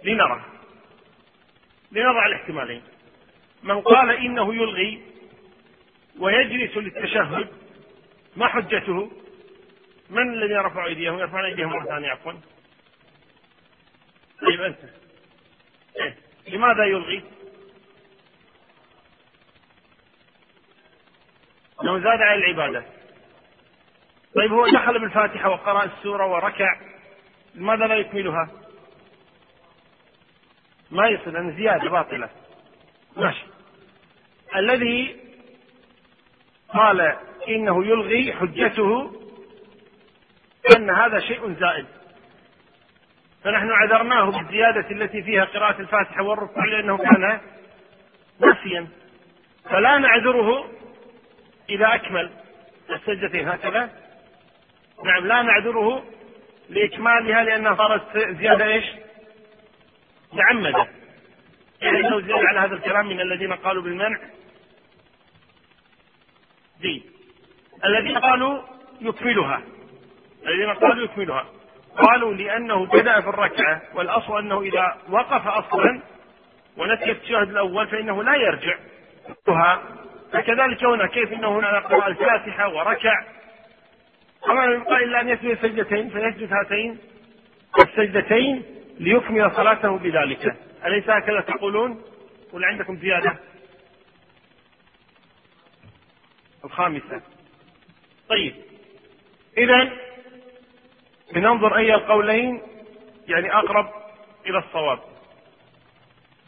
لنرى. 0.04 0.46
لنضع 1.92 2.26
الاحتمالين. 2.26 2.82
من 3.64 3.82
قال 3.82 4.12
إنه 4.12 4.56
يلغي 4.56 5.02
ويجلس 6.20 6.78
للتشهد 6.78 7.48
ما 8.36 8.48
حجته؟ 8.48 9.12
من 10.10 10.34
الذي 10.34 10.54
يرفع 10.54 10.86
أيديهم؟ 10.86 11.20
يرفعون 11.20 11.46
أيديهم 11.46 11.70
مرة 11.70 11.86
ثانية 11.86 12.10
عفوا. 12.10 12.34
طيب 14.42 14.62
أنت. 14.62 14.80
إيه؟ 16.00 16.18
لماذا 16.48 16.86
يلغي؟ 16.86 17.24
لو 21.84 22.00
زاد 22.00 22.22
على 22.22 22.36
العبادة. 22.36 22.86
طيب 24.36 24.52
هو 24.52 24.68
دخل 24.68 25.00
بالفاتحة 25.00 25.50
وقرأ 25.50 25.84
السورة 25.84 26.26
وركع. 26.26 26.87
لماذا 27.56 27.88
لا 27.88 27.96
يكملها؟ 27.96 28.50
ما 30.92 31.08
يصل 31.08 31.34
لأن 31.34 31.56
زيادة 31.56 31.90
باطلة. 31.90 32.30
ماشي. 33.18 33.46
الذي 34.56 35.16
قال 36.70 37.16
إنه 37.48 37.86
يلغي 37.86 38.34
حجته 38.34 39.12
أن 40.76 40.90
هذا 40.90 41.20
شيء 41.20 41.54
زائد. 41.54 41.86
فنحن 43.44 43.70
عذرناه 43.72 44.30
بالزيادة 44.30 44.92
التي 44.92 45.24
فيها 45.24 45.46
قراءة 45.46 45.82
الفاتحة 45.82 46.24
والركوع 46.24 46.66
لأنه 46.66 46.98
كان 46.98 47.42
ناسيا 48.40 48.88
فلا 49.64 49.98
نعذره 49.98 50.70
إذا 51.70 51.96
أكمل. 51.96 52.32
السجدتين 52.90 53.50
هكذا. 53.50 53.90
نعم 55.06 55.28
لا 55.28 55.42
نعذره 55.42 56.04
لإكمالها 56.70 57.44
لأنها 57.44 57.76
صارت 57.76 58.18
زيادة 58.18 58.66
إيش؟ 58.66 58.86
معمدة 60.34 60.88
يعني 61.82 62.02
لو 62.02 62.22
زيادة 62.22 62.48
على 62.48 62.60
هذا 62.60 62.76
الكلام 62.76 63.08
من 63.08 63.22
الذين 63.22 63.54
قالوا 63.54 63.84
بالمنع. 63.84 64.20
دي 66.82 67.04
الذين 67.86 68.18
قالوا 68.18 68.62
يكملها. 69.02 69.62
الذين 70.48 70.74
قالوا 70.74 71.04
يكملها. 71.04 71.46
قالوا 71.98 72.34
لأنه 72.34 72.86
بدأ 72.86 73.22
في 73.22 73.30
الركعة 73.30 73.82
والأصل 73.94 74.40
أنه 74.40 74.62
إذا 74.62 74.98
وقف 75.10 75.48
أصلا 75.48 76.02
ونسي 76.78 77.12
التشهد 77.12 77.50
الأول 77.50 77.88
فإنه 77.88 78.24
لا 78.24 78.36
يرجع. 78.36 78.78
فكذلك 80.32 80.84
هنا 80.84 81.08
كيف 81.08 81.34
إنه 81.34 81.60
هنا 81.60 81.80
قرأ 81.80 82.08
الفاتحة 82.08 82.70
وركع 82.70 83.24
وما 84.44 84.66
يبقى 84.66 85.04
الا 85.04 85.22
ان 85.22 85.30
يسجد 85.30 85.58
سجدتين 85.62 86.10
فيسجد 86.10 86.54
هاتين 86.54 86.98
السجدتين 87.80 88.64
ليكمل 89.00 89.52
صلاته 89.56 89.98
بذلك. 89.98 90.56
أليس 90.86 91.10
هكذا 91.10 91.42
تقولون؟ 91.42 92.02
ولا 92.54 92.68
عندكم 92.68 92.98
زيادة؟ 92.98 93.38
الخامسة. 96.66 97.22
طيب. 98.30 98.56
اذا 99.58 99.90
لننظر 101.36 101.78
أي 101.78 101.96
القولين 101.96 102.62
يعني 103.28 103.54
أقرب 103.54 103.90
إلى 104.46 104.58
الصواب. 104.58 105.00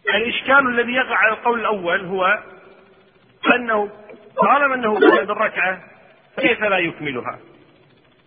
الإشكال 0.09 0.67
الذي 0.67 0.91
يقع 0.91 1.15
على 1.15 1.33
القول 1.33 1.59
الأول 1.59 2.05
هو 2.05 2.43
أنه 3.55 3.89
طالما 4.35 4.75
أنه 4.75 4.95
بدأ 4.95 5.23
بالركعة 5.23 5.83
كيف 6.37 6.61
لا 6.61 6.77
يكملها؟ 6.77 7.39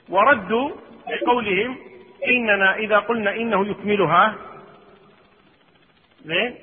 وردوا 0.09 0.71
بقولهم 1.09 1.79
إننا 2.29 2.77
إذا 2.77 2.99
قلنا 2.99 3.37
إنه 3.37 3.67
يكملها 3.67 4.35
زين؟ 6.25 6.55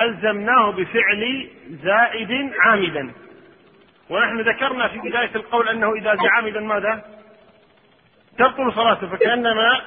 ألزمناه 0.00 0.70
بفعل 0.70 1.50
زائد 1.82 2.52
عامدا 2.60 3.12
ونحن 4.10 4.40
ذكرنا 4.40 4.88
في 4.88 4.98
بداية 4.98 5.30
القول 5.36 5.68
أنه 5.68 5.94
إذا 5.94 6.14
زاد 6.14 6.26
عامدا 6.26 6.60
ماذا؟ 6.60 7.04
تبطل 8.38 8.72
صلاته 8.72 9.06
فكأنما 9.06 9.80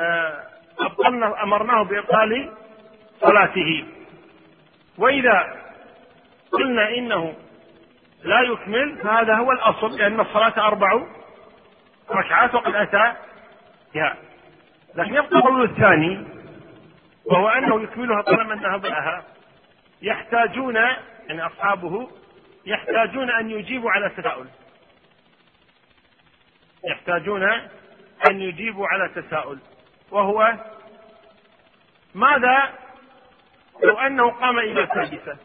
آه، 0.00 0.42
أبطلنا 0.78 1.42
أمرناه 1.42 1.82
بإبطال 1.82 2.50
صلاته. 3.20 3.84
وإذا 4.98 5.56
قلنا 6.52 6.88
إنه 6.88 7.34
لا 8.24 8.40
يكمل 8.40 8.98
فهذا 9.02 9.34
هو 9.34 9.52
الأصل 9.52 9.98
لأن 9.98 10.20
الصلاة 10.20 10.66
أربع 10.66 11.02
ركعات 12.10 12.54
وقد 12.54 12.74
أتى 12.74 13.14
بها. 13.94 14.16
لكن 14.94 15.14
يبقى 15.14 15.36
القول 15.36 15.62
الثاني 15.64 16.24
وهو 17.24 17.48
أنه 17.48 17.82
يكملها 17.82 18.22
طالما 18.22 18.54
ذهب 18.54 18.86
لها 18.86 19.24
يحتاجون 20.02 20.74
يعني 21.26 21.46
أصحابه 21.46 22.08
يحتاجون 22.66 23.30
أن 23.30 23.50
يجيبوا 23.50 23.90
على 23.90 24.08
تساؤل 24.08 24.46
يحتاجون 26.84 27.42
أن 28.30 28.40
يجيبوا 28.40 28.86
على 28.88 29.08
تساؤل 29.08 29.58
وهو 30.10 30.54
ماذا؟ 32.14 32.72
لو 33.82 33.98
أنه 33.98 34.30
قام 34.30 34.58
إلى 34.58 34.82
السادسة 34.82 35.36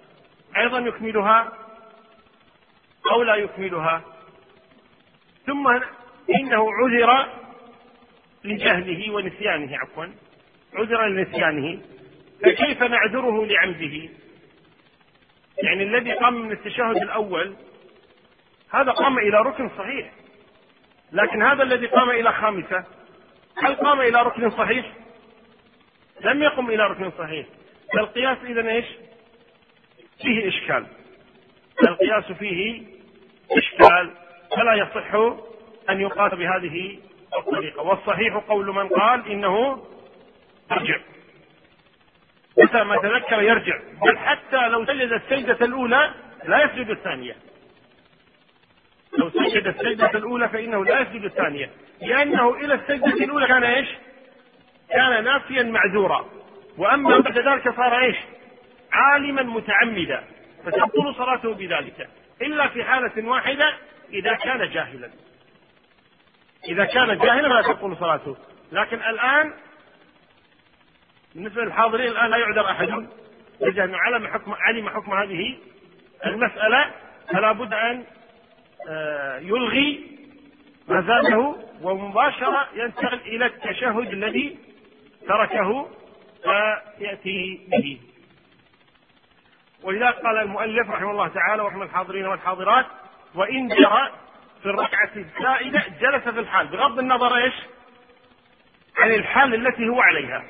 أيضا 0.58 0.80
يكملها 0.80 1.52
أو 3.12 3.24
لا 3.24 3.36
يكملها. 3.36 4.04
ثم 5.46 5.68
إنه 6.30 6.68
عذر 6.74 7.28
لجهله 8.44 9.14
ونسيانه 9.14 9.78
عفوا 9.78 10.06
عذر 10.74 11.08
لنسيانه. 11.08 11.82
فكيف 12.44 12.84
نعذره 12.84 13.46
لعمده 13.46 14.10
يعني 15.64 15.84
الذي 15.84 16.12
قام 16.12 16.34
من 16.34 16.52
التشهد 16.52 16.96
الأول 16.96 17.56
هذا 18.72 18.92
قام 18.92 19.18
إلى 19.18 19.42
ركن 19.42 19.70
صحيح. 19.78 20.12
لكن 21.12 21.42
هذا 21.42 21.64
الذي 21.64 21.88
قام 21.88 22.10
إلى 22.10 22.34
خامسة 22.34 22.84
هل 23.58 23.76
قام 23.76 24.02
إلى 24.02 24.22
ركن 24.24 24.50
صحيح؟ 24.50 24.86
لم 26.22 26.44
يقم 26.44 26.70
إلى 26.70 26.84
ركن 26.84 27.12
صحيح. 27.18 27.46
فالقياس 27.94 28.38
إذا 28.44 28.70
إيش؟ 28.70 28.86
فيه 30.22 30.48
إشكال. 30.48 30.86
القياس 31.88 32.32
فيه 32.32 32.84
إشكال 33.52 34.12
فلا 34.56 34.74
يصح 34.74 35.16
أن 35.90 36.02
يقاس 36.02 36.34
بهذه 36.34 37.00
الطريقة. 37.38 37.82
والصحيح 37.82 38.36
قول 38.36 38.66
من 38.66 38.88
قال 38.90 39.28
إنه 39.32 39.86
يرجع. 40.72 40.98
متى 42.58 42.84
ما 42.84 42.98
تذكر 42.98 43.42
يرجع. 43.42 43.80
بل 44.02 44.18
حتى 44.18 44.68
لو 44.68 44.86
سجد 44.86 45.12
السجدة 45.12 45.66
الأولى 45.66 46.14
لا 46.46 46.64
يسجد 46.64 46.90
الثانية. 46.90 47.36
لو 49.18 49.30
سجد 49.30 49.68
السجدة 49.68 50.10
الأولى 50.10 50.50
فإنه 50.50 50.86
لا 50.86 51.00
يسجد 51.00 51.24
الثانية. 51.24 51.70
لأنه 52.02 52.54
إلى 52.54 52.74
السجدة 52.74 53.24
الأولى 53.26 53.48
كان 53.48 53.64
إيش؟ 53.64 53.88
كان 54.90 55.24
نافيا 55.24 55.64
معذورا. 55.64 56.26
وأما 56.78 57.20
بعد 57.20 57.40
ذلك 57.40 57.76
صار 57.76 58.00
إيش؟ 58.00 58.16
عالما 58.92 59.44
متعمدا. 59.44 60.24
فتبطل 60.66 61.16
صلاته 61.18 61.54
بذلك. 61.54 62.10
إلا 62.42 62.68
في 62.68 62.84
حالة 62.84 63.28
واحدة 63.28 63.78
إذا 64.14 64.34
كان 64.34 64.70
جاهلا. 64.70 65.10
إذا 66.68 66.86
كان 66.86 67.18
جاهلا 67.18 67.50
فلا 67.50 67.74
تبطل 67.74 67.98
صلاته. 67.98 68.38
لكن 68.72 68.98
الآن 68.98 69.54
بالنسبة 71.36 71.62
للحاضرين 71.62 72.08
الآن 72.08 72.30
لا 72.32 72.38
يعذر 72.38 72.72
أحد. 72.72 73.08
إذا 73.62 73.84
أنه 73.84 73.98
علم 73.98 74.28
حكم 74.28 74.54
علم 74.54 74.90
حكم 74.90 75.14
هذه 75.14 75.58
المسألة 76.26 76.92
فلا 77.32 77.52
بد 77.52 77.74
أن 77.74 78.04
آه، 78.90 79.38
يلغي 79.38 80.16
ما 80.88 81.02
ومباشرة 81.82 82.68
ينتقل 82.76 83.20
إلى 83.20 83.46
التشهد 83.46 84.14
الذي 84.14 84.58
تركه 85.28 85.90
فيأتي 86.44 87.68
به. 87.72 88.00
ولذلك 89.84 90.16
قال 90.16 90.38
المؤلف 90.38 90.90
رحمه 90.90 91.12
الله 91.12 91.28
تعالى 91.28 91.64
ورحمه 91.64 91.84
الحاضرين 91.84 92.26
والحاضرات 92.28 92.86
وإن 93.36 93.68
جرى 93.68 94.12
في 94.64 94.70
الركعة 94.70 95.10
الزائدة 95.16 95.84
جلس 96.02 96.24
في 96.24 96.40
الحال. 96.40 96.68
بغض 96.68 97.00
النظر 97.00 97.36
إيش؟ 97.36 97.54
عن 98.98 99.14
الحال 99.14 99.68
التي 99.68 99.88
هو 99.88 100.02
عليها. 100.02 100.44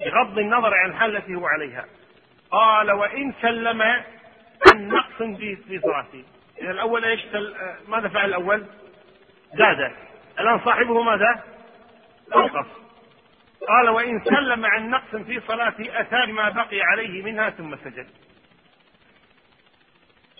بغض 0.00 0.38
النظر 0.38 0.74
عن 0.74 0.90
الحال 0.90 1.16
التي 1.16 1.34
هو 1.34 1.46
عليها. 1.46 1.84
قال 2.50 2.92
وإن 2.92 3.32
سلم 3.42 3.82
عن 3.82 4.88
نقص 4.88 5.22
في 5.38 5.80
صلاته 5.82 6.24
إذا 6.60 6.70
الأول 6.70 7.04
إيش؟ 7.04 7.20
ماذا 7.88 8.08
فعل 8.08 8.28
الأول؟ 8.28 8.66
زاد. 9.54 9.92
الآن 10.40 10.60
صاحبه 10.64 11.02
ماذا؟ 11.02 11.42
أنقص 12.36 12.66
قال 13.68 13.88
وإن 13.88 14.24
سلم 14.24 14.66
عن 14.66 14.90
نقص 14.90 15.16
في 15.16 15.40
صلاته 15.40 16.00
أتى 16.00 16.26
بما 16.26 16.50
بقي 16.50 16.80
عليه 16.80 17.22
منها 17.22 17.50
ثم 17.50 17.76
سجد. 17.76 18.06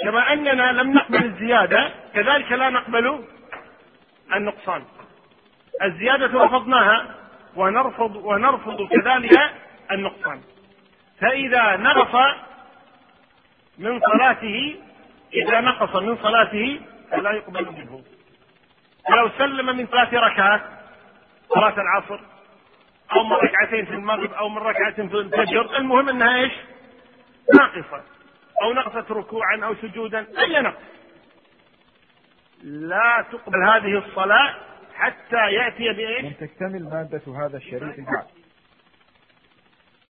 كما 0.02 0.32
أننا 0.32 0.72
لم 0.72 0.92
نقبل 0.92 1.24
الزيادة 1.24 1.90
كذلك 2.14 2.52
لا 2.52 2.70
نقبل 2.70 3.24
النقصان. 4.34 4.84
الزيادة 5.82 6.44
رفضناها 6.44 7.14
ونرفض 7.56 8.16
ونرفض 8.16 8.88
كذلك 8.88 9.38
النقصان. 9.90 10.40
فإذا 11.20 11.76
نقص 11.76 12.34
من 13.78 14.00
صلاته 14.00 14.76
إذا 15.34 15.60
نقص 15.60 15.96
من 15.96 16.16
صلاته 16.22 16.80
فلا 17.10 17.30
يقبل 17.32 17.64
منه. 17.72 18.02
ولو 19.10 19.30
سلم 19.38 19.76
من 19.76 19.86
ثلاث 19.86 20.14
ركعات 20.14 20.62
صلاة 21.48 21.74
العصر 21.80 22.20
أو 23.12 23.24
من 23.24 23.32
ركعتين 23.32 23.84
في 23.84 23.92
المغرب 23.92 24.32
أو 24.32 24.48
من 24.48 24.58
ركعة 24.58 24.94
في 24.94 25.02
الفجر 25.02 25.76
المهم 25.76 26.08
أنها 26.08 26.36
إيش؟ 26.36 26.52
ناقصة. 27.54 28.02
أو 28.62 28.72
نقصت 28.72 29.10
ركوعا 29.10 29.64
أو 29.64 29.74
سجودا 29.74 30.26
أي 30.38 30.60
نقص 30.60 30.82
لا 32.62 33.24
تقبل 33.32 33.62
هذه 33.62 33.98
الصلاة 33.98 34.54
حتى 34.94 35.36
يأتي 35.52 35.92
بإيش؟ 35.92 36.34
تكتمل 36.36 36.84
مادة 36.84 37.46
هذا 37.46 37.56
الشريط 37.56 38.00
بعد 38.00 38.24